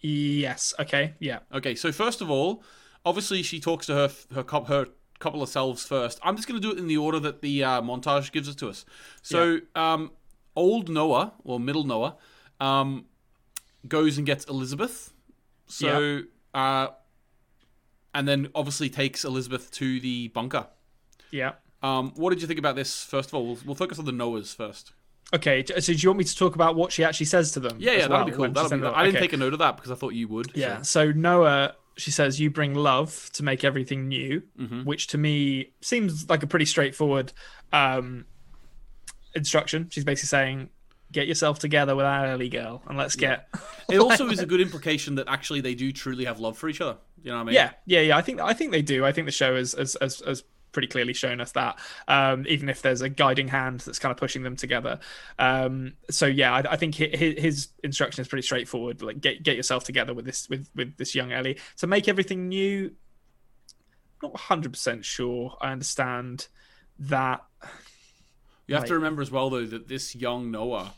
[0.00, 0.72] Yes.
[0.78, 1.14] Okay.
[1.18, 1.40] Yeah.
[1.52, 2.62] Okay, so first of all,
[3.04, 4.86] obviously she talks to her her cou- her
[5.20, 6.18] couple of selves first.
[6.24, 8.56] I'm just going to do it in the order that the uh, montage gives it
[8.58, 8.84] to us.
[9.22, 10.10] So, um,
[10.56, 12.16] old Noah or middle Noah
[12.58, 13.04] um,
[13.86, 15.12] goes and gets Elisabeth.
[15.66, 16.22] So,
[16.54, 16.88] uh,
[18.14, 20.66] and then obviously takes Elisabeth to the bunker.
[21.30, 21.52] Yeah.
[21.82, 23.04] Um, what did you think about this?
[23.04, 24.92] First of all, we'll, we'll focus on the Noahs first.
[25.32, 27.76] Okay, so do you want me to talk about what she actually says to them?
[27.78, 28.52] Yeah, yeah, that'd well be cool.
[28.68, 28.88] Sends be.
[28.88, 29.26] I didn't Okay.
[29.26, 30.50] take a note of that because I thought you would.
[30.56, 30.82] Yeah.
[30.82, 34.84] so- So Noah, she says, you bring love to make everything new, Mm-hmm.
[34.84, 37.32] which to me seems like a pretty straightforward
[37.72, 38.24] um,
[39.34, 39.88] instruction.
[39.90, 40.70] She's basically saying,
[41.12, 43.48] get yourself together with our early girl and let's get.
[43.90, 46.80] It also is a good implication that actually they do truly have love for each
[46.80, 46.98] other.
[47.22, 47.54] You know what I mean?
[47.54, 48.16] yeah, yeah, yeah.
[48.16, 49.04] I think I think they do.
[49.04, 50.42] I think the show is has, has
[50.72, 51.78] pretty clearly shown us that.
[52.08, 55.00] Um, even if there's a guiding hand that's kind of pushing them together.
[55.38, 59.02] Um, so yeah, I, I think hi- hi- his instruction is pretty straightforward.
[59.02, 62.48] Like get get yourself together with this with with this young Ellie to make everything
[62.48, 62.92] new.
[64.22, 65.56] Not 100 percent sure.
[65.60, 66.48] I understand
[66.98, 67.44] that.
[68.66, 70.94] You have to remember as well, though, that this young Noah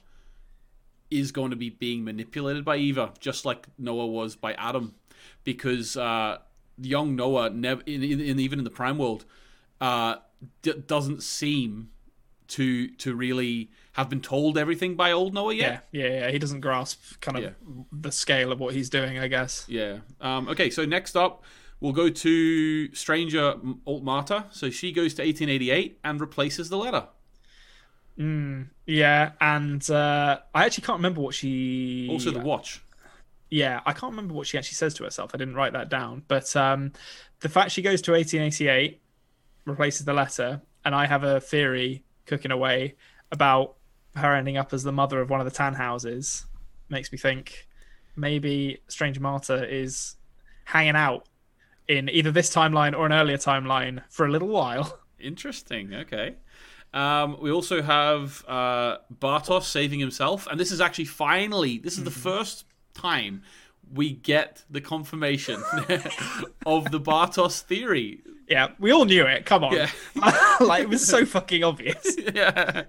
[1.11, 4.95] is going to be being manipulated by Eva, just like Noah was by Adam,
[5.45, 6.39] because uh,
[6.79, 9.25] young Noah, never, in, in, in, even in the Prime world,
[9.83, 10.15] uh,
[10.63, 11.91] d- doesn't seem
[12.49, 15.87] to to really have been told everything by old Noah yet.
[15.93, 16.31] Yeah, yeah, yeah.
[16.31, 17.51] He doesn't grasp kind of Yeah.
[17.93, 19.19] the scale of what he's doing.
[19.19, 19.67] I guess.
[19.69, 19.99] Yeah.
[20.21, 21.45] Um, okay, so next up,
[21.81, 23.55] we'll go to Stranger
[23.87, 24.47] Alt Marta.
[24.51, 27.07] So she goes to 1888 and replaces the letter.
[28.87, 32.09] Yeah, and uh, I actually can't remember what she.
[32.11, 32.83] Also, the watch.
[33.51, 35.33] yeah, I can't remember what she actually says to herself.
[35.35, 36.23] I didn't write that down.
[36.29, 36.93] But um,
[37.41, 39.02] the fact she goes to 1888,
[39.65, 42.97] replaces the letter, and I have a theory cooking away
[43.31, 43.77] about
[44.17, 46.45] her ending up as the mother of one of the Tannhauses.
[46.89, 47.67] makes me think
[48.17, 50.17] maybe Strange Marta is
[50.65, 51.27] hanging out
[51.89, 54.99] in either this timeline or an earlier timeline for a little while.
[55.19, 55.95] Interesting.
[55.95, 56.35] Okay.
[56.95, 62.05] Um, we also have uh, Bartosz saving himself, and this is actually finally this is
[62.05, 63.43] the first time
[63.93, 65.63] we get the confirmation
[66.67, 68.23] of the Bartosz theory.
[68.53, 69.47] Yeah, we all knew it.
[69.47, 69.91] Come on, Yeah.
[70.61, 72.17] like it was so fucking obvious.
[72.35, 72.83] yeah.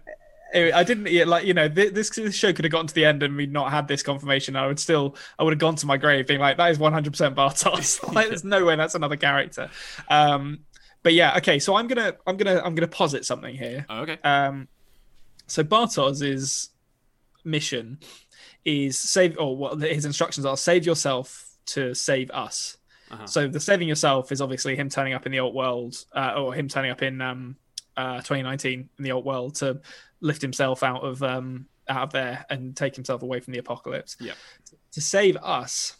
[0.54, 3.24] I didn't yeah, like you know this, this show could have gotten to the end
[3.24, 4.56] and we'd not had this confirmation.
[4.58, 6.94] I would still I would have gone to my grave being like that is one
[6.94, 8.14] hundred percent Bartosz.
[8.14, 9.70] like there's no way that's another character.
[10.10, 10.60] Um,
[11.02, 11.58] but yeah, okay.
[11.60, 13.86] So I'm gonna I'm gonna I'm gonna posit something here.
[13.90, 14.18] Oh, okay.
[14.24, 14.68] Um,
[15.48, 16.70] so Bartosz's
[17.44, 18.00] mission
[18.64, 22.78] is save, or what his instructions are: save yourself to save us.
[23.14, 23.28] Uh-huh.
[23.28, 26.54] So the saving yourself is obviously him turning up in the alt world, uh, or
[26.54, 27.56] him turning up in um,
[27.96, 29.80] uh, 2019 in the alt world to
[30.22, 34.18] lift himself out of um, out of there and take himself away from the apocalypse.
[34.20, 34.36] Yep.
[34.94, 35.98] To save us,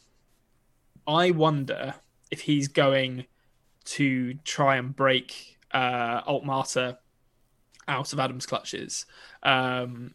[1.08, 1.96] I wonder
[2.32, 3.26] if he's going
[3.86, 6.48] to try and break uh, Alt
[7.88, 9.06] out of Adam's clutches.
[9.44, 10.14] Um,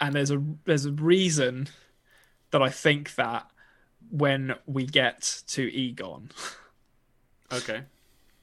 [0.00, 1.68] and there's a there's a reason
[2.50, 3.50] that I think that
[4.10, 6.30] when we get to Egon.
[7.52, 7.82] Okay.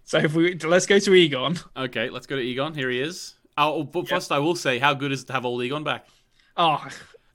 [0.08, 1.58] So if we let's go to Egon.
[1.76, 2.12] Okay.
[2.12, 2.76] Let's go to Egon.
[2.76, 3.34] Here he is.
[3.58, 6.06] Oh, but first I will say, how good is it to have old Egon back?
[6.56, 6.88] Oh,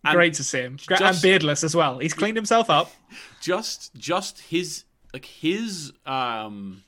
[0.04, 0.76] And great to see him.
[0.76, 1.98] Just- and beardless as well.
[1.98, 2.92] He's cleaned himself up.
[3.40, 6.84] just just his like his um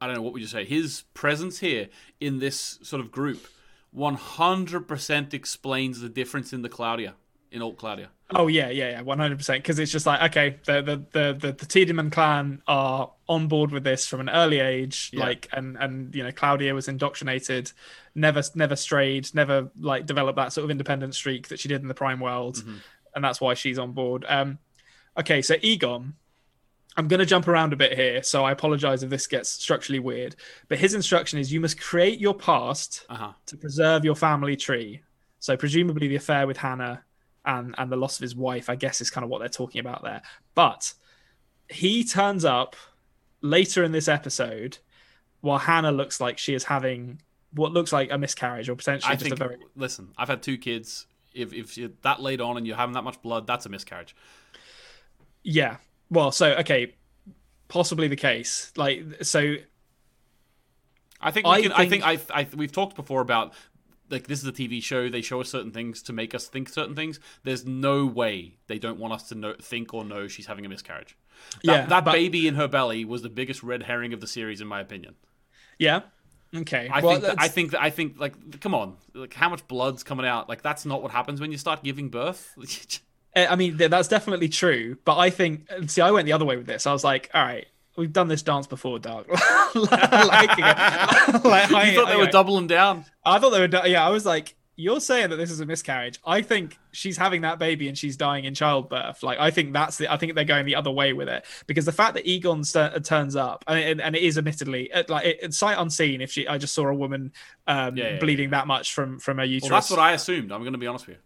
[0.00, 3.46] I don't know what would you say his presence here in this sort of group
[3.94, 7.14] 100% explains the difference in the Claudia
[7.50, 8.08] in old Claudia.
[8.34, 9.62] Oh yeah, yeah, yeah, one hundred percent.
[9.62, 13.70] Because it's just like okay, the the the the, the Tiedemann clan are on board
[13.70, 15.20] with this from an early age, Yeah.
[15.20, 17.70] like and and you know Claudia was indoctrinated,
[18.16, 21.88] never never strayed, never like developed that sort of independent streak that she did in
[21.88, 22.64] the Prime world,
[23.14, 24.24] and that's why she's on board.
[24.28, 24.58] Um,
[25.16, 26.14] okay, so Egon,
[26.96, 30.00] I'm going to jump around a bit here, so I apologize if this gets structurally
[30.00, 30.34] weird.
[30.66, 33.32] But his instruction is you must create your past Uh-huh.
[33.46, 35.02] to preserve your family tree.
[35.38, 37.04] So presumably the affair with Hannah
[37.46, 39.78] and and the loss of his wife, I guess, is kind of what they're talking
[39.80, 40.20] about there.
[40.54, 40.92] But
[41.70, 42.76] he turns up
[43.40, 44.78] later in this episode
[45.40, 47.20] while Hannah looks like she is having
[47.52, 50.42] what looks like a miscarriage or potentially I just think a very listen, I've had
[50.42, 51.06] two kids.
[51.32, 54.14] If if you're that late on and you're having that much blood, that's a miscarriage.
[55.42, 55.76] yeah.
[56.10, 56.94] Well, so okay,
[57.68, 58.72] possibly the case.
[58.76, 59.56] Like so,
[61.20, 61.72] I think we I can.
[61.72, 62.46] I think- think I, I.
[62.54, 63.54] We've talked before about
[64.10, 65.08] like this is a TV show.
[65.08, 67.20] They show us certain things to make us think certain things.
[67.44, 70.68] There's no way they don't want us to know, think or know she's having a
[70.68, 71.16] miscarriage.
[71.64, 74.26] That, Yeah, that but- baby in her belly was the biggest red herring of the
[74.26, 75.14] series, in my opinion.
[75.78, 76.00] yeah.
[76.54, 76.88] Okay.
[76.90, 77.24] I well, think.
[77.24, 77.70] That, I think.
[77.72, 78.20] That, I think.
[78.20, 78.96] Like, come on.
[79.14, 80.48] Like, how much blood's coming out?
[80.48, 82.54] Like, that's not what happens when you start giving birth.
[83.34, 84.96] Uh, I mean, that's definitely true.
[85.04, 86.86] But I think, see, I went the other way with this.
[86.86, 87.66] I was like, all right,
[87.96, 89.28] we've done this dance before, Doug.
[89.74, 92.30] like, like, I, you thought they were okay.
[92.30, 93.04] doubling down.
[93.24, 96.20] I thought they were, yeah, I was like, you're saying that this is a miscarriage.
[96.24, 99.22] I think she's having that baby and she's dying in childbirth.
[99.22, 100.12] Like I think that's the.
[100.12, 103.02] I think they're going the other way with it because the fact that Egon st-
[103.02, 106.20] turns up and, and it is admittedly uh, like it, it's sight unseen.
[106.20, 107.32] If she, I just saw a woman
[107.66, 109.70] um, Yeah, yeah, bleeding that much from from her uterus.
[109.70, 110.52] Well, that's what I assumed.
[110.52, 111.22] I'm going to be honest with you.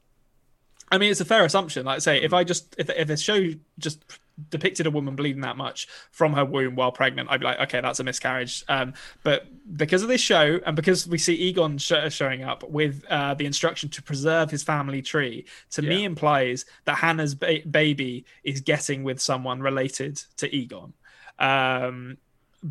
[0.93, 1.87] I mean, it's a fair assumption.
[1.87, 2.25] Like I say, Mm.
[2.25, 3.49] if I just if if a show
[3.81, 4.05] just
[4.49, 7.81] depicted a woman bleeding that much from her womb while pregnant, I'd be like, okay,
[7.81, 8.65] that's a miscarriage.
[8.69, 9.47] Um, but
[9.77, 13.47] because of this show and because we see Egon sh- showing up with uh, the
[13.47, 19.03] instruction to preserve his family tree, to me implies that Hannah's ba- baby is getting
[19.03, 20.93] with someone related to Egon,
[21.39, 22.17] um,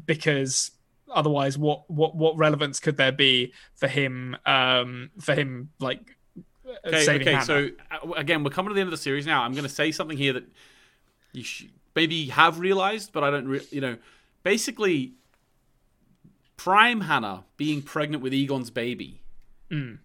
[0.05, 0.71] because
[1.11, 6.15] otherwise, what what what relevance could there be for him um, for him like
[6.85, 7.31] Okay, okay.
[7.31, 7.45] Hannah?
[7.45, 9.43] So uh, again, we're coming to the end of the series now.
[9.43, 10.43] I'm going to say something here that
[11.33, 13.47] you sh- maybe have realized, but I don't.
[13.47, 13.97] Re- you know,
[14.43, 15.13] basically,
[16.57, 19.21] Prime Hannah being pregnant with Egon's baby.
[19.71, 19.99] Mm.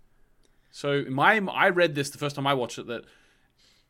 [0.70, 3.04] So my, I read this the first time I watched it that,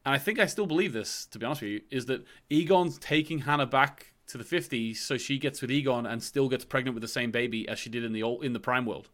[0.05, 1.27] and I think I still believe this.
[1.27, 5.17] To be honest with you, is that Egon's taking Hannah back to the 50s, so
[5.17, 8.05] she gets with Egon and still gets pregnant with the same baby as she did
[8.05, 9.09] in the old in the Prime world.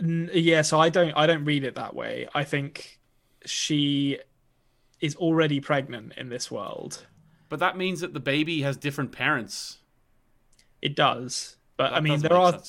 [0.00, 3.00] Yeah so i don't i don't read it that way i think
[3.44, 4.18] she
[5.00, 7.06] is already pregnant in this world
[7.48, 9.78] But that means that the baby has different parents.
[10.82, 12.60] it does but i mean there are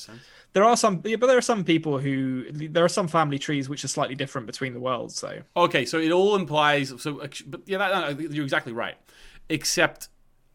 [0.52, 3.68] there are some yeah, but there are some people who there are some family trees
[3.68, 6.92] which are slightly different between the worlds So Okay, so it all implies.
[6.98, 8.96] So, but yeah, that, no, you're exactly right.
[9.48, 10.08] Except,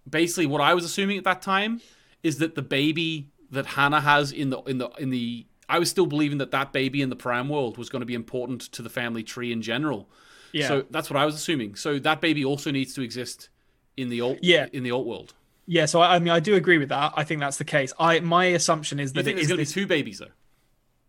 [0.10, 1.82] basically, what I was assuming at that time
[2.24, 5.90] is that the baby that Hannah has in the in the in the I was
[5.90, 8.82] still believing that that baby in the prime world was going to be important to
[8.82, 10.10] the family tree in general.
[10.56, 11.76] Yeah So that's what I was assuming.
[11.76, 13.50] So that baby also needs to exist
[13.98, 14.68] in the alt Yeah.
[14.74, 15.34] in the alt world.
[15.68, 17.92] yeah so I, I mean i do agree with that i think that's the case
[18.00, 20.34] i my assumption is that there's is going to this, be two babies though?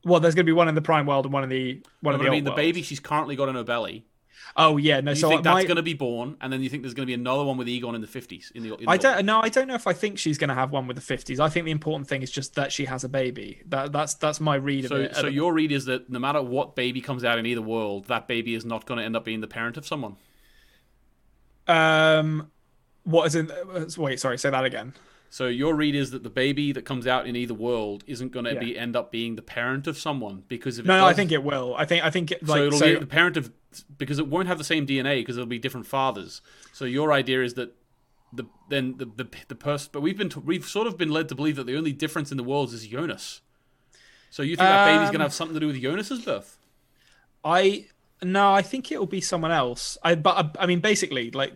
[0.04, 2.14] well there's going to be one in the prime world and one in the one
[2.14, 4.04] in But the I mean, old the baby she's currently got in her belly.
[4.56, 6.68] Oh yeah no You so think my, that's going to be born, and then you
[6.68, 8.74] think there's going to be another one with Egon in the 50s in the.
[8.76, 10.86] In I don't no, I don't know if I think she's going to have one
[10.86, 11.40] with the fifties.
[11.40, 13.62] I think the important thing is just that she has a baby.
[13.66, 15.16] That that's that's my read So, of it.
[15.16, 18.26] so your read is that no matter what baby comes out in either world, that
[18.28, 20.16] baby is not going to end up being the parent of someone.
[21.66, 22.50] um,
[23.04, 23.50] what is in?
[23.50, 24.92] uh, Wait, sorry, say that again.
[25.30, 28.44] So your read is that the baby that comes out in either world isn't going
[28.46, 28.60] to Yeah.
[28.60, 31.32] be end up being the parent of someone because if it No, no, I think
[31.32, 31.74] it will.
[31.76, 33.50] I think I think it, like so it'll so, be the parent of
[33.98, 36.40] because it won't have the same DNA because it'll be different fathers.
[36.72, 37.74] So your idea is that
[38.32, 41.28] the then the the, the person, but we've been t- we've sort of been led
[41.28, 43.40] to believe that the only difference in the worlds is Jonas.
[44.30, 46.58] So you think that baby's going to Um, have something to do with Jonas's birth?
[47.44, 47.86] I
[48.22, 49.98] no, I think it will be someone else.
[50.02, 51.52] I but I, I mean, basically, like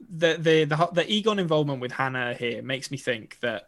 [0.00, 3.66] the the the the Egon involvement with Hannah here makes me think that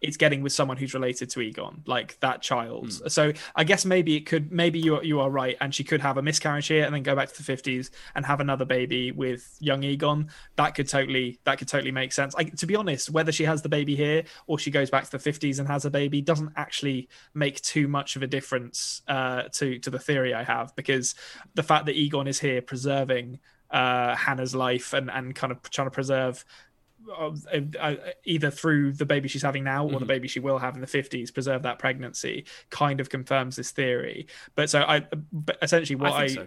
[0.00, 2.92] it's getting with someone who's related to Egon, like that child.
[3.10, 6.00] So I guess maybe it could maybe you are- you are right, and she could
[6.00, 9.10] have a miscarriage here and then go back to the fifties and have another baby
[9.10, 10.30] with young Egon.
[10.54, 12.34] That could totally that could totally make sense.
[12.36, 15.10] I, to be honest, whether she has the baby here or she goes back to
[15.10, 19.44] the fifties and has a baby doesn't actually make too much of a difference uh,
[19.54, 21.16] to to the theory I have because
[21.54, 23.40] the fact that Egon is here preserving
[23.70, 26.44] uh, Hannah's life and and kind of trying to preserve
[27.16, 27.30] uh,
[27.78, 29.96] uh, either through the baby she's having now Mm-hmm.
[29.96, 33.56] or the baby she will have in the 50s preserve that pregnancy kind of confirms
[33.56, 36.46] this theory but so i but essentially what i, I so.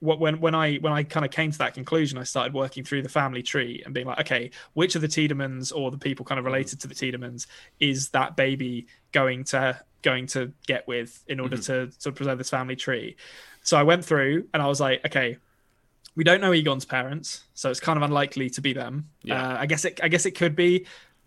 [0.00, 2.84] what when when i when i kind of came to that conclusion i started working
[2.84, 6.24] through the family tree and being like okay which of the Tiedemanns or the people
[6.24, 7.46] kind of related to the Tiedemanns
[7.80, 12.50] is that baby going to going to get with in order to to preserve this
[12.50, 13.16] family tree
[13.62, 15.36] so i went through and i was like okay
[16.16, 19.08] we don't know Egon's parents, so it's kind of unlikely to be them.
[19.22, 19.54] Yeah.
[19.54, 20.00] Uh, I guess it.
[20.02, 20.86] I guess it could be,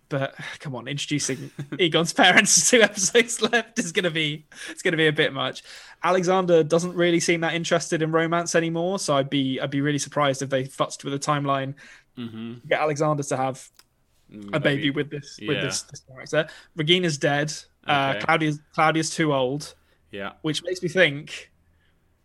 [0.09, 4.97] but come on, introducing Egon's parents to two episodes left is gonna be it's gonna
[4.97, 5.63] be a bit much.
[6.03, 9.99] Alexander doesn't really seem that interested in romance anymore, so I'd be I'd be really
[9.99, 11.75] surprised if they futzed with the timeline.
[12.17, 12.67] Mm-hmm.
[12.67, 13.67] Get Alexander to have
[14.51, 15.63] a baby with this with Yeah.
[15.65, 16.47] this, this character.
[16.75, 17.53] Regina's dead.
[17.87, 18.25] Uh, Okay.
[18.25, 19.73] Claudia's Claudia's too old
[20.11, 20.33] Yeah.
[20.41, 21.51] which makes me think.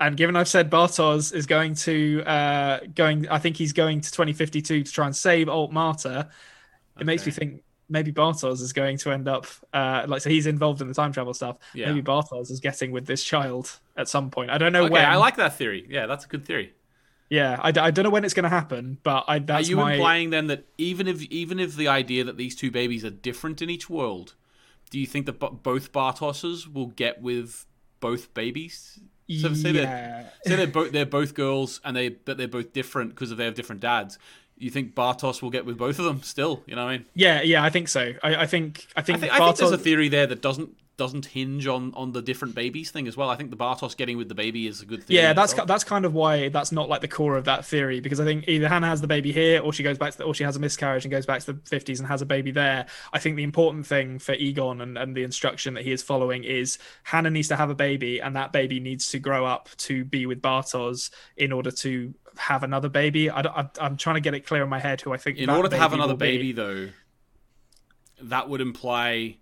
[0.00, 4.10] And given I've said Bartosz is going to uh going, I think he's going to
[4.12, 6.28] 2052 to try and save Alt Marta.
[7.00, 10.46] It makes me think maybe Bartosz is going to end up uh like so he's
[10.46, 11.56] involved in the time travel stuff.
[11.74, 11.86] Yeah.
[11.92, 14.50] Maybe Bartosz is getting with this child at some point.
[14.50, 15.04] I don't know Okay, when.
[15.04, 15.86] I like that theory.
[15.88, 16.74] Yeah, that's a good theory.
[17.30, 19.76] yeah, I, d- I don't know when it's going to happen, but I Are you
[19.76, 23.10] my implying then that even if even if the idea that these two babies are
[23.10, 24.34] different in each world,
[24.90, 27.66] do you think that bo- both Bartoszes will get with
[28.00, 29.00] both babies?
[29.30, 33.10] So say they're say they're both they're both girls and they but they're both different
[33.10, 34.18] because they have different dads.
[34.56, 36.64] You think Bartosz will get with both of them still?
[36.66, 37.06] You know what I mean?
[37.14, 38.14] yeah, yeah, I think so.
[38.24, 40.74] I, I think I think, I think, I think there's a theory there that doesn't
[40.98, 43.30] doesn't hinge on on the different babies thing as well.
[43.30, 45.16] I think the Bartosz getting with the baby is a good thing.
[45.16, 48.20] Yeah, that's that's kind of why that's not like the core of that theory because
[48.20, 50.34] I think either Hannah has the baby here or she goes back to the, or
[50.34, 52.86] she has a miscarriage and goes back to the 50s and has a baby there.
[53.12, 56.44] I think the important thing for Egon and, and the instruction that he is following
[56.44, 60.04] is Hannah needs to have a baby and that baby needs to grow up to
[60.04, 63.30] be with Bartosz in order to have another baby.
[63.30, 65.68] I, am trying to get it clear in my head who I think in order
[65.68, 66.88] to have another baby though,
[68.20, 69.36] that would imply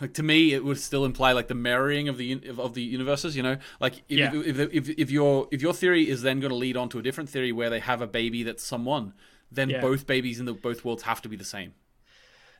[0.00, 3.34] like to me it would still imply like the marrying of the of the universes
[3.36, 4.34] you know like if, Yeah.
[4.34, 6.98] if, if, if, if your if your theory is then going to lead on to
[6.98, 9.14] a different theory where they have a baby that's someone
[9.50, 9.80] then Yeah.
[9.80, 11.72] both babies in the both worlds have to be the same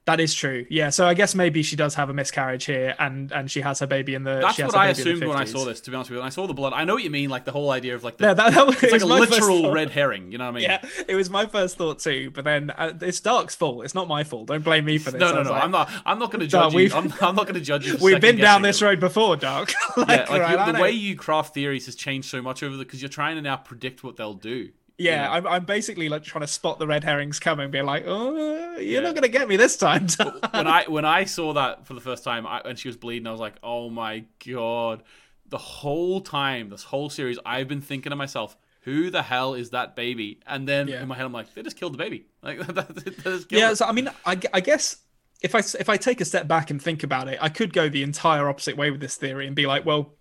[0.06, 0.66] That is true.
[0.70, 0.90] Yeah.
[0.90, 3.86] So I guess maybe she does have a miscarriage here, and and she has her
[3.86, 4.40] baby in the.
[4.40, 6.16] that's what i baby in the assumed when i saw this to be honest with
[6.16, 7.94] you when i saw the blood i know what you mean like the whole idea
[7.94, 9.90] of like the, Yeah, that, that was, it's like it a was first literal red
[9.90, 12.70] herring you know what i mean Yeah, it was my first thought too, but then
[12.70, 13.85] uh, it's Dark's fault.
[13.85, 14.47] It's not my fault.
[14.47, 15.20] Don't blame me for this.
[15.20, 17.47] no no no like, i'm not i'm not going to judge you I'm, I'm not
[17.47, 19.72] going to judge you We've been down this road before, Dark.
[19.97, 22.77] like, yeah, like right, you- the way you craft theories has changed so much over
[22.77, 24.70] the because you're trying to now predict what they'll do
[25.02, 28.77] Yeah, I'm, I'm basically like trying to spot the red herrings coming, being like, "Oh,
[28.77, 29.02] you're Yeah.
[29.02, 30.06] not gonna get me this time."
[30.52, 33.27] When I when I saw that for the first time I, and she was bleeding,
[33.27, 35.02] I was like, "Oh my god!"
[35.47, 39.70] The whole time, this whole series, I've been thinking to myself, "Who the hell is
[39.70, 41.01] that baby?" And then Yeah.
[41.01, 43.70] in my head, I'm like, "They just killed the baby." Like, they just killed yeah,
[43.72, 43.78] it.
[43.78, 44.97] so I mean, I, I guess
[45.43, 47.89] if I if I take a step back and think about it, I could go
[47.89, 50.14] the entire opposite way with this theory and be like, well,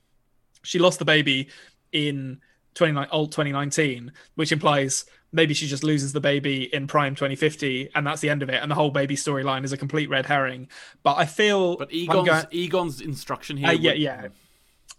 [0.64, 1.50] she lost the baby
[1.92, 2.42] in
[2.76, 8.06] 29 old 2019, which implies maybe she just loses the baby in prime 2050, and
[8.08, 10.68] that's the end of it, and the whole baby storyline is a complete red herring.
[11.04, 13.70] But I feel But Egon's going- Egon's instruction here.
[13.70, 14.28] Uh, yeah, would- yeah,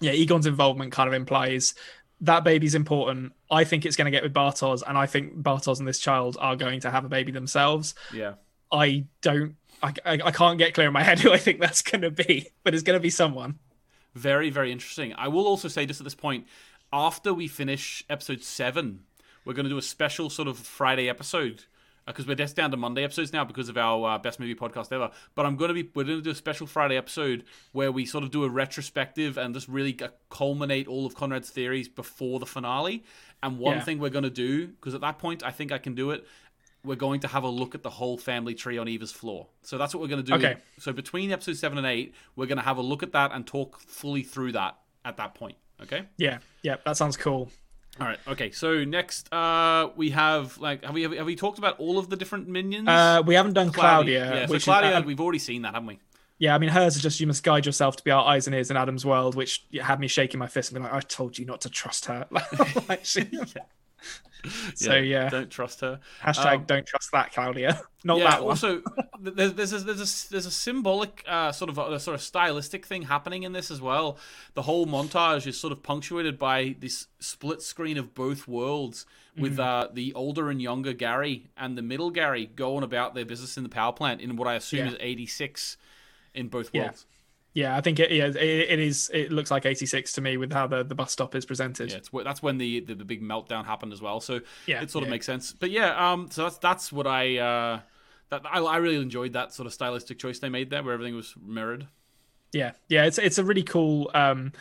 [0.00, 0.12] yeah.
[0.12, 1.74] Egon's involvement kind of implies
[2.22, 3.32] that baby's important.
[3.50, 6.36] I think it's going to get with Bartosz, and I think Bartosz and this child
[6.38, 7.94] are going to have a baby themselves.
[8.12, 8.34] yeah.
[8.72, 9.56] I don't.
[9.82, 12.10] I, I, I can't get clear in my head who I think that's going to
[12.10, 13.58] be, but it's going to be someone.
[14.14, 15.12] Very, very interesting.
[15.14, 16.46] I will also say, just at this point,
[16.92, 19.04] after we finish episode seven,
[19.44, 21.64] we're going to do a special sort of Friday episode
[22.06, 24.90] because we're just down to Monday episodes now because of our uh, best movie podcast
[24.92, 25.10] ever.
[25.34, 28.04] But I'm going to be we're going to do a special Friday episode where we
[28.04, 32.40] sort of do a retrospective and just really uh, culminate all of Konrad's theories before
[32.40, 33.04] the finale.
[33.42, 33.84] And one Yeah.
[33.84, 36.26] thing we're going to do because at that point I think I can do it.
[36.82, 39.48] We're going to have a look at the whole family tree on Eva's floor.
[39.62, 40.34] So that's what we're going to do.
[40.34, 40.56] Okay.
[40.78, 43.46] So between episode seven and eight, we're going to have a look at that and
[43.46, 45.56] talk fully through that at that point.
[45.82, 46.02] Okay.
[46.16, 47.50] Yeah, yeah, that sounds cool.
[48.00, 48.18] All right.
[48.28, 48.50] Okay.
[48.50, 52.16] So next, uh, we have like have we have we talked about all of the
[52.16, 52.88] different minions?
[52.88, 54.46] Uh, we haven't done Claudia, Yeah.
[54.46, 55.98] So Claudia, is, uh, we've already seen that, haven't we?
[56.38, 56.54] yeah.
[56.54, 58.70] I mean, hers is just you must guide yourself to be our eyes and ears
[58.70, 61.44] in Adam's world, which had me shaking my fist and being like, I told you
[61.44, 62.26] not to trust her.
[62.88, 63.28] Like, she-
[64.74, 66.00] So yeah, Don't trust her.
[66.22, 67.80] hashtag Um, don't trust that Claudia.
[68.04, 68.30] Not yeah.
[68.30, 68.50] that one.
[68.50, 68.82] Also,
[69.20, 72.86] there's there's a, there's a there's a symbolic uh, sort of a, sort of stylistic
[72.86, 74.16] thing happening in this as well.
[74.54, 79.04] The whole montage is sort of punctuated by this split screen of both worlds,
[79.36, 79.60] with Mm-hmm.
[79.60, 83.62] uh, the older and younger Gary and the middle Gary going about their business in
[83.64, 84.92] the power plant in what I assume Yeah.
[84.92, 85.76] is '86
[86.34, 86.84] in both Yeah.
[86.84, 87.06] worlds.
[87.52, 89.10] Yeah, I think it, yeah, it, it is.
[89.12, 91.90] It looks like 86 to me with how the, the bus stop is presented.
[91.90, 94.20] Yeah, that's when the, the, the big meltdown happened as well.
[94.20, 95.12] So Yeah, it sort of yeah.
[95.12, 95.52] makes sense.
[95.52, 97.80] But yeah, um, so that's that's what I uh,
[98.28, 101.16] that I, I really enjoyed that sort of stylistic choice they made there, where everything
[101.16, 101.88] was mirrored.
[102.52, 104.10] Yeah, yeah, it's it's a really cool.
[104.14, 104.52] Um,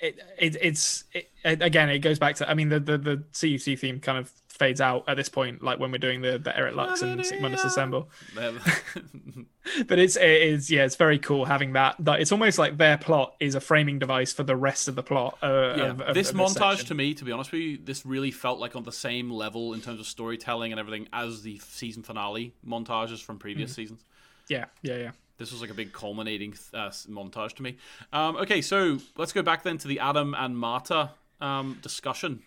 [0.00, 2.48] it, it it's it, again, it goes back to.
[2.48, 5.78] I mean, the the the CUC theme kind of fades out at this point, like
[5.78, 8.08] when we're doing the the Erit Lux and Sic Mundus Assemble.
[9.86, 11.94] But it's it is yeah, it's very cool having that.
[12.00, 15.02] That it's almost like their plot is a framing device for the rest of the
[15.02, 15.38] plot.
[15.42, 15.84] Uh, yeah.
[15.90, 16.86] of, of, this of montage section.
[16.86, 19.74] to me, to be honest with you, this really felt like on the same level
[19.74, 24.04] in terms of storytelling and everything as the season finale montages from previous seasons.
[24.48, 25.10] Yeah, yeah, yeah.
[25.40, 27.76] This was like a big culminating uh, montage to me.
[28.12, 31.10] Um, okay, so let's go back then to the Adam and Marta
[31.40, 32.42] um, discussion.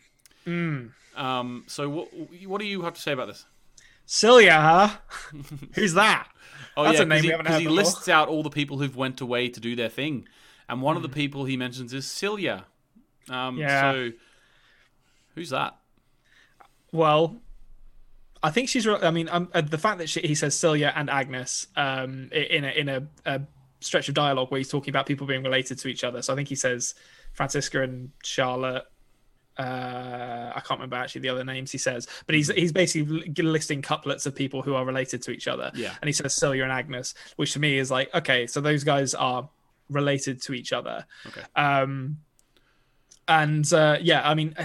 [0.46, 0.88] Hmm.
[1.18, 2.08] Um, so what
[2.48, 3.46] what do you have to say about this?
[4.08, 4.98] Silja, huh?
[5.76, 6.28] Who's that?
[6.76, 8.96] Oh That's yeah, because he, haven't 'cause heard he lists out all the people who've
[8.96, 10.28] went away to do their thing,
[10.68, 11.10] and one of Hmm.
[11.10, 12.64] the people he mentions is Silja.
[13.30, 13.92] Um, Yeah.
[13.92, 14.12] So
[15.36, 15.76] who's that?
[16.92, 17.42] Well,
[18.44, 18.86] I think she's.
[18.86, 22.30] re- I mean, um, uh, the fact that she, he says Silja and Agnes um,
[22.32, 23.42] in a in a, a
[23.80, 26.22] stretch of dialogue where he's talking about people being related to each other.
[26.22, 26.94] So I think he says
[27.32, 28.84] Franziska and Charlotte.
[29.58, 33.44] Uh, I can't remember actually the other names he says, but he's he's basically li-
[33.44, 35.72] listing couplets of people who are related to each other.
[35.74, 35.94] Yeah.
[36.02, 39.14] and he says Silja and Agnes, which to me is like okay, so those guys
[39.14, 39.50] are
[39.90, 41.06] related to each other.
[41.28, 41.42] Okay.
[41.56, 42.18] Um,
[43.28, 44.56] and uh, yeah, I mean,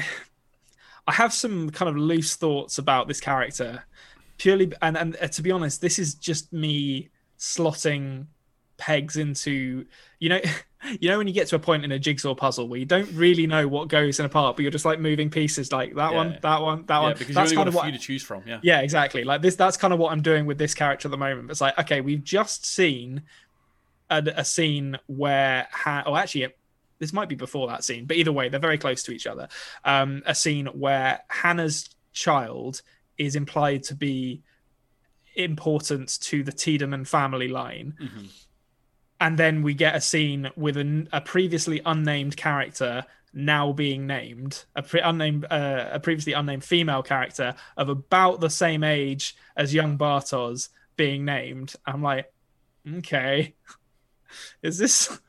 [1.08, 3.82] I have some kind of loose thoughts about this character,
[4.36, 7.08] purely, and and uh, to be honest, this is just me
[7.38, 8.26] slotting
[8.76, 9.84] pegs into
[10.20, 10.40] you know
[11.00, 13.10] you know when you get to a point in a jigsaw puzzle where you don't
[13.12, 16.12] really know what goes in a part but you're just like moving pieces like that
[16.12, 16.16] Yeah.
[16.16, 17.98] one that one that Yeah, one because that's you kind only of what few to
[17.98, 18.44] choose from.
[18.46, 18.60] Yeah.
[18.62, 21.16] yeah exactly like this that's kind of what i'm doing with this character at the
[21.16, 23.22] moment it's like okay we've just seen
[24.10, 26.46] a, a scene where ha- oh actually
[26.98, 29.48] this might be before that scene but either way they're very close to each other.
[29.84, 32.82] Um a scene where hannah's child
[33.16, 34.42] is implied to be
[35.36, 37.94] important to the tiedemann family line.
[38.00, 38.28] Mhm.
[39.20, 44.64] and then we get a scene with an, a previously unnamed character now being named
[44.76, 49.74] a pre- unnamed uh, a previously unnamed female character of about the same age as
[49.74, 51.74] young Bartosz being named.
[51.86, 52.32] I'm like
[52.98, 53.54] okay
[54.62, 55.20] is this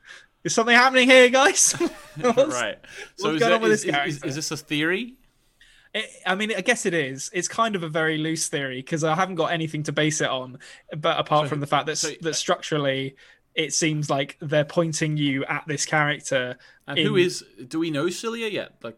[0.43, 1.75] is something happening here guys
[2.17, 2.77] right.
[3.17, 5.15] So what's is, going that, on with is, this is, is, this a theory?
[5.93, 7.29] It, I mean, I guess it is.
[7.33, 10.29] It's kind of a very loose theory because I haven't got anything to base it
[10.29, 10.59] on,
[10.97, 13.15] but apart So- from the fact that so- that structurally,
[13.55, 16.57] it seems like they're pointing you at this character.
[16.87, 17.43] And who in- is?
[17.67, 18.75] Do we know Silja yet?
[18.83, 18.97] Like,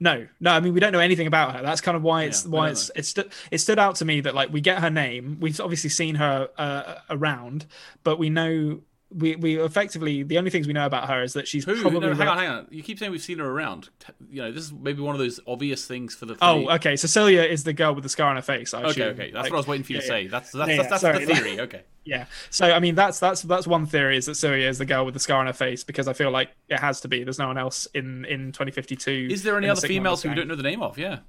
[0.00, 0.50] No, no.
[0.50, 1.62] I mean, we don't know anything about her.
[1.62, 4.20] That's kind of why it's Yeah, why it's it, stu- it stood out to me
[4.22, 5.38] that like we get her name.
[5.40, 7.66] We've obviously seen her uh, around,
[8.02, 8.80] but we know
[9.14, 11.80] we we effectively the only things we know about her is that she's who?
[11.80, 12.66] probably no, hang on, hang on.
[12.70, 13.88] You keep saying we've seen her around.
[14.30, 16.36] You know, this is maybe one of those obvious things for the.
[16.40, 16.96] Oh, okay.
[16.96, 18.74] Cecilia is the girl with the scar on her face.
[18.74, 19.08] I okay, assume.
[19.08, 19.30] okay.
[19.30, 20.26] That's Like, what I was waiting for you to yeah, say.
[20.28, 21.60] That's that's Yeah, that's, that's the theory.
[21.60, 21.82] Okay.
[22.04, 22.26] Yeah.
[22.50, 25.14] So I mean that's that's that's one theory is that Silja is the girl with
[25.14, 27.22] the scar on her face because I feel like it has to be.
[27.22, 29.28] There's no one else in in 2052.
[29.30, 30.98] Is there any in the other females who we don't know the name of?
[30.98, 31.20] Yeah.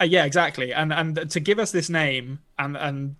[0.00, 0.72] Uh, yeah, exactly.
[0.72, 3.16] And and to give us this name and and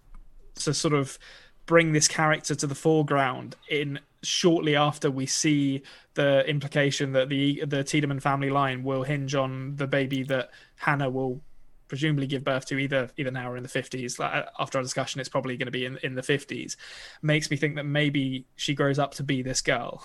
[0.57, 1.19] to sort of
[1.67, 5.83] bring this character to the foreground in shortly after we see
[6.15, 11.11] the implication that the the Tiedemann family line will hinge on the baby that Hannah
[11.11, 11.41] will
[11.89, 14.83] presumably give birth to either either now or in the 50s like, uh, after our
[14.83, 16.77] discussion it's probably going to be in, in the 50s
[17.21, 20.03] makes me think that maybe she grows up to be this girl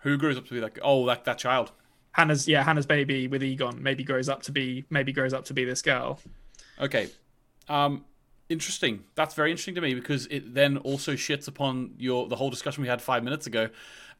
[0.00, 0.78] Who grows up to be like?
[0.82, 1.72] Oh, that that child.
[2.12, 5.54] hannah's yeah hannah's baby with egon maybe grows up to be maybe grows up to
[5.54, 6.20] be this girl
[6.80, 7.08] Okay.
[7.68, 8.04] Um
[8.48, 9.04] interesting.
[9.14, 12.82] That's very interesting to me because it then also shits upon your the whole discussion
[12.82, 13.70] we had 5 minutes ago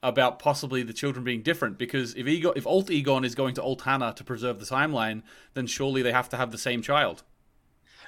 [0.03, 3.63] about possibly the children being different because if Egon if Alt Egon is going to
[3.63, 5.23] Alt Hannah to preserve the timeline,
[5.55, 7.23] then surely they have to have the same child.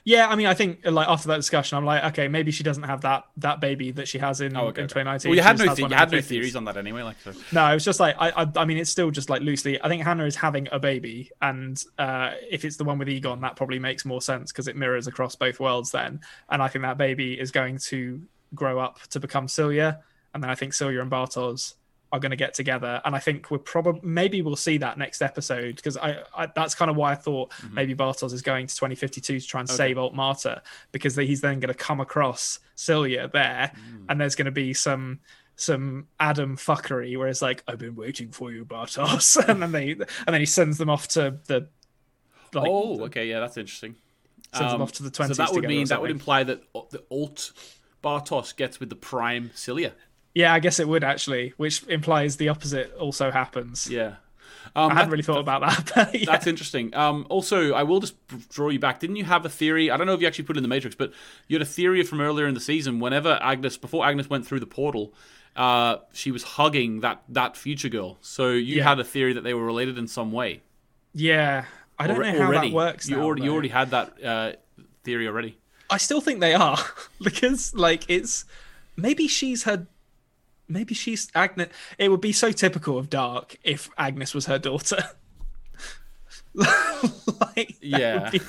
[0.09, 2.85] Yeah, I mean, I think like after that discussion, I'm like, okay, maybe she doesn't
[2.85, 4.83] have that that baby that she has in, Oh, okay.
[4.83, 5.29] in 2019.
[5.29, 7.33] Well, you had no the- you had no theories on that anyway like so.
[7.51, 9.83] No, it was just like I, I, I mean, it's still just like loosely.
[9.83, 13.41] I think Hannah is having a baby, and uh, if it's the one with Egon,
[13.41, 16.21] that probably makes more sense because it mirrors across both worlds then.
[16.49, 18.23] And I think that baby is going to
[18.55, 19.99] grow up to become Silja,
[20.33, 21.75] and then I think Silja and Bartosz
[22.13, 25.23] are going to get together, and I think we're probably maybe we'll see that next
[25.23, 27.75] episode because I, I that's kind of why I thought mm-hmm.
[27.75, 30.63] maybe Bartosz is going to 2052 to try and save Alt Marta
[30.93, 34.05] because he's then going to come across Silja there, mm.
[34.09, 35.21] and there's going to be some
[35.57, 39.93] some Adam fuckery where it's like, I've been waiting for you, Bartosz, and then they
[39.93, 41.69] and then he sends them off to the
[42.55, 43.97] like, oh, okay, yeah, that's interesting.
[44.55, 46.83] sends them Um, off to the So that would mean that would imply that uh,
[46.91, 47.53] the Alt
[48.03, 49.93] Bartosz gets with the Prime Silja.
[50.41, 53.89] Yeah, I guess it would actually, which implies the opposite also happens.
[53.91, 54.17] Yeah.
[54.75, 55.61] Um, I hadn't that- really thought about
[55.95, 56.15] that.
[56.21, 56.27] Yeah.
[56.27, 56.95] That's interesting.
[56.95, 58.15] Um, also, I will just
[58.57, 59.01] draw you back.
[59.01, 59.91] Didn't you have a theory?
[59.91, 61.13] I don't know if you actually put it in the Matrix, but
[61.49, 63.01] you had a theory from earlier in the season.
[63.01, 65.15] Whenever Agnes, before Agnes went through the portal,
[65.57, 68.19] uh, she was hugging that that future girl.
[68.21, 68.89] So you Yeah.
[68.91, 70.61] had a theory that they were related in some way.
[71.15, 71.65] yeah,
[71.99, 72.69] I don't Alre- know how already.
[72.69, 73.09] that works.
[73.09, 74.53] You now, already, you already had that uh,
[75.05, 75.57] theory already.
[75.89, 76.77] I still think they are
[77.23, 78.45] because like it's
[78.97, 79.87] maybe she's her
[80.69, 81.69] maybe she's Agnes
[81.99, 85.03] it would be so typical of Dark if Agnes was her daughter.
[86.55, 88.23] like that Yeah.
[88.25, 88.41] would be,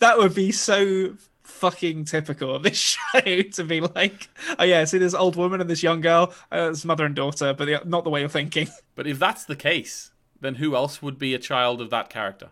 [0.00, 2.76] that would be so fucking typical of this
[3.14, 4.28] show to be like
[4.58, 7.54] oh yeah see this old woman and this young girl uh, it's mother and daughter
[7.54, 10.10] but the, not the way you're thinking But if that's the case,
[10.40, 12.48] then who else would be a child of that character?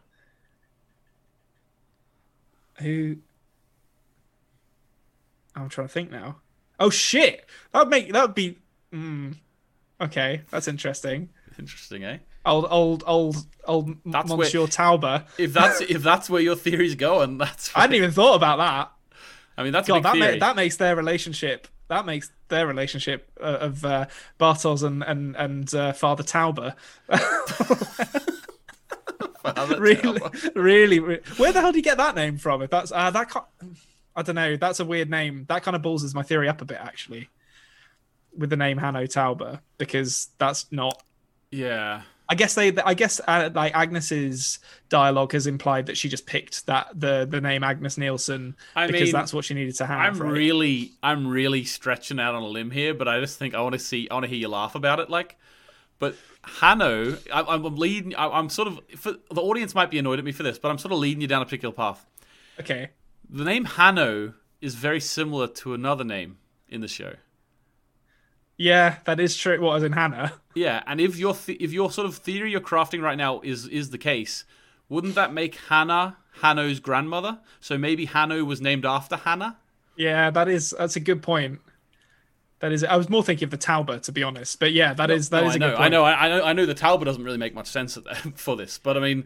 [2.81, 3.17] who
[5.55, 6.37] I'm trying to think now
[6.81, 8.59] oh shit that'd make that would be
[8.95, 9.35] mm,
[10.01, 12.19] okay that's interesting Interesting, eh?
[12.45, 15.23] old old old old That's where- Monsieur Tauber.
[15.39, 17.71] If that's if that's where your theory's going, that's.
[17.77, 18.91] I hadn't even thought about that.
[19.57, 21.69] I mean, that's a God, that ma- that makes their relationship.
[21.87, 24.07] That makes their relationship uh, of uh,
[24.41, 26.75] Bartosz and and and uh, Father Tauber
[29.43, 30.31] Father really, Tower.
[30.57, 32.63] really, re- Where the hell do you get that name from?
[32.63, 33.31] If that's uh, that,
[34.17, 34.57] I don't know.
[34.57, 35.45] That's a weird name.
[35.49, 37.29] That kind of balls my theory up a bit actually,
[38.37, 41.03] with the name Hanno Tauber because that's not
[41.51, 42.03] Yeah.
[42.27, 42.75] I guess they.
[42.75, 44.59] I guess uh, like Agnes's
[44.89, 49.03] dialogue has implied that she just picked that the the name Agnes Nielsen I because
[49.03, 50.01] mean, that's what she needed to have.
[50.01, 50.33] I'm right?
[50.33, 53.75] really, I'm really stretching out on a limb here, but I just think I want
[53.75, 55.11] to see, I want to hear you laugh about it.
[55.11, 55.37] Like,
[55.99, 58.15] but Hanno, I, I'm leading.
[58.15, 60.71] I, I'm sort of for, the audience might be annoyed at me for this, but
[60.71, 62.07] I'm sort of leading you down a particular path.
[62.59, 62.89] okay.
[63.29, 64.33] The name Hanno
[64.63, 66.39] is very similar to another name
[66.71, 67.17] in the show.
[68.57, 69.61] Yeah, that is true.
[69.61, 70.35] What was in Hannah?
[70.55, 73.67] Yeah, and if your th- if your sort of theory you're crafting right now is
[73.67, 74.45] is the case,
[74.89, 77.41] wouldn't that make Hannah Hanno's grandmother?
[77.61, 79.57] So maybe Hanno was named after Hannah.
[79.97, 81.61] Yeah, that is that's a good point.
[82.61, 82.85] That is.
[82.85, 84.61] I was more thinking of the Tauber, to be honest.
[84.61, 85.87] But yeah, that is that No, is I a know, good point.
[85.87, 86.67] I know, I know, I know.
[86.67, 87.99] The Tauber doesn't really make much sense
[88.37, 89.25] for this, but I mean,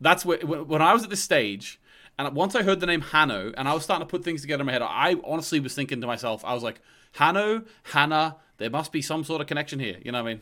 [0.00, 1.80] that's where when I was at this stage,
[2.18, 4.62] and once I heard the name Hanno, and I was starting to put things together
[4.62, 6.80] in my head, I honestly was thinking to myself, I was like,
[7.12, 9.96] Hanno, Hannah, there must be some sort of connection here.
[10.04, 10.40] You know what I mean?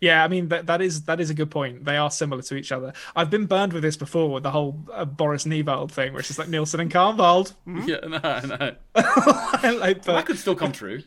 [0.00, 1.84] Yeah, I mean that that is that is a good point.
[1.84, 2.92] They are similar to each other.
[3.16, 6.38] I've been burned with this before with the whole uh, Boris Niewald thing, which is
[6.38, 7.54] like Nielsen and Kahnwald.
[7.86, 8.76] Yeah, no, no.
[9.78, 11.02] like, but- That could still come true.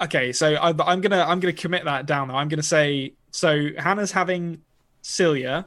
[0.00, 2.28] okay, so I, I'm gonna I'm gonna commit that down.
[2.28, 3.70] Though I'm gonna say so.
[3.76, 4.62] Hannah's having
[5.02, 5.66] Silja.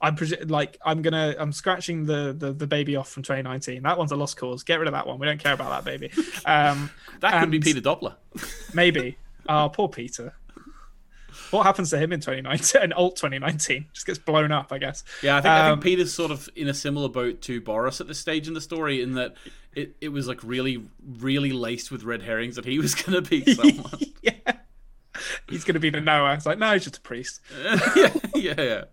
[0.00, 3.82] I'm presu- like I'm gonna I'm scratching the, the the baby off from 2019.
[3.82, 4.62] That one's a lost cause.
[4.64, 5.18] Get rid of that one.
[5.18, 6.10] We don't care about that baby.
[6.46, 8.14] Um, That could be Peter Doppler.
[8.74, 9.16] maybe.
[9.48, 10.34] Oh, poor Peter.
[11.50, 12.82] What happens to him in 2019?
[12.82, 15.02] In alt 2019, just gets blown up, I guess.
[15.22, 18.00] Yeah, I think, I Um, think Peter's sort of in a similar boat to Boris
[18.00, 19.34] at this stage in the story, in that
[19.74, 20.84] it, it was like really,
[21.18, 23.92] really laced with red herrings that he was going to be someone.
[24.22, 24.32] yeah.
[25.48, 26.34] He's going to be the Noah.
[26.34, 27.40] It's like, no, he's just a priest.
[27.96, 28.84] yeah, yeah, yeah.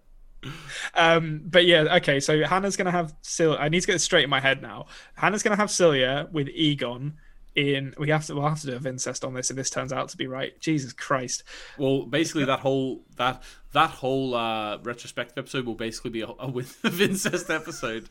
[0.95, 2.19] Um, but yeah, okay.
[2.21, 3.57] So Hannah's going to have Silja.
[3.59, 4.85] I need to get this straight in my head now.
[5.15, 7.17] Hannah's going to have Silja with Egon.
[7.55, 9.91] In we have to we'll have to do a incest on this if this turns
[9.91, 10.59] out to be right.
[10.59, 11.43] Jesus Christ.
[11.77, 13.43] Well, basically, that whole that
[13.73, 18.09] that whole uh, retrospective episode will basically be a, a with of incest episode.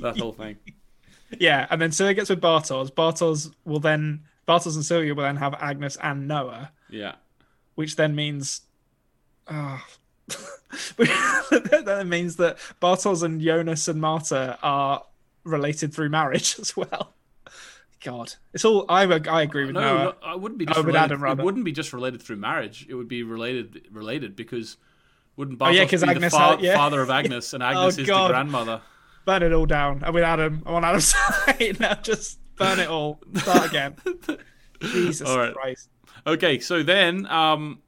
[0.00, 0.58] That whole thing.
[1.38, 2.90] Yeah, and then Silja gets with Bartosz.
[2.90, 6.72] Bartosz will then Bartosz and Silja will then have Agnes and Noah.
[6.88, 7.14] Yeah.
[7.76, 8.62] which then means
[9.46, 9.80] oh.
[10.96, 15.04] that means that Bartosz and Jonas and Marta are
[15.44, 17.14] related through marriage as well.
[18.02, 20.04] God, it's all I I agree with No, Noah.
[20.04, 21.04] no, I wouldn't be just Oh, related.
[21.04, 21.42] Adam, rather.
[21.42, 22.86] it wouldn't be just related through marriage.
[22.88, 24.76] It would be related related because
[25.36, 26.76] wouldn't Oh, yeah, Bartosz be Agnes the fa- had- yeah.
[26.76, 28.80] father of Agnes, and Agnes is the grandmother?
[29.26, 30.02] Burn it all down.
[30.04, 30.62] I'm with Adam.
[30.66, 31.94] I'm on Adam's side now.
[31.94, 33.20] Just burn it all.
[33.36, 33.96] Start again.
[34.80, 35.54] Jesus All right.
[35.54, 35.88] Christ.
[36.26, 37.82] Okay, so then um,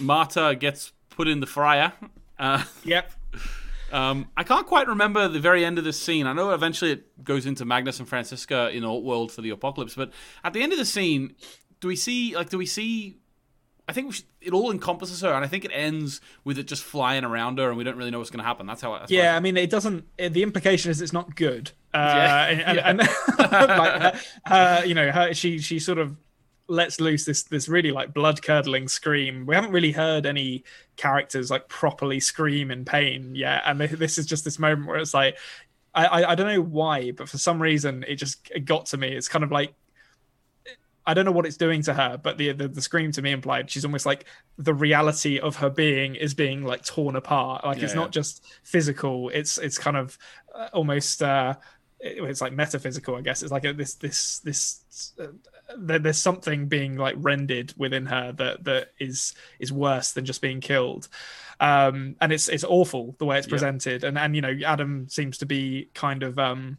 [0.00, 1.92] Marta gets put in the fryer.
[2.38, 3.12] Uh, Yep.
[3.92, 6.26] Um, I can't quite remember the very end of this scene.
[6.26, 10.10] I know eventually it goes into Magnus and Franziska in World for the apocalypse, but
[10.42, 11.34] at the end of the scene,
[11.80, 13.18] do we see like do we see?
[13.88, 16.84] I think should, it all encompasses her, and I think it ends with it just
[16.84, 18.64] flying around her, and we don't really know what's going to happen.
[18.64, 18.96] That's how.
[18.96, 20.04] That's Yeah, I mean, it doesn't.
[20.20, 21.72] eh, The implication is it's not good.
[21.92, 22.44] Uh, Yeah.
[22.46, 22.98] and, and, and
[23.38, 26.16] like, her, her, you know, her, she she sort of
[26.68, 29.46] lets loose this this really like blood curdling scream.
[29.46, 30.64] We haven't really heard any
[30.96, 35.14] characters like properly scream in pain yet, and this is just this moment where it's
[35.14, 35.36] like,
[35.94, 39.08] I I, don't know why, but for some reason it just it got to me.
[39.08, 39.74] It's kind of like.
[41.04, 43.32] I don't know what it's doing to her, but the, the the scream to me
[43.32, 44.24] implied she's almost like
[44.56, 47.64] the reality of her being is being like torn apart.
[47.64, 50.16] Like it's Yeah, not just physical; it's it's kind of
[50.54, 51.56] uh, almost uh,
[51.98, 53.42] it- it's like metaphysical, I guess.
[53.42, 55.26] It's like a, this this this uh,
[55.78, 60.60] there's something being like rendered within her that that is is worse than just being
[60.60, 61.08] killed.
[61.60, 63.52] Um, and it's it's awful the way it's Yeah.
[63.52, 64.04] presented.
[64.04, 66.78] And and you know Adam seems to be kind of um,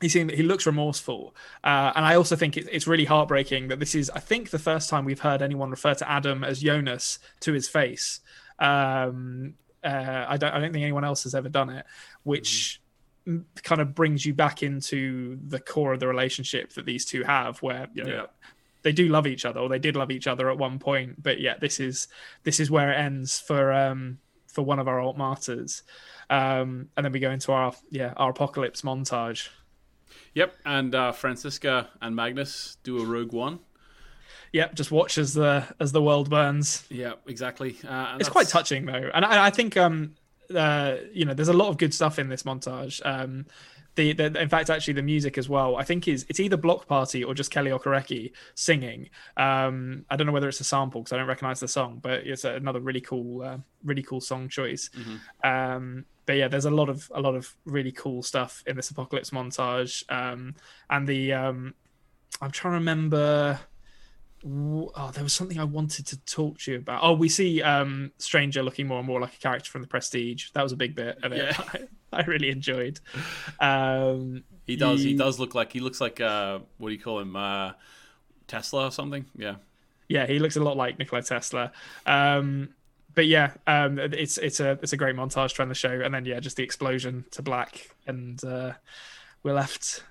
[0.00, 3.78] he seemed he looks remorseful uh, and i also think it, it's really heartbreaking that
[3.78, 7.20] this is i think the first time we've heard anyone refer to adam as jonas
[7.38, 8.20] to his face
[8.58, 11.86] um, uh, I, don't, I don't think anyone else has ever done it
[12.24, 12.83] which m
[13.62, 17.58] kind of brings you back into the core of the relationship that these two have
[17.62, 18.26] where you know Yeah.
[18.82, 21.40] they do love each other or they did love each other at one point but
[21.40, 22.08] yeah this is
[22.42, 25.82] this is where it ends for um for one of our alt Martas
[26.30, 29.48] um and then we go into our yeah our apocalypse montage
[30.34, 33.60] Yep, and uh, Franziska and Magnus do a Rogue One.
[34.52, 36.84] Yep, just watch as the as the world burns.
[36.90, 37.76] Yeah, exactly.
[37.86, 40.14] Uh, It's quite touching though, and I, I think um
[40.54, 43.04] uh you know there's a lot of good stuff in this montage.
[43.04, 43.46] Um,
[43.96, 45.76] the, the in fact actually the music as well.
[45.76, 49.08] I think is it's either Bloc Party or just Kele Okereke singing.
[49.36, 52.26] Um, I don't know whether it's a sample because I don't recognize the song, but
[52.26, 54.90] it's another really cool uh, really cool song choice.
[55.44, 58.90] Um, but yeah, there's a lot of a lot of really cool stuff in this
[58.90, 60.02] apocalypse montage.
[60.10, 60.54] Um,
[60.90, 61.74] and the um,
[62.40, 63.60] I'm trying to remember
[64.46, 67.00] oh, there was something I wanted to talk to you about.
[67.02, 70.50] Oh, we see um, Stranger looking more and more like a character from The Prestige.
[70.52, 71.38] That was a big bit of it.
[71.38, 71.64] Yeah.
[72.12, 73.00] I, I really enjoyed.
[73.60, 75.02] Um, He does.
[75.02, 77.36] He He- does look like he looks like uh, what do you call him?
[77.36, 77.72] Uh,
[78.46, 79.24] Tesla or something?
[79.36, 79.56] Yeah.
[80.08, 81.72] yeah, he looks a lot like Nikola Tesla.
[82.04, 82.70] Um,
[83.14, 86.24] but yeah, um, it's it's a it's a great montage trying to show, and then
[86.26, 88.72] yeah, just the explosion to black, and uh,
[89.42, 90.02] we're left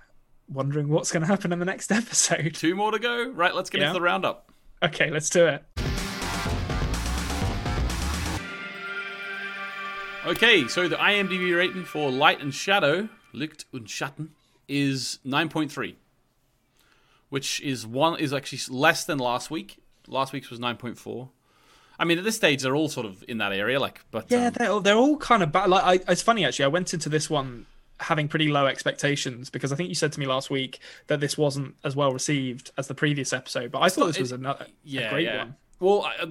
[0.49, 2.53] wondering what's going to happen in the next episode.
[2.53, 3.29] Two more to go.
[3.31, 3.53] Right.
[3.55, 3.87] Let's get Yeah.
[3.87, 4.49] into the roundup.
[4.81, 5.63] Okay, let's do it.
[10.25, 14.29] Okay, so the IMDb rating for Light and Shadow, Licht und Schatten,
[14.69, 15.95] is 9.3,
[17.29, 19.79] which is one is actually less than last week.
[20.07, 21.29] Last week's was 9.4.
[21.99, 24.47] I mean, at this stage, they're all sort of in that area, like, but Yeah,
[24.47, 25.69] um, they're all, they're all kind of bad.
[25.69, 26.65] Like, I, it's funny actually.
[26.65, 27.65] I went into this one
[27.99, 31.37] having pretty low expectations because I think you said to me last week that this
[31.37, 33.71] wasn't as well received as the previous episode.
[33.71, 35.37] But I thought this was another yeah, a great yeah.
[35.37, 35.55] one.
[35.79, 36.27] Well, uh,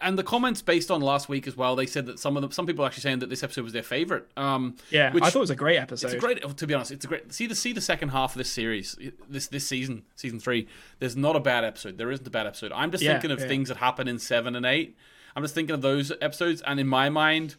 [0.00, 2.50] and the comments based on last week as well, they said that some of them,
[2.50, 4.26] some people are actually saying that this episode was their favorite.
[4.36, 6.08] Um, Yeah, which- I thought it was a great episode.
[6.08, 6.56] It's a great.
[6.56, 7.32] To be honest, it's a great.
[7.32, 8.96] See the see the second half of this series,
[9.28, 10.66] this this season, season three.
[10.98, 11.98] There's not a bad episode.
[11.98, 12.72] There isn't a bad episode.
[12.72, 13.46] I'm just Yeah, thinking of yeah.
[13.46, 14.96] things that happen in seven and eight.
[15.36, 17.54] I'm just thinking of those episodes, and in my mind,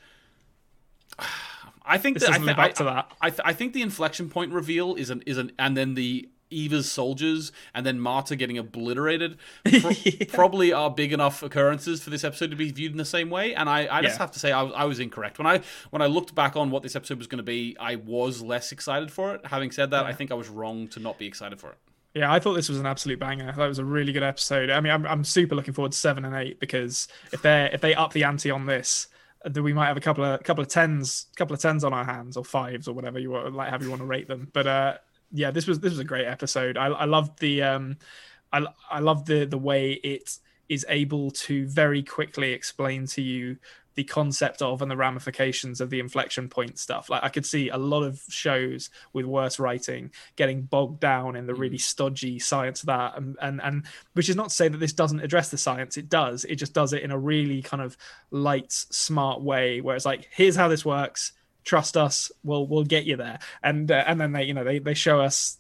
[1.86, 3.12] I think This that I, live up I- to that.
[3.22, 6.30] I, th- I think the inflection point reveal is an is an and then the
[6.54, 9.38] Eva's soldiers and then Marta getting obliterated
[9.80, 9.94] pro-
[10.28, 13.56] probably are big enough occurrences for this episode to be viewed in the same way.
[13.56, 14.24] And I, I just Yeah.
[14.24, 16.70] have to say I was, I was incorrect when I when I looked back on
[16.70, 17.78] what this episode was going to be.
[17.80, 19.46] I was less excited for it.
[19.46, 21.78] Having said that, I think I was wrong to not be excited for it.
[22.14, 23.48] Yeah, I thought this was an absolute banger.
[23.48, 24.70] I thought it was a really good episode.
[24.70, 27.80] I mean, I'm, I'm super looking forward to seven and eight because if they if
[27.80, 29.08] they up the ante on this,
[29.46, 32.06] then we might have a couple of couple of tens, couple of tens on our
[32.06, 34.50] hands or fives or whatever you want, like how you want to rate them.
[34.54, 34.98] But uh,
[35.32, 36.78] yeah, this was this was a great episode.
[36.78, 37.98] I I loved the um,
[38.52, 40.38] I I love the the way it
[40.70, 43.58] is able to very quickly explain to you
[43.96, 47.10] the concept of and the ramifications of the inflection point stuff.
[47.10, 51.46] Like I could see a lot of shows with worse writing getting bogged down in
[51.46, 54.78] the really stodgy science of that and, and and which is not to say that
[54.78, 55.98] this doesn't address the science.
[55.98, 56.46] It does.
[56.46, 57.98] It just does it in a really kind of
[58.32, 61.34] light smart way where it's like here's how this works.
[61.64, 62.32] Trust us.
[62.44, 63.40] We'll we'll get you there.
[63.62, 65.58] And uh, and then they you know they, they show us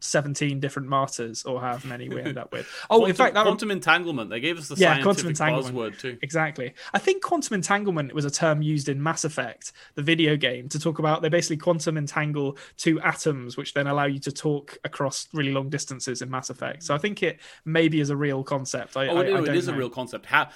[0.00, 3.44] 17 different Martas or however many we end up with oh quantum, in fact that
[3.44, 4.30] quantum entanglement.
[4.30, 5.74] They gave us the Yeah, quantum entanglement.
[5.74, 6.18] buzzword too.
[6.22, 6.74] Exactly.
[6.92, 10.78] I think quantum entanglement was a term used in Mass Effect, the video game, to
[10.78, 15.28] talk about they basically quantum entangle two atoms, which then allow you to talk across
[15.32, 16.82] really long distances in Mass Effect.
[16.82, 18.96] So I think it maybe is a real concept.
[18.96, 20.26] I, Oh, I, it, I it is a real concept.
[20.26, 20.48] How,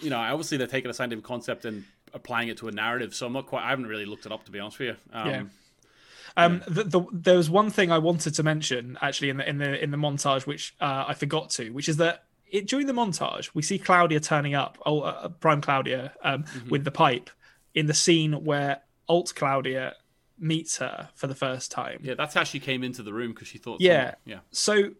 [0.00, 1.84] you know, obviously they're taking a scientific concept and
[2.14, 3.14] applying it to a narrative.
[3.14, 3.64] So I'm not quite.
[3.64, 4.96] I haven't really looked it up to be honest with you.
[5.18, 5.42] Um, Yeah.
[6.38, 9.58] Um, the, the, there was one thing I wanted to mention actually in the in
[9.58, 12.92] the in the montage, which uh, I forgot to, which is that it, during the
[12.92, 16.70] montage we see Claudia turning up, oh, uh, Prime Claudia, um, Mm-hmm.
[16.70, 17.28] with the pipe
[17.74, 19.94] in the scene where Alt Claudia
[20.38, 21.98] meets her for the first time.
[22.02, 23.80] Yeah, that's how she came into the room because she thought.
[23.80, 24.14] Yeah.
[24.24, 24.38] yeah.
[24.52, 24.90] So,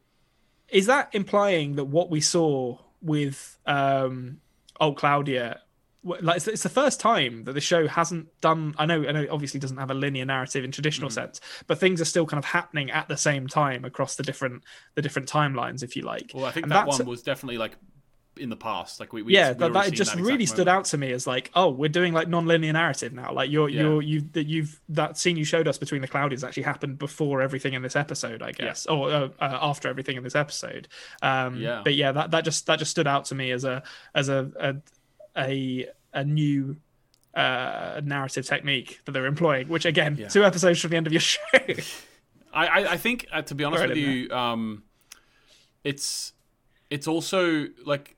[0.68, 4.40] is that implying that what we saw with um,
[4.80, 5.60] Old Claudia,
[6.04, 8.74] like it's, it's the first time that the show hasn't done?
[8.78, 10.74] I know, I know, it obviously doesn't have a linear narrative in Mm.
[10.74, 14.22] traditional sense, but things are still kind of happening at the same time across the
[14.22, 14.64] different
[14.94, 16.30] the different timelines, if you like.
[16.34, 17.76] Well, I think And that one was definitely like
[18.36, 19.00] in the past.
[19.00, 21.50] Like we, we yeah, that, that just that really stood out to me as like,
[21.54, 23.32] oh, we're doing like non-linear narrative now.
[23.32, 23.82] Like you're Yeah.
[23.82, 27.42] you're you've that you've that scene you showed us between the Claudias actually happened before
[27.42, 30.86] everything in this episode, I guess, or uh, uh, after everything in this episode.
[31.20, 31.80] Um, Yeah.
[31.82, 33.82] But yeah, that that just that just stood out to me as a
[34.14, 34.76] as a a
[35.38, 36.76] a, a new
[37.34, 40.28] uh narrative technique that they're employing which again Yeah.
[40.28, 41.38] two episodes from the end of your show
[42.52, 44.82] I, I, I think, uh, to be honest Right with you, um,
[45.84, 46.32] it's
[46.90, 48.16] it's also like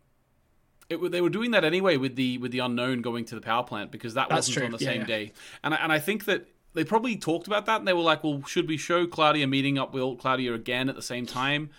[0.88, 3.64] it, they were doing that anyway with the with the unknown going to the power
[3.64, 5.06] plant because that That's wasn't true, on the yeah, same yeah.
[5.06, 5.32] day,
[5.64, 8.22] and I, and I think that they probably talked about that and they were like,
[8.22, 11.70] well, should we show Claudia meeting up with Claudia again at the same time?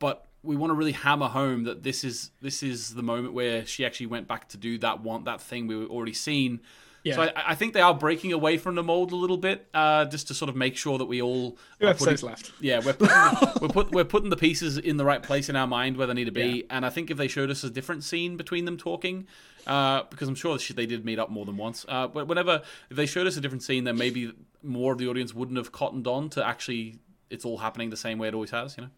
[0.00, 3.66] But we want to really hammer home that this is this is the moment where
[3.66, 6.60] she actually went back to do that one that thing we were already seen.
[7.04, 7.14] Yeah.
[7.14, 10.04] So I, I think they are breaking away from the mold a little bit, uh,
[10.06, 12.92] just to sort of make sure that we all two episodes putting- left yeah, we're
[12.92, 16.06] putting, we're put we're putting the pieces in the right place in our mind where
[16.06, 18.64] they need to be, and I think if they showed us a different scene between
[18.64, 19.26] them talking,
[19.66, 21.84] uh, because I'm sure they did meet up more than once.
[21.88, 24.32] Uh, but whenever if they showed us a different scene, then maybe
[24.62, 26.98] more of the audience wouldn't have cottoned on to actually
[27.30, 28.76] it's all happening the same way it always has.
[28.76, 28.90] You know.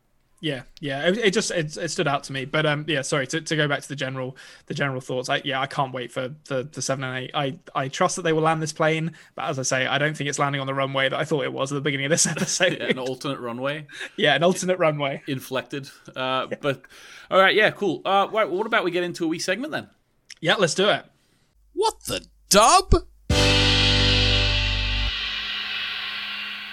[0.43, 2.47] Yeah, yeah, it, it just it, it stood out to me.
[2.47, 5.29] But um, yeah, sorry to, to go back to the general the general thoughts.
[5.29, 7.31] I yeah, I can't wait for the the seven and eight.
[7.35, 10.17] I I trust that they will land this plane, but as I say, I don't
[10.17, 12.11] think it's landing on the runway that I thought it was at the beginning of
[12.11, 12.79] this episode.
[12.81, 13.87] Yeah, an alternate runway,
[14.17, 15.23] yeah, an alternate runway.
[15.27, 15.91] inflected.
[16.17, 16.83] Uh, But
[17.31, 18.01] all right, yeah, cool.
[18.07, 19.89] Uh, right, well, what about we get into a wee segment then?
[20.41, 21.05] Yeah, let's do it.
[21.75, 22.95] What the dub?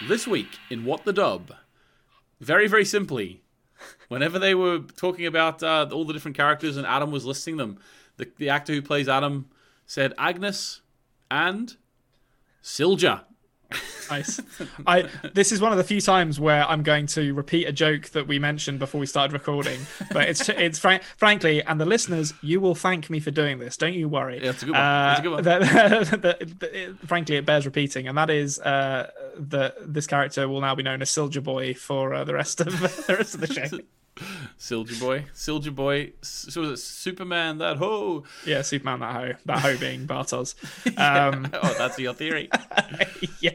[0.07, 1.51] This week in What the Dub,
[2.39, 3.41] very, very simply,
[4.07, 7.79] whenever they were talking about uh, all the different characters and Adam was listing them,
[8.17, 9.49] the, the actor who plays Adam
[9.85, 10.81] said Agnes
[11.31, 11.77] and
[12.63, 13.23] Silja.
[14.09, 14.39] Nice.
[14.87, 18.03] I this is one of the few times where I'm going to repeat a joke
[18.11, 19.79] that we mentioned before we started recording.
[20.11, 23.75] But it's it's frank, frankly, and the listeners, you will thank me for doing this.
[23.77, 24.41] Don't you worry.
[24.41, 25.09] Yeah, it's a good one.
[25.11, 25.43] It's a good one.
[25.43, 25.61] that-
[26.21, 30.61] that- that- it- frankly, it bears repeating, and that is uh, that this character will
[30.61, 33.47] now be known as Silja Boy for uh, the rest of the rest of the
[33.47, 33.77] show.
[34.59, 35.25] Silja Boy.
[35.33, 36.13] Silja Boy.
[36.21, 38.23] So was it Superman, that ho?
[38.45, 39.33] Yeah, Superman, that ho.
[39.45, 40.55] that ho being Bartosz.
[40.97, 42.49] Um, oh, that's your theory.
[43.39, 43.51] yeah.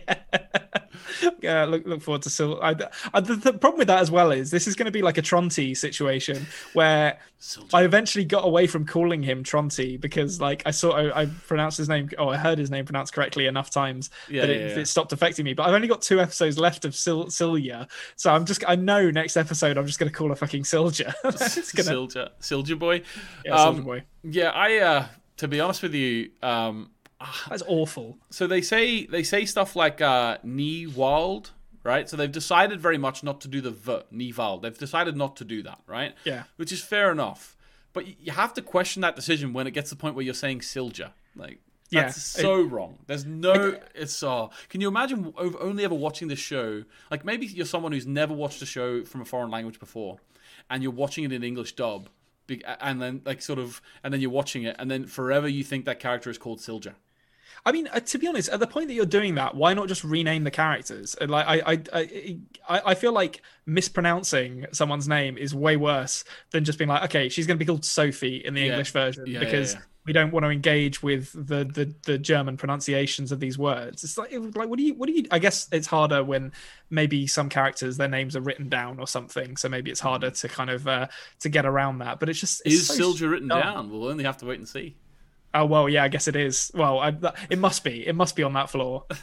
[1.43, 2.59] Yeah, look look forward to Sil.
[2.63, 2.75] I,
[3.15, 5.19] I, the, the problem with that as well is this is going to be like
[5.19, 7.75] a Tronti situation where Silja.
[7.75, 11.79] I eventually got away from calling him Tronti because like I saw I, I pronounced
[11.79, 14.69] his name or I heard his name pronounced correctly enough times Yeah, that it, yeah,
[14.75, 14.79] yeah.
[14.81, 15.55] it stopped affecting me.
[15.55, 19.11] But I've only got two episodes left of Sil, Silja, so I'm just I know
[19.11, 21.13] next episode I'm just going to call her fucking Silja.
[21.25, 22.31] it's gonna Silja.
[22.41, 23.03] Silja Boy.
[23.45, 24.03] yeah, Um, Silja boy.
[24.23, 24.77] Yeah, I.
[24.79, 25.07] Uh,
[25.39, 26.91] to be honest with you, um,
[27.49, 28.19] That's awful.
[28.31, 31.51] so they say they say stuff like uh, Niewald,
[31.85, 32.09] right?
[32.09, 34.63] So they've decided very much not to do the v Niewald.
[34.63, 36.15] They've decided not to do that, right?
[36.25, 36.45] Yeah.
[36.57, 37.57] Which is fair enough,
[37.93, 40.35] but you have to question that decision when it gets to the point where you're
[40.35, 41.59] saying Silja, like.
[41.91, 43.01] Yeah, That's so wrong.
[43.07, 43.79] There's no.
[43.95, 44.49] It's uh.
[44.71, 46.85] Can you imagine only ever watching this show?
[47.11, 50.17] Like maybe you're someone who's never watched a show from a foreign language before,
[50.71, 52.09] and you're watching it in English dub,
[52.81, 55.85] and then like sort of, and then you're watching it, and then forever you think
[55.85, 56.95] that character is called Silja.
[57.65, 59.87] I mean, uh, to be honest, at the point that you're doing that, why not
[59.87, 61.15] just rename the characters?
[61.21, 62.09] And, Like, I, I,
[62.69, 67.29] I, I feel like mispronouncing someone's name is way worse than just being like, okay,
[67.29, 68.69] she's going to be called Sophie in the Yeah.
[68.69, 69.81] English version Yeah, yeah, because yeah.
[70.07, 74.03] we don't want to engage with the, the the German pronunciations of these words.
[74.03, 75.25] It's like, like, what do you, what do you?
[75.31, 76.51] I guess it's harder when
[76.91, 80.49] maybe some characters their names are written down or something, so maybe it's harder to
[80.49, 81.07] kind of uh,
[81.41, 82.19] to get around that.
[82.19, 83.61] But it's just it's Is so Silja written dumb.
[83.63, 83.91] down?
[83.91, 84.97] We'll only have to wait and see.
[85.55, 86.71] Oh well, yeah, I guess it is.
[86.75, 88.07] Well, I, that, it must be.
[88.07, 89.05] It must be on that floor.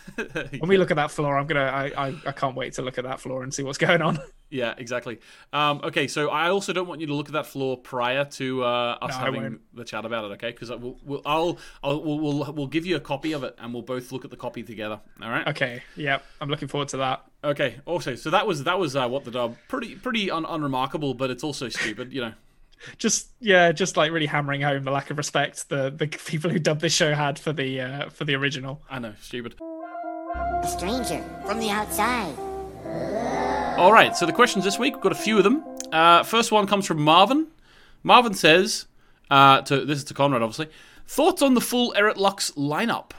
[0.60, 1.62] When we look at that floor, I'm gonna.
[1.62, 4.20] I, I, I can't wait to look at that floor and see what's going on.
[4.52, 5.20] Yeah, exactly.
[5.54, 8.64] Um, okay, so I also don't want you to look at that floor prior to
[8.64, 10.34] uh, us No, having the chat about it.
[10.34, 13.56] Okay, because we'll, we'll, I'll, I'll we'll, we'll, we'll give you a copy of it,
[13.60, 15.00] and we'll both look at the copy together.
[15.22, 15.48] All right.
[15.50, 15.84] Okay.
[15.96, 16.26] Yep.
[16.42, 17.26] I'm looking forward to that.
[17.44, 17.76] Okay.
[17.86, 19.56] Also, so that was that was uh, what the dub.
[19.68, 22.12] Pretty pretty un- unremarkable, but it's also stupid.
[22.12, 22.34] You know.
[22.98, 26.60] Just yeah, just like really hammering home the lack of respect the the people who
[26.60, 28.82] dubbed this show had for the uh, for the original.
[28.90, 29.56] I know, stupid.
[30.36, 32.36] A stranger from the outside.
[33.80, 35.64] All right, so the questions this week, we've got a few of them.
[35.92, 37.48] Uh, first one comes from Marvin.
[38.04, 38.88] Marvin says,
[39.32, 40.68] uh, to, this is to Konrad, obviously,
[41.08, 43.12] thoughts on the full Erit Lux lineup?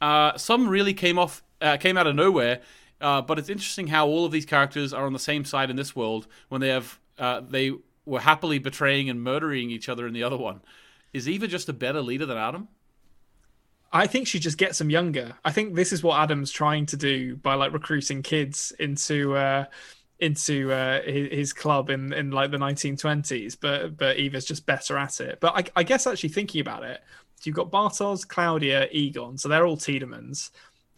[0.00, 2.60] Uh, some really came off, uh, came out of nowhere,
[3.00, 5.76] uh, but it's interesting how all of these characters are on the same side in
[5.76, 7.72] this world when they have, uh, they
[8.04, 10.60] were happily betraying and murdering each other in the other one.
[11.12, 12.68] Is Eva just a better leader than Adam?
[13.92, 15.34] I think she just gets them younger.
[15.44, 19.64] I think this is what Adam's trying to do by like recruiting kids into uh
[20.20, 24.96] into uh his, his club in in like the 1920s but but Eva's just better
[24.96, 25.40] at it.
[25.40, 27.00] But I, I guess actually thinking about it,
[27.42, 30.50] you've got Bartosz, Claudia, Egon, so they're all Tiedemanns.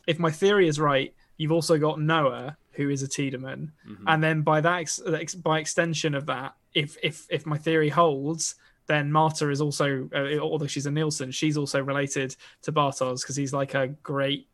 [0.06, 3.72] If my theory is right, you've also got Noah who is a Tiedemann.
[4.06, 8.54] And then by that ex- by extension of that, if if if my theory holds,
[8.86, 13.36] then Marta is also, uh, although she's a Nielsen, she's also related to Bartosz because
[13.36, 14.48] he's like a great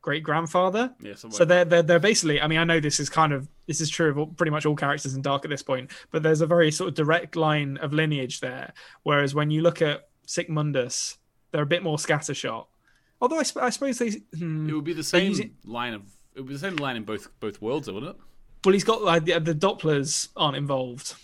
[0.00, 0.94] great grandfather.
[1.00, 1.14] Yeah.
[1.14, 2.40] So they're, they're they're basically.
[2.40, 4.66] I mean, I know this is kind of this is true of all, pretty much
[4.66, 7.76] all characters in Dark at this point, but there's a very sort of direct line
[7.78, 8.72] of lineage there.
[9.02, 11.18] Whereas when you look at Sic Mundus,
[11.50, 12.66] they're a bit more scattershot.
[13.20, 14.10] Although I, sp- I suppose they.
[14.38, 16.02] hmm, it would be the same using- line of,
[16.34, 18.16] it would be the same line in both both worlds, wouldn't it?
[18.64, 21.14] Well, he's got like the, the Dopplers aren't involved.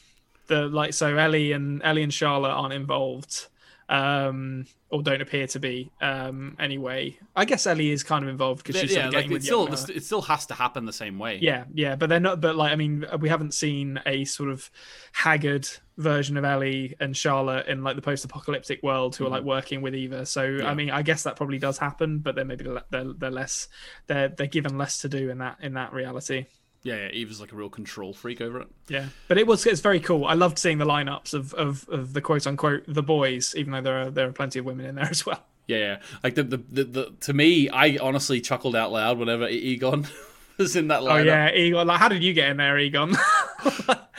[0.46, 3.46] The like so Ellie and Ellie and Charlotte aren't involved,
[3.88, 5.90] um, or don't appear to be.
[6.00, 9.30] Um, anyway, I guess Ellie is kind of involved because she's sort of like getting
[9.30, 11.38] it with still, it still has to happen the same way.
[11.40, 12.40] Yeah, yeah, but they're not.
[12.40, 14.70] But like, I mean, we haven't seen a sort of
[15.12, 19.80] haggard version of Ellie and Charlotte in like the post-apocalyptic world who are like working
[19.80, 20.26] with Eva.
[20.26, 20.60] So Mm-hmm.
[20.60, 20.70] Yeah.
[20.70, 23.68] I mean, I guess that probably does happen, but then maybe they're they're, they're less
[24.08, 26.46] they're they're given less to do in that in that reality.
[26.84, 28.68] Yeah, yeah, Eva's like a real control freak over it.
[28.88, 30.26] Yeah, but it was it's very cool.
[30.26, 33.80] I loved seeing the lineups of, of, of the quote unquote the boys, even though
[33.80, 35.42] there are there are plenty of women in there as well.
[35.66, 35.98] Yeah, yeah.
[36.22, 40.06] Like the the, the, the to me, I honestly chuckled out loud whenever Egon
[40.58, 41.12] was in that lineup.
[41.12, 41.86] Oh yeah, Egon.
[41.86, 43.14] Like, how did you get in there, Egon?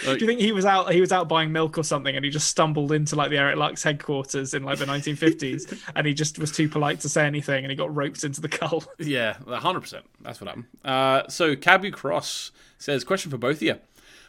[0.04, 0.92] Do you think he was out?
[0.92, 3.58] He was out buying milk or something, and he just stumbled into like the Erit
[3.58, 7.64] Lux headquarters in like the 1950s, and he just was too polite to say anything,
[7.64, 8.88] and he got roped into the cult.
[9.00, 10.06] Yeah, hundred percent.
[10.22, 10.66] That's what happened.
[10.84, 13.80] Uh, so Cabu Cross says, question for both of you.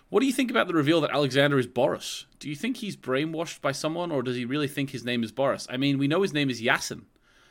[0.08, 2.26] What do you think about the reveal that Alexander is Boris?
[2.38, 5.32] Do you think he's brainwashed by someone, or does he really think his name is
[5.32, 5.66] Boris?
[5.68, 7.02] I mean, we know his name is Yasin.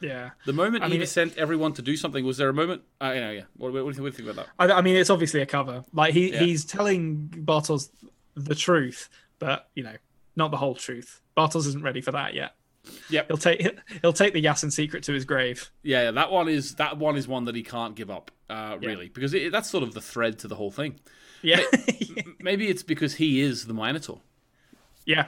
[0.01, 0.31] Yeah.
[0.45, 2.81] The moment I mean, Eva sent everyone to do something, was there a moment?
[3.01, 3.41] Uh, yeah, yeah.
[3.57, 4.71] What, what, do you think, what do you think about that?
[4.73, 5.83] I, I mean, it's obviously a cover.
[5.93, 6.39] Like he Yeah.
[6.41, 7.89] he's telling Bartosz
[8.35, 9.09] the truth,
[9.39, 9.95] but you know,
[10.35, 11.21] not the whole truth.
[11.37, 12.55] Bartosz isn't ready for that yet.
[13.09, 13.27] Yep.
[13.27, 15.71] He'll take he'll take the Yasin secret to his grave.
[15.81, 18.77] Yeah, yeah, that one is that one is one that he can't give up, uh,
[18.81, 18.87] Yeah.
[18.89, 20.99] really, because it, that's sort of the thread to the whole thing.
[21.41, 21.61] Yeah.
[22.39, 24.19] Maybe it's because he is the Minotaur.
[25.05, 25.27] yeah.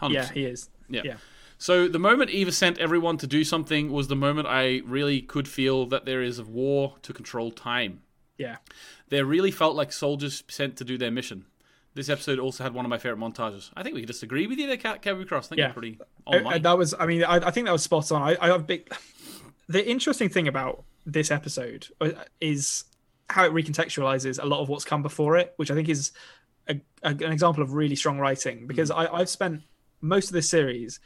[0.00, 0.12] 100%.
[0.12, 0.70] Yeah, he is.
[0.88, 1.02] Yeah.
[1.04, 1.16] Yeah.
[1.58, 5.48] So the moment Eva sent everyone to do something was the moment I really could
[5.48, 8.02] feel that there is a war to control time.
[8.36, 8.56] Yeah.
[9.08, 11.46] They really felt like soldiers sent to do their mission.
[11.94, 13.70] This episode also had one of my favorite montages.
[13.76, 15.46] I think we could disagree with you there, Ca- Cabby Cross.
[15.46, 15.72] I think Yeah.
[15.72, 15.98] pretty
[16.60, 18.22] that was I mean, I, I think that was spot on.
[18.22, 18.88] I, I have big
[19.68, 22.10] the interesting thing about this episode uh,
[22.40, 22.84] is
[23.28, 26.12] how it recontextualizes a lot of what's come before it, which I think is
[26.68, 28.66] a, a, an example of really strong writing.
[28.68, 29.62] Because I, I've spent
[30.00, 31.00] most of this series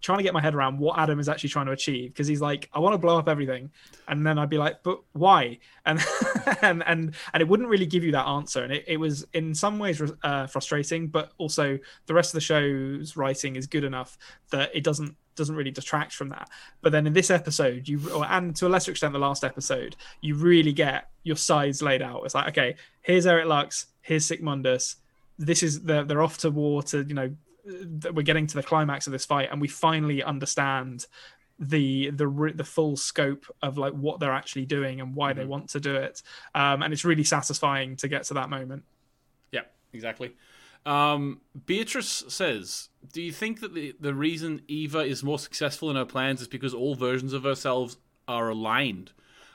[0.00, 2.12] trying to get my head around what Adam is actually trying to achieve.
[2.12, 3.70] Because he's like, I want to blow up everything,
[4.08, 5.58] and then I'd be like, but why?
[5.86, 6.00] And
[6.62, 8.64] and and and it wouldn't really give you that answer.
[8.64, 12.40] And it, it was in some ways uh, frustrating, but also the rest of the
[12.40, 14.16] show's writing is good enough
[14.50, 16.48] that it doesn't doesn't really detract from that.
[16.80, 19.96] But then in this episode, you or, and to a lesser extent the last episode,
[20.20, 22.22] you really get your sides laid out.
[22.24, 24.96] It's like, okay, here's Erit Lux, here's Sic Mundus.
[25.38, 27.34] This is they're, they're off to war to you know
[27.64, 31.06] we're getting to the climax of this fight, and we finally understand
[31.58, 35.68] the the the full scope of like what they're actually doing and why they want
[35.70, 36.22] to do it.
[36.54, 38.84] Um, and it's really satisfying to get to that moment.
[39.52, 39.62] Yeah,
[39.92, 40.34] exactly.
[40.84, 45.96] Um, Beatrice says, "Do you think that the the reason Eva is more successful in
[45.96, 47.96] her plans is because all versions of herself
[48.26, 49.12] are aligned?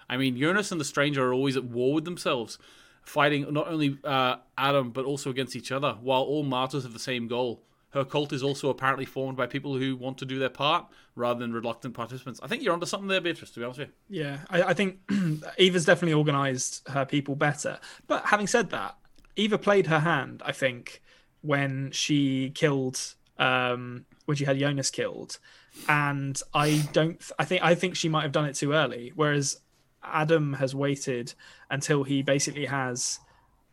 [0.10, 2.58] I mean, Jonas and the Stranger are always at war with themselves,
[3.04, 7.00] fighting not only uh, Adam but also against each other, while all Martas have the
[7.00, 10.50] same goal." Her cult is also apparently formed by people who want to do their
[10.50, 10.86] part
[11.16, 12.40] rather than reluctant participants.
[12.44, 13.52] I think you're onto something there, Beatrice.
[13.52, 14.22] To be honest with you.
[14.22, 15.00] Yeah, I, I think
[15.58, 17.80] Eva's definitely organized her people better.
[18.08, 18.96] But having said that,
[19.36, 21.02] Eva played her hand, I think,
[21.42, 25.40] when she killed, um, when she had Jonas killed,
[25.88, 27.20] and I don't.
[27.40, 29.14] I think I think she might have done it too early.
[29.16, 29.62] Whereas
[30.04, 31.34] Adam has waited
[31.70, 33.20] until he basically has.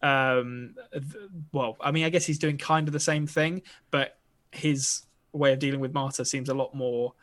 [0.03, 4.19] Um, th- well, I mean, I guess he's doing kind of the same thing, but
[4.53, 5.03] his
[5.33, 7.15] way of dealing with Marta seems a lot more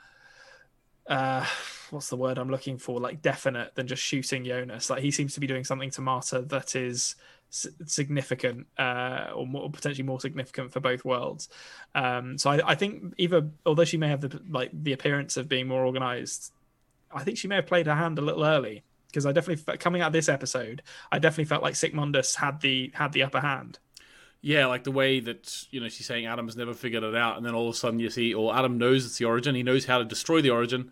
[1.07, 1.45] uh
[1.89, 2.99] what's the word i'm looking for?
[2.99, 4.89] Like definite than just shooting jonas.
[4.89, 7.15] Like he seems to be doing something to marta that is
[7.49, 11.49] significant uh or more, potentially more significant for both worlds.
[11.93, 15.49] Um so I, I think eva although she may have the like the appearance of
[15.49, 16.51] being more organized
[17.13, 18.83] i think she may have played her hand a little early
[19.13, 20.81] because i definitely coming out of this episode
[21.11, 23.77] i definitely felt like Sic Mundus had the had the upper hand
[24.45, 27.45] Yeah, like the way that you know she's saying Adam's never figured it out, and
[27.45, 29.55] then all of a sudden you see, or Adam knows it's the origin.
[29.55, 30.91] He knows how to destroy the origin.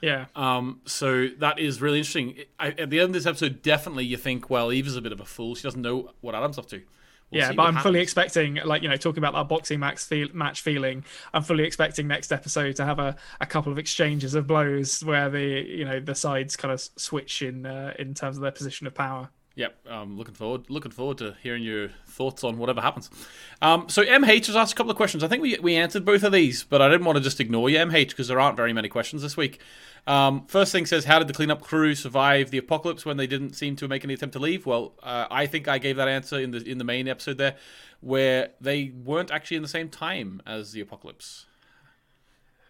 [0.00, 2.36] yeah Um, so that is really interesting.
[2.60, 5.18] I, at the end of this episode, definitely you think, well, Eva's a bit of
[5.20, 5.56] a fool.
[5.56, 6.82] She doesn't know what Adam's up to.
[7.32, 10.28] We'll yeah, but I'm fully expecting, like you know, talking about that boxing match, feel,
[10.34, 11.02] match feeling.
[11.32, 15.30] I'm fully expecting next episode to have a, a couple of exchanges of blows where
[15.30, 18.86] the you know the sides kind of switch in uh, in terms of their position
[18.86, 19.30] of power.
[19.54, 20.70] Yep, um, looking forward.
[20.70, 23.10] Looking forward to hearing your thoughts on whatever happens.
[23.60, 25.22] Um, so MH has asked a couple of questions.
[25.22, 27.68] I think we we answered both of these, but I didn't want to just ignore
[27.68, 29.60] you, MH, because there aren't very many questions this week.
[30.06, 33.52] Um, first thing says, how did the cleanup crew survive the apocalypse when they didn't
[33.52, 34.64] seem to make any attempt to leave?
[34.66, 37.56] Well, uh, I think I gave that answer in the in the main episode there,
[38.00, 41.44] where they weren't actually in the same time as the apocalypse.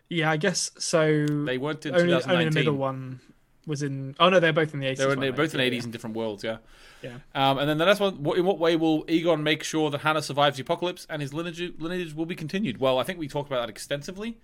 [0.09, 1.27] Yeah, I guess so.
[1.27, 2.31] They weren't in only, 2019.
[2.31, 3.21] only the middle one
[3.67, 4.15] was in.
[4.19, 4.97] Oh no, they're both in the 80s.
[4.97, 6.59] They were, weren't they were both in Yeah, 80s in different worlds, yeah.
[7.03, 7.17] Yeah.
[7.35, 10.01] Um, and then the next one, what, in what way will Egon make sure that
[10.03, 12.79] Hannah survives the apocalypse and his lineage, lineage will be continued?
[12.79, 14.39] Well, I think we talked about that extensively.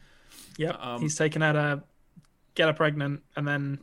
[0.56, 0.70] Yeah.
[0.70, 1.82] Um, He's taken her to
[2.54, 3.80] get her pregnant and then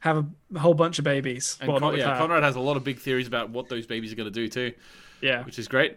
[0.00, 1.58] have a whole bunch of babies.
[1.60, 2.26] Well, Con- not yeah, her.
[2.26, 4.48] Konrad has a lot of big theories about what those babies are going to do
[4.48, 4.72] too,
[5.20, 5.44] yeah.
[5.44, 5.96] which is great.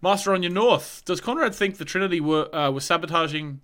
[0.00, 3.60] Master on your north, does Konrad think the Trinity were uh, were sabotaging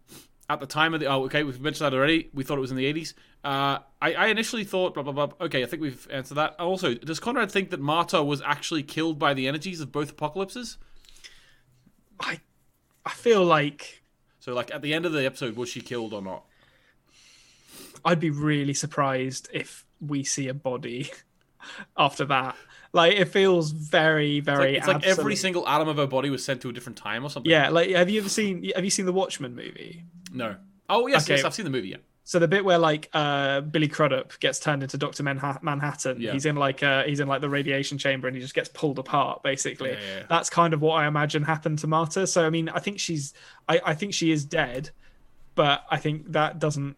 [0.51, 2.29] at the time of the oh okay we've mentioned that already.
[2.35, 3.15] We thought it was in the eighties.
[3.43, 5.29] Uh, I, I initially thought blah blah blah.
[5.41, 6.59] Okay, I think we've answered that.
[6.61, 10.77] Also, does Konrad think that Marta was actually killed by the energies of both apocalypses?
[12.21, 12.41] I
[13.05, 14.03] I feel like
[14.41, 16.45] So like at the end of the episode, was she killed or not?
[18.05, 21.11] I'd be really surprised if we see a body
[21.97, 22.55] after that.
[22.93, 24.77] Like it feels very, It's like, very.
[24.77, 27.31] it's like every single atom of her body was sent to a different time or
[27.31, 27.51] something.
[27.51, 28.71] Yeah, like have you ever seen?
[28.77, 30.05] Have you seen the Watchmen movie?
[30.35, 30.57] No.
[30.91, 31.37] Oh yes, Okay.
[31.37, 31.89] yes, I've seen the movie.
[31.89, 31.97] Yeah.
[32.27, 36.33] So the bit where like uh, Billy Crudup gets turned into Doctor Manha- Manhattan, Yeah.
[36.33, 38.99] he's in like uh, he's in like the radiation chamber and he just gets pulled
[38.99, 39.43] apart.
[39.43, 42.27] Basically, Yeah, yeah, that's kind of what I imagine happened to Marta.
[42.27, 43.35] So I mean, I think she's,
[43.69, 44.91] I, I think she is dead,
[45.55, 46.97] but I think that doesn't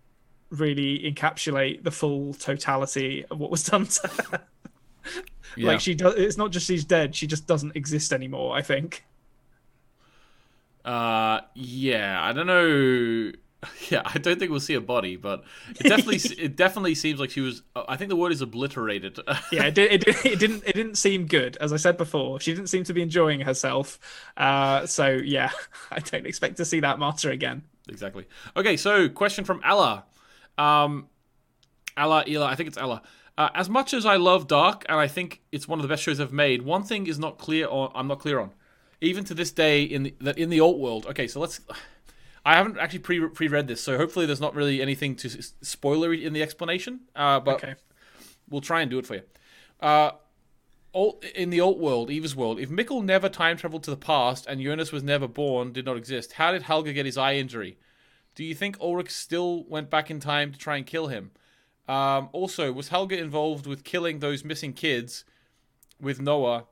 [0.51, 4.41] really encapsulate the full totality of what was done to her.
[5.57, 8.57] Like she does, it's not just she's dead; she just doesn't exist anymore.
[8.57, 9.05] I think.
[10.87, 13.33] Uh, yeah, I don't know.
[13.91, 17.31] Yeah, I don't think we'll see a body, but it definitely it definitely seems like
[17.31, 17.63] she was.
[17.75, 19.19] I think the word is obliterated.
[19.51, 20.63] yeah, it, did, it, it didn't.
[20.65, 22.39] It didn't seem good, as I said before.
[22.39, 23.99] She didn't seem to be enjoying herself.
[24.37, 25.51] Uh, so yeah,
[25.91, 27.63] I don't expect to see that Marta again.
[27.89, 28.27] exactly.
[28.57, 30.05] Okay, so question from Ella.
[30.59, 31.09] Um,
[31.97, 33.03] Ella, Ella, I think it's Ella.
[33.39, 36.03] Uh, as much as I love Dark, and I think it's one of the best
[36.03, 37.91] shows I've made, one thing is not clear on.
[37.95, 38.53] I'm not clear on,
[39.01, 41.06] even to this day in the that in the alt world.
[41.06, 41.60] Okay, so let's.
[42.44, 46.23] I haven't actually pre pre read this, so hopefully there's not really anything to spoilery
[46.23, 47.01] in the explanation.
[47.14, 47.74] Uh, but Okay.
[48.48, 49.23] we'll try and do it for you.
[49.81, 50.12] Uh,
[50.94, 54.47] alt, in the alt world, Eva's world, if Mikkel never time traveled to the past
[54.47, 57.78] and Jonas was never born, did not exist, how did Helge get his eye injury?
[58.36, 61.32] Do you think Ulrich still went back in time to try and kill him?
[61.89, 65.24] Um, also, was Helge involved with killing those missing kids
[66.01, 66.66] with Noah,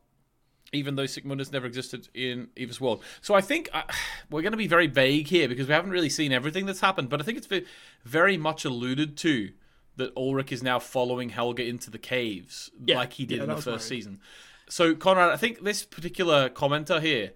[0.74, 3.02] even though Sic Mundus never existed in Eva's world?
[3.20, 3.82] So I think uh,
[4.30, 7.09] we're going to be very vague here because we haven't really seen everything that's happened,
[7.09, 7.66] but I think it's ve-
[8.05, 9.51] very much alluded to
[9.96, 13.51] that Ulrich is now following Helge into the caves Yeah, like he did yeah, in
[13.51, 14.20] the first season.
[14.68, 17.32] So, Konrad, I think this particular commenter here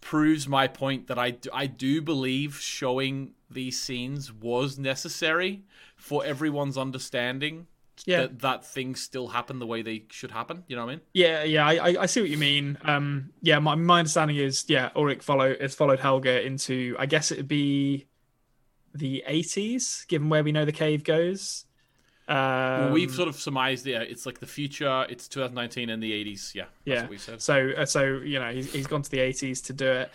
[0.00, 5.64] proves my point that I do, I do believe showing these scenes was necessary
[5.96, 7.66] for everyone's understanding
[8.04, 8.22] Yeah.
[8.22, 10.64] that, that things still happen the way they should happen.
[10.66, 11.00] You know what I mean?
[11.14, 12.76] Yeah, yeah, I, I- see what you mean.
[12.84, 17.30] Um, yeah, my, my understanding is, yeah, Ulrich follow has followed Helge into, I guess
[17.30, 18.06] it'd be
[18.94, 21.64] the 80s, given where we know the cave goes.
[22.28, 26.12] Um, Well, we've sort of surmised, yeah, it's like the future, it's 2019 and the
[26.12, 26.54] 80s.
[26.54, 27.00] Yeah, that's yeah.
[27.02, 27.40] what we said.
[27.40, 30.10] So, uh, so you know, he's, he's gone to the 80s to do it.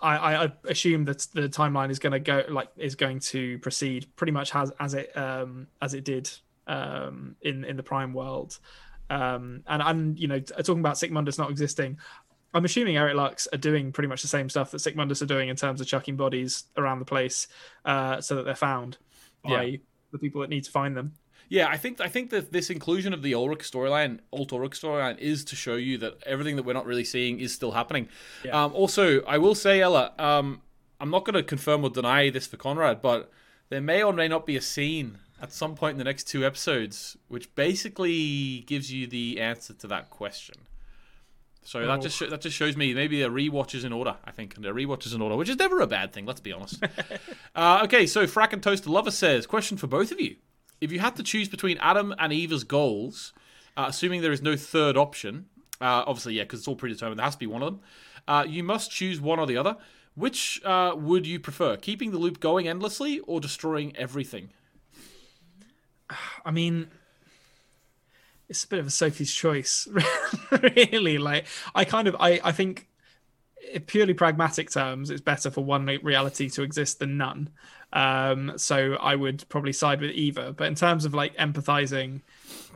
[0.00, 3.58] I, I I assume that the timeline is going to go like is going to
[3.60, 6.30] proceed pretty much as as it um as it did
[6.66, 8.58] um in in the Prime world,
[9.10, 11.98] um and and you know talking about Sic Mundus not existing.
[12.54, 15.26] I'm assuming Erit Lux are doing pretty much the same stuff that Sic Mundus are
[15.26, 17.48] doing in terms of chucking bodies around the place,
[17.84, 18.96] uh, so that they're found
[19.44, 19.76] by Yeah.
[20.12, 21.12] the people that need to find them.
[21.48, 25.18] Yeah, I think I think that this inclusion of the Ulrich storyline, Alt Ulrich storyline,
[25.18, 28.08] is to show you that everything that we're not really seeing is still happening.
[28.44, 28.64] Yeah.
[28.64, 30.62] Um, also, I will say, Ella, um,
[30.98, 33.30] I'm not going to confirm or deny this for Konrad, but
[33.68, 36.44] there may or may not be a scene at some point in the next two
[36.46, 40.54] episodes which basically gives you the answer to that question.
[41.62, 42.02] So that Oh.
[42.02, 44.16] just sho- that just shows me maybe a rewatch is in order.
[44.24, 46.24] I think and a rewatch is in order, which is never a bad thing.
[46.24, 46.80] Let's be honest.
[47.56, 50.36] uh, okay, so Frack and Toaster Lover says, question for both of you:
[50.80, 53.32] If you had to choose between Adam and Eva's goals,
[53.76, 55.46] uh, assuming there is no third option,
[55.80, 57.80] uh, obviously yeah, because it's all predetermined, there has to be one of them.
[58.28, 59.76] Uh, you must choose one or the other.
[60.14, 64.48] Which uh, would you prefer, keeping the loop going endlessly or destroying everything?
[66.44, 66.88] I mean,
[68.48, 69.88] it's a bit of a Sophie's choice,
[70.76, 71.18] really.
[71.18, 72.88] Like, I kind of, I, I think,
[73.72, 77.50] in purely pragmatic terms, it's better for one reality to exist than none.
[77.92, 80.52] Um, so I would probably side with Eva.
[80.52, 82.22] But in terms of like empathizing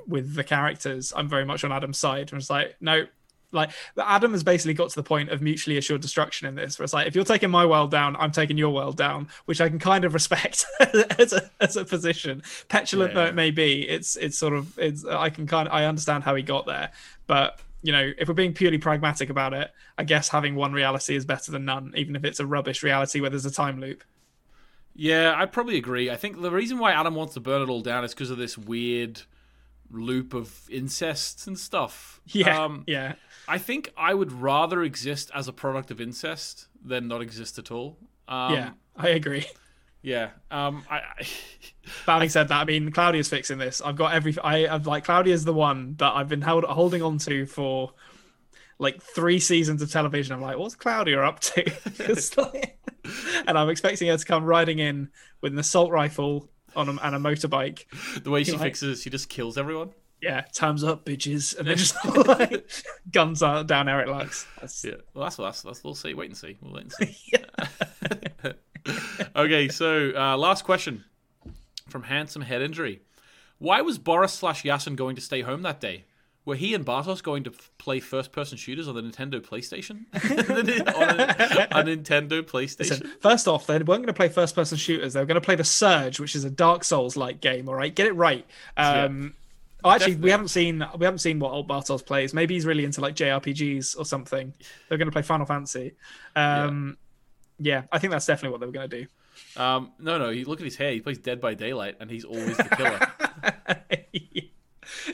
[0.06, 2.30] with the characters, I'm very much on Adam's side.
[2.32, 3.06] I'm just like, no.
[3.52, 6.84] Like Adam has basically got to the point of mutually assured destruction in this, where
[6.84, 9.68] it's like if you're taking my world down, I'm taking your world down, which I
[9.68, 10.64] can kind of respect
[11.18, 12.42] as a as a position.
[12.68, 15.86] Petulant though it may be, it's it's sort of it's I can kind of I
[15.86, 16.90] understand how he got there,
[17.26, 21.16] but you know if we're being purely pragmatic about it, I guess having one reality
[21.16, 24.04] is better than none, even if it's a rubbish reality where there's a time loop.
[24.94, 26.10] Yeah, I'd probably agree.
[26.10, 28.38] I think the reason why Adam wants to burn it all down is because of
[28.38, 29.22] this weird
[29.90, 32.20] loop of incest and stuff.
[32.32, 33.14] Yeah, Um, yeah.
[33.48, 37.70] I think I would rather exist as a product of incest than not exist at
[37.72, 37.98] all.
[38.28, 39.46] Um, yeah, I agree.
[40.02, 40.30] Yeah.
[40.50, 41.26] Um, I, I
[42.06, 43.82] having said that, I mean Claudia's fixing this.
[43.82, 44.34] I've got every.
[44.42, 47.92] I, I've like Claudia's the one that I've been held holding on to for
[48.78, 50.32] like three seasons of television.
[50.34, 51.70] I'm like, what's Claudia up to?
[52.38, 52.78] Like-
[53.46, 55.10] and I'm expecting her to come riding in
[55.42, 57.84] with an assault rifle on a, and a motorbike.
[58.22, 59.90] The way she Like- fixes, she just kills everyone.
[60.22, 61.94] Yeah, time's up, bitches, and then just
[62.26, 62.70] like
[63.10, 64.46] guns out down Erit Lux.
[64.60, 66.12] That's, Yeah, well, that's that's, that's we'll see.
[66.12, 66.58] Wait and see.
[66.60, 67.32] We'll wait and see.
[69.36, 71.04] okay, so uh, last question
[71.88, 73.00] from Handsome Head Injury:
[73.58, 76.04] Why was Boris slash Yasin going to stay home that day?
[76.46, 80.06] Were he and Bartosz going to play first-person shooters on the Nintendo PlayStation?
[80.96, 81.24] on a,
[81.70, 82.78] a Nintendo PlayStation.
[82.78, 85.12] Listen, first off, they weren't going to play first-person shooters.
[85.12, 87.68] They were going to play the Surge, which is a Dark Souls-like game.
[87.68, 88.46] All right, get it right.
[88.78, 89.34] Um,
[89.84, 90.24] oh, actually, Definitely.
[90.24, 92.32] we haven't seen we haven't seen what old Bartosz plays.
[92.32, 94.54] Maybe he's really into like JRPGs or something.
[94.88, 95.92] They're going to play Final Fantasy.
[96.34, 96.96] Um,
[97.58, 97.82] yeah.
[97.92, 99.06] I think that's definitely what they were going to do.
[99.60, 100.30] Um, no, no.
[100.30, 100.92] You look at his hair.
[100.92, 103.76] He plays Dead by Daylight, and he's always the killer.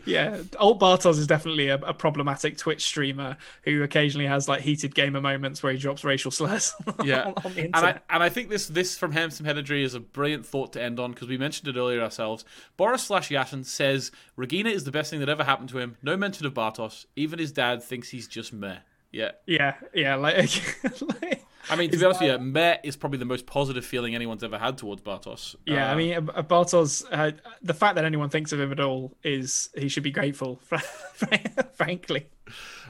[0.07, 4.95] yeah, old Bartosz is definitely a, a problematic Twitch streamer who occasionally has like heated
[4.95, 6.75] gamer moments where he drops racial slurs.
[7.05, 9.95] yeah, on, on the and I and I think this this from Handsome Headedry is
[9.95, 12.45] a brilliant thought to end on because we mentioned it earlier ourselves.
[12.77, 15.97] Boris slash Yasin says Regina is the best thing that ever happened to him.
[16.03, 17.07] No mention of Bartosz.
[17.17, 18.79] Even his dad thinks he's just meh.
[19.13, 20.37] Yeah, yeah, yeah, like,
[21.01, 24.15] like I mean to be honest with you, meh is probably the most positive feeling
[24.15, 25.57] anyone's ever had towards Bartosz.
[25.67, 27.33] Yeah, I Uh, mean, uh, uh, Bartosz, uh,
[27.63, 30.57] the fact that anyone thinks of him at all is he should be grateful,
[31.75, 32.27] frankly.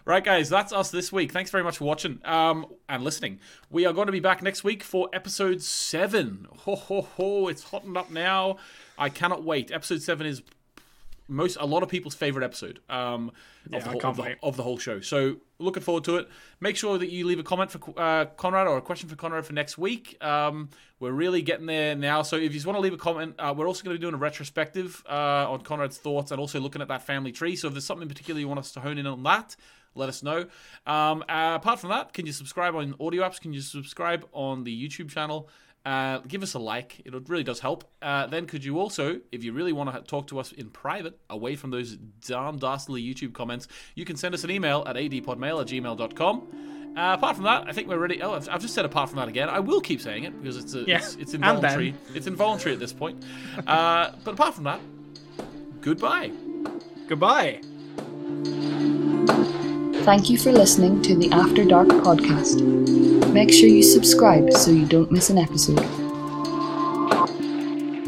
[0.04, 1.32] Right, guys, that's us this week.
[1.32, 3.40] Thanks very much for watching um, and listening.
[3.70, 6.46] We are going to be back next week for episode seven.
[6.58, 7.48] Ho ho ho!
[7.48, 8.58] It's hotting up now.
[8.96, 9.72] I cannot wait.
[9.72, 10.42] Episode seven is
[11.28, 13.32] most a lot of people's favorite episode um,
[13.68, 15.00] Yeah, of, the whole, of, the, of the whole show.
[15.00, 16.28] So looking forward to it.
[16.60, 19.44] Make sure that you leave a comment for uh, Konrad or a question for Konrad
[19.44, 20.22] for next week.
[20.24, 20.70] Um,
[21.00, 22.22] we're really getting there now.
[22.22, 24.02] So if you just want to leave a comment, uh, we're also going to be
[24.02, 27.56] doing a retrospective uh, on Konrad's thoughts and also looking at that family tree.
[27.56, 29.56] So if there's something in particular you want us to hone in on that,
[29.94, 30.46] let us know.
[30.86, 33.40] Um, uh, apart from that, can you subscribe on audio apps?
[33.40, 35.48] Can you subscribe on the YouTube channel?
[35.86, 37.00] Uh, give us a like.
[37.04, 37.84] It really does help.
[38.02, 41.16] Uh, then could you also, if you really want to talk to us in private,
[41.30, 41.96] away from those
[42.26, 46.92] darn dastardly YouTube comments, you can send us an email at adpodmail at gmail.com.
[46.96, 48.20] Uh, apart from that, I think we're ready.
[48.20, 49.48] Oh, I've I've just said apart from that again.
[49.48, 51.94] I will keep saying it because it's a, Yeah, it's, it's involuntary.
[52.14, 53.22] It's involuntary at this point.
[53.66, 54.80] Uh, but apart from that,
[55.82, 56.32] goodbye.
[57.06, 57.60] Goodbye.
[60.06, 62.62] Thank you for listening to the After Dark podcast.
[63.32, 66.05] Make sure you subscribe so you don't miss an episode.